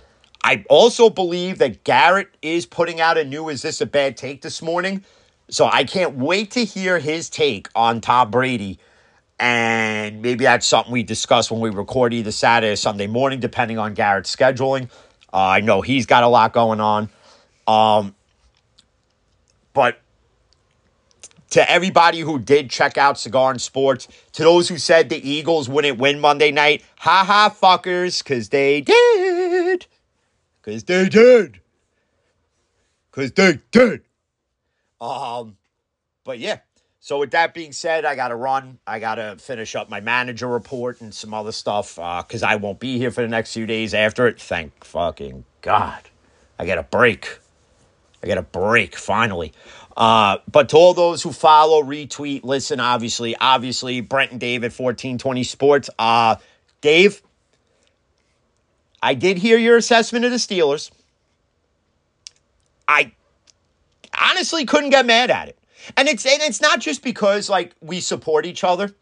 I 0.43 0.65
also 0.69 1.11
believe 1.11 1.59
that 1.59 1.85
Garrett 1.85 2.29
is 2.43 2.67
putting 2.67 3.01
out 3.01 3.19
a 3.19 3.25
new 3.25 3.49
"Is 3.49 3.63
This 3.63 3.81
a 3.81 3.87
Bad 3.87 4.17
Take" 4.17 4.43
this 4.43 4.63
morning. 4.63 5.05
So 5.51 5.67
I 5.67 5.85
can't 5.85 6.17
wait 6.17 6.51
to 6.53 6.65
hear 6.65 6.99
his 6.99 7.31
take 7.31 7.69
on 7.75 8.03
Tom 8.03 8.31
Brady 8.31 8.79
and 9.39 10.21
maybe 10.23 10.45
that's 10.45 10.67
something 10.67 10.93
we 10.93 11.03
discuss 11.03 11.51
when 11.51 11.61
we 11.61 11.71
record 11.71 12.13
either 12.13 12.33
Saturday 12.33 12.73
or 12.73 12.77
Sunday 12.77 13.07
morning, 13.07 13.41
depending 13.41 13.79
on 13.79 13.95
Garrett's 13.95 14.35
scheduling. 14.35 14.91
Uh, 15.33 15.37
I 15.37 15.61
know 15.61 15.81
he's 15.81 16.07
got 16.07 16.25
a 16.25 16.29
lot 16.29 16.53
going 16.53 16.81
on. 16.81 17.09
Um, 17.67 18.15
but 19.75 20.01
to 21.51 21.71
everybody 21.71 22.21
who 22.21 22.39
did 22.39 22.71
check 22.71 22.99
out 22.99 23.19
Cigar 23.19 23.53
and 23.53 23.61
Sports, 23.61 24.09
to 24.33 24.43
those 24.43 24.69
who 24.69 24.79
said 24.79 25.09
the 25.09 25.29
Eagles 25.29 25.69
wouldn't 25.69 25.99
win 25.99 26.21
Monday 26.21 26.51
night, 26.51 26.85
ha 26.97 27.25
ha 27.25 27.55
fuckers, 27.55 28.23
because 28.23 28.49
they 28.49 28.81
did. 28.81 29.87
Because 30.61 30.85
they 30.85 31.09
did. 31.09 31.61
Because 33.11 33.33
they 33.33 33.61
did. 33.71 34.03
Um, 35.01 35.57
but 36.25 36.39
yeah, 36.39 36.59
so 37.09 37.21
with 37.21 37.31
that 37.31 37.55
being 37.55 37.73
said, 37.73 38.05
I 38.05 38.15
got 38.17 38.29
to 38.29 38.37
run. 38.37 38.81
I 38.87 38.99
got 38.99 39.15
to 39.15 39.37
finish 39.39 39.75
up 39.75 39.89
my 39.89 39.99
manager 39.99 40.47
report 40.47 41.01
and 41.01 41.15
some 41.15 41.33
other 41.33 41.53
stuff 41.53 41.95
because 41.95 42.43
uh, 42.43 42.49
I 42.49 42.57
won't 42.57 42.81
be 42.81 42.99
here 42.99 43.11
for 43.11 43.23
the 43.23 43.29
next 43.29 43.55
few 43.55 43.65
days 43.65 43.95
after 43.95 44.27
it. 44.27 44.39
Thank 44.39 44.85
fucking 44.85 45.47
God. 45.63 46.03
I 46.59 46.67
get 46.67 46.77
a 46.77 46.83
break. 46.83 47.39
I 48.23 48.27
get 48.27 48.37
a 48.37 48.43
break 48.43 48.95
finally. 48.95 49.55
Uh, 49.97 50.37
but 50.53 50.69
to 50.69 50.77
all 50.77 50.93
those 50.93 51.23
who 51.23 51.33
follow, 51.33 51.83
retweet, 51.83 52.45
listen, 52.45 52.79
obviously, 52.79 53.35
obviously, 53.41 54.03
Brent 54.03 54.33
and 54.33 54.39
Dave 54.39 54.63
at 54.63 54.73
1420 54.79 55.45
Sports. 55.45 55.89
Uh, 55.99 56.37
Dave, 56.83 57.23
I 59.03 59.15
did 59.15 59.39
hear 59.39 59.57
your 59.57 59.79
assessment 59.79 60.27
of 60.27 60.31
the 60.31 60.37
Steelers. 60.37 60.91
I 62.87 63.13
honestly 64.21 64.67
couldn't 64.67 64.91
get 64.91 65.07
mad 65.07 65.31
at 65.31 65.49
it. 65.49 65.58
And 65.97 66.09
it's 66.09 66.25
and 66.27 66.43
it's 66.43 66.61
not 66.61 66.81
just 66.81 67.03
because 67.03 67.49
like 67.49 67.75
we 67.81 68.01
support 68.01 68.47
each 68.47 68.65
other. 68.65 68.95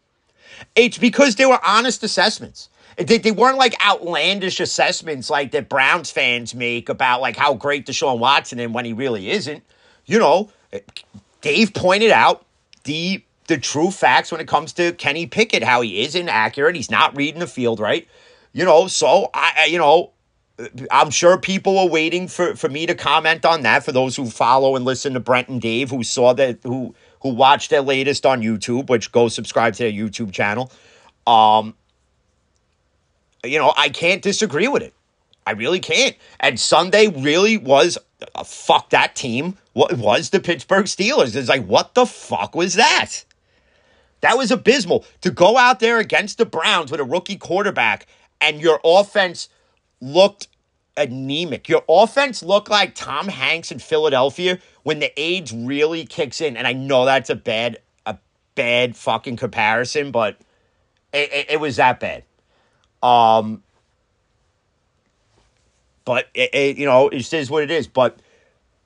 It's 0.75 0.97
because 0.97 1.35
they 1.35 1.45
were 1.45 1.59
honest 1.65 2.03
assessments. 2.03 2.69
They, 2.97 3.19
they 3.19 3.31
weren't 3.31 3.57
like 3.57 3.75
outlandish 3.85 4.59
assessments 4.59 5.29
like 5.29 5.51
that 5.51 5.69
Browns 5.69 6.09
fans 6.09 6.55
make 6.55 6.89
about 6.89 7.21
like 7.21 7.35
how 7.35 7.53
great 7.53 7.85
Deshaun 7.85 8.17
Watson 8.17 8.59
and 8.59 8.73
when 8.73 8.85
he 8.85 8.93
really 8.93 9.29
isn't. 9.29 9.63
You 10.05 10.17
know, 10.17 10.49
Dave 11.41 11.73
pointed 11.73 12.11
out 12.11 12.45
the 12.85 13.23
the 13.47 13.57
true 13.57 13.91
facts 13.91 14.31
when 14.31 14.41
it 14.41 14.47
comes 14.47 14.73
to 14.73 14.91
Kenny 14.93 15.25
Pickett, 15.25 15.63
how 15.63 15.81
he 15.81 16.01
is 16.01 16.15
inaccurate. 16.15 16.75
He's 16.75 16.91
not 16.91 17.15
reading 17.15 17.39
the 17.39 17.47
field 17.47 17.79
right. 17.79 18.07
You 18.51 18.65
know, 18.65 18.87
so 18.87 19.29
I, 19.33 19.67
you 19.69 19.77
know, 19.77 20.11
I'm 20.89 21.11
sure 21.11 21.37
people 21.37 21.77
are 21.77 21.87
waiting 21.87 22.27
for, 22.27 22.55
for 22.55 22.67
me 22.67 22.87
to 22.87 22.95
comment 22.95 23.45
on 23.45 23.61
that. 23.61 23.83
For 23.83 23.91
those 23.91 24.15
who 24.15 24.29
follow 24.29 24.75
and 24.75 24.85
listen 24.85 25.13
to 25.13 25.19
Brent 25.19 25.49
and 25.49 25.61
Dave, 25.61 25.91
who 25.91 26.03
saw 26.03 26.33
that, 26.33 26.59
who 26.63 26.95
who 27.21 27.29
watched 27.29 27.69
their 27.69 27.81
latest 27.81 28.25
on 28.25 28.41
YouTube, 28.41 28.89
which 28.89 29.11
go 29.11 29.27
subscribe 29.27 29.73
to 29.75 29.83
their 29.83 29.91
YouTube 29.91 30.31
channel. 30.31 30.71
Um, 31.25 31.75
you 33.43 33.59
know, 33.59 33.73
I 33.77 33.89
can't 33.89 34.21
disagree 34.21 34.67
with 34.67 34.83
it. 34.83 34.93
I 35.45 35.51
really 35.51 35.79
can't. 35.79 36.15
And 36.39 36.59
Sunday 36.59 37.07
really 37.07 37.57
was 37.57 37.97
uh, 38.35 38.43
fuck 38.43 38.89
that 38.89 39.15
team. 39.15 39.57
What 39.73 39.93
was 39.93 40.31
the 40.31 40.39
Pittsburgh 40.39 40.85
Steelers? 40.85 41.35
It's 41.35 41.49
like 41.49 41.65
what 41.65 41.93
the 41.93 42.05
fuck 42.05 42.55
was 42.55 42.73
that? 42.75 43.23
That 44.21 44.37
was 44.37 44.51
abysmal 44.51 45.05
to 45.21 45.29
go 45.29 45.57
out 45.57 45.79
there 45.79 45.99
against 45.99 46.39
the 46.39 46.45
Browns 46.45 46.91
with 46.91 46.99
a 46.99 47.03
rookie 47.03 47.37
quarterback 47.37 48.07
and 48.41 48.59
your 48.59 48.79
offense 48.83 49.49
looked 50.01 50.47
anemic. 50.97 51.69
Your 51.69 51.83
offense 51.87 52.41
looked 52.43 52.69
like 52.69 52.95
Tom 52.95 53.27
Hanks 53.27 53.71
in 53.71 53.79
Philadelphia 53.79 54.59
when 54.83 54.99
the 54.99 55.17
AIDS 55.19 55.53
really 55.53 56.05
kicks 56.05 56.41
in. 56.41 56.57
And 56.57 56.67
I 56.67 56.73
know 56.73 57.05
that's 57.05 57.29
a 57.29 57.35
bad, 57.35 57.77
a 58.05 58.17
bad 58.55 58.95
fucking 58.95 59.37
comparison, 59.37 60.11
but 60.11 60.37
it, 61.13 61.31
it, 61.31 61.45
it 61.51 61.59
was 61.59 61.77
that 61.77 61.99
bad. 61.99 62.23
Um, 63.03 63.63
but 66.03 66.27
it, 66.33 66.53
it, 66.53 66.77
you 66.77 66.85
know, 66.85 67.09
it 67.09 67.33
is 67.33 67.51
what 67.51 67.63
it 67.63 67.71
is. 67.71 67.87
But 67.87 68.19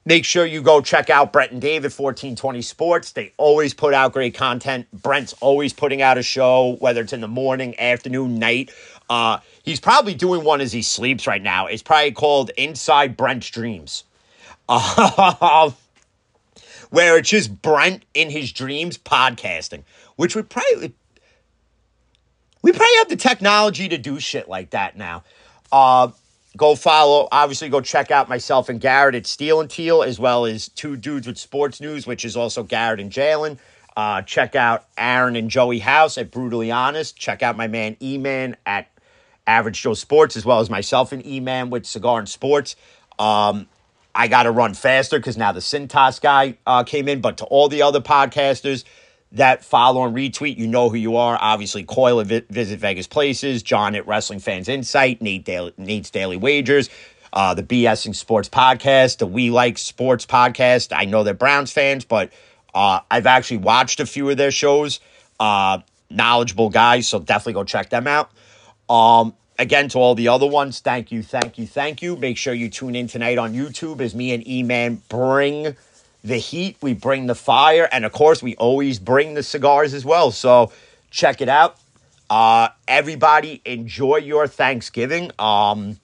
make 0.05 0.25
sure 0.25 0.45
you 0.45 0.61
go 0.61 0.81
check 0.81 1.09
out 1.09 1.31
Brent 1.31 1.51
and 1.51 1.61
David 1.61 1.91
1420 1.91 2.61
Sports. 2.61 3.11
They 3.11 3.31
always 3.37 3.73
put 3.73 3.93
out 3.93 4.13
great 4.13 4.33
content. 4.33 4.87
Brent's 4.91 5.33
always 5.39 5.71
putting 5.71 6.01
out 6.01 6.17
a 6.17 6.23
show, 6.23 6.77
whether 6.79 7.01
it's 7.01 7.13
in 7.13 7.21
the 7.21 7.27
morning, 7.27 7.79
afternoon, 7.79 8.35
night. 8.39 8.71
Uh, 9.11 9.41
he's 9.63 9.81
probably 9.81 10.13
doing 10.13 10.41
one 10.45 10.61
as 10.61 10.71
he 10.71 10.81
sleeps 10.81 11.27
right 11.27 11.41
now. 11.41 11.67
It's 11.67 11.83
probably 11.83 12.13
called 12.13 12.49
Inside 12.55 13.17
Brent's 13.17 13.49
Dreams. 13.49 14.05
Uh, 14.69 15.71
where 16.91 17.17
it's 17.17 17.29
just 17.29 17.61
Brent 17.61 18.03
in 18.13 18.29
his 18.29 18.53
dreams 18.53 18.97
podcasting, 18.97 19.83
which 20.15 20.33
would 20.33 20.49
probably 20.49 20.93
we 22.61 22.71
probably 22.71 22.97
have 22.99 23.09
the 23.09 23.17
technology 23.17 23.89
to 23.89 23.97
do 23.97 24.17
shit 24.17 24.47
like 24.47 24.69
that 24.69 24.95
now. 24.95 25.25
Uh, 25.73 26.11
go 26.55 26.75
follow, 26.75 27.27
obviously, 27.33 27.67
go 27.67 27.81
check 27.81 28.11
out 28.11 28.29
myself 28.29 28.69
and 28.69 28.79
Garrett 28.79 29.15
at 29.15 29.27
Steel 29.27 29.59
and 29.59 29.69
Teal, 29.69 30.03
as 30.03 30.19
well 30.19 30.45
as 30.45 30.69
Two 30.69 30.95
Dudes 30.95 31.27
with 31.27 31.37
Sports 31.37 31.81
News, 31.81 32.07
which 32.07 32.23
is 32.23 32.37
also 32.37 32.63
Garrett 32.63 33.01
and 33.01 33.11
Jaylen. 33.11 33.57
Uh, 33.97 34.21
check 34.21 34.55
out 34.55 34.85
Aaron 34.97 35.35
and 35.35 35.49
Joey 35.49 35.79
House 35.79 36.17
at 36.17 36.31
Brutally 36.31 36.71
Honest. 36.71 37.17
Check 37.17 37.43
out 37.43 37.57
my 37.57 37.67
man 37.67 37.97
E 38.01 38.17
Man 38.17 38.55
at 38.65 38.87
Average 39.47 39.81
Joe 39.81 39.93
Sports, 39.93 40.37
as 40.37 40.45
well 40.45 40.59
as 40.59 40.69
myself 40.69 41.11
and 41.11 41.25
E 41.25 41.39
Man 41.39 41.69
with 41.69 41.85
Cigar 41.85 42.19
and 42.19 42.29
Sports. 42.29 42.75
Um, 43.19 43.67
I 44.13 44.27
got 44.27 44.43
to 44.43 44.51
run 44.51 44.73
faster 44.73 45.19
because 45.19 45.37
now 45.37 45.51
the 45.51 45.59
Cintas 45.59 46.21
guy 46.21 46.57
uh, 46.65 46.83
came 46.83 47.07
in. 47.07 47.21
But 47.21 47.37
to 47.37 47.45
all 47.45 47.69
the 47.69 47.81
other 47.81 48.01
podcasters 48.01 48.83
that 49.31 49.63
follow 49.63 50.05
and 50.05 50.15
retweet, 50.15 50.57
you 50.57 50.67
know 50.67 50.89
who 50.89 50.97
you 50.97 51.15
are. 51.15 51.37
Obviously, 51.39 51.83
Coil 51.83 52.19
at 52.19 52.27
Visit 52.49 52.79
Vegas 52.79 53.07
Places, 53.07 53.63
John 53.63 53.95
at 53.95 54.05
Wrestling 54.05 54.39
Fans 54.39 54.67
Insight, 54.67 55.21
Nate 55.21 55.45
Daily, 55.45 55.73
Nate's 55.77 56.09
Daily 56.09 56.37
Wagers, 56.37 56.89
uh, 57.33 57.53
the 57.53 57.63
BSing 57.63 58.15
Sports 58.15 58.49
Podcast, 58.49 59.19
the 59.19 59.27
We 59.27 59.49
Like 59.49 59.77
Sports 59.77 60.25
Podcast. 60.25 60.95
I 60.95 61.05
know 61.05 61.23
they're 61.23 61.33
Browns 61.33 61.71
fans, 61.71 62.03
but 62.03 62.31
uh, 62.75 62.99
I've 63.09 63.25
actually 63.27 63.57
watched 63.57 63.99
a 63.99 64.05
few 64.05 64.29
of 64.29 64.37
their 64.37 64.51
shows. 64.51 64.99
Uh, 65.39 65.79
knowledgeable 66.09 66.69
guys, 66.69 67.07
so 67.07 67.19
definitely 67.19 67.53
go 67.53 67.63
check 67.63 67.89
them 67.89 68.07
out. 68.07 68.31
Um, 68.91 69.35
again, 69.57 69.87
to 69.89 69.99
all 69.99 70.15
the 70.15 70.27
other 70.27 70.47
ones, 70.47 70.81
thank 70.81 71.13
you, 71.13 71.23
thank 71.23 71.57
you, 71.57 71.65
thank 71.65 72.01
you. 72.01 72.17
Make 72.17 72.37
sure 72.37 72.53
you 72.53 72.69
tune 72.69 72.93
in 72.93 73.07
tonight 73.07 73.37
on 73.37 73.53
YouTube 73.53 74.01
as 74.01 74.13
me 74.13 74.33
and 74.33 74.45
E 74.45 74.63
Man 74.63 75.01
bring 75.07 75.77
the 76.23 76.35
heat, 76.35 76.75
we 76.81 76.93
bring 76.93 77.25
the 77.25 77.35
fire, 77.35 77.87
and 77.91 78.05
of 78.05 78.11
course, 78.11 78.43
we 78.43 78.55
always 78.57 78.99
bring 78.99 79.33
the 79.33 79.43
cigars 79.43 79.93
as 79.93 80.05
well. 80.05 80.31
So 80.31 80.71
check 81.09 81.41
it 81.41 81.49
out. 81.49 81.77
Uh, 82.29 82.69
everybody, 82.87 83.61
enjoy 83.65 84.17
your 84.17 84.45
Thanksgiving. 84.45 85.31
Um, 85.39 85.99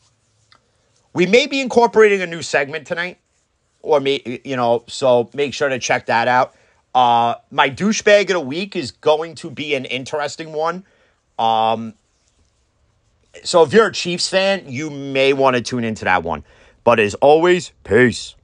we 1.14 1.26
may 1.26 1.46
be 1.46 1.62
incorporating 1.62 2.22
a 2.22 2.26
new 2.26 2.42
segment 2.42 2.88
tonight, 2.88 3.20
or 3.82 4.00
me, 4.00 4.42
you 4.44 4.56
know, 4.56 4.84
so 4.88 5.30
make 5.34 5.54
sure 5.54 5.70
to 5.70 5.78
check 5.78 6.08
that 6.08 6.28
out. 6.28 6.56
Uh, 6.96 7.36
my 7.52 7.70
douchebag 7.70 8.22
of 8.22 8.28
the 8.28 8.40
week 8.40 8.76
is 8.76 8.92
going 8.92 9.36
to 9.36 9.52
be 9.52 9.76
an 9.76 9.86
interesting 9.86 10.52
one. 10.52 10.84
Um, 11.38 11.94
so 13.44 13.64
if 13.64 13.74
you're 13.74 13.88
a 13.88 13.92
Chiefs 13.92 14.30
fan, 14.30 14.64
you 14.68 14.90
may 14.90 15.34
want 15.34 15.56
to 15.56 15.62
tune 15.62 15.84
into 15.84 16.06
that 16.06 16.24
one. 16.24 16.44
But 16.84 17.00
as 17.00 17.16
always, 17.16 17.74
peace. 17.84 18.37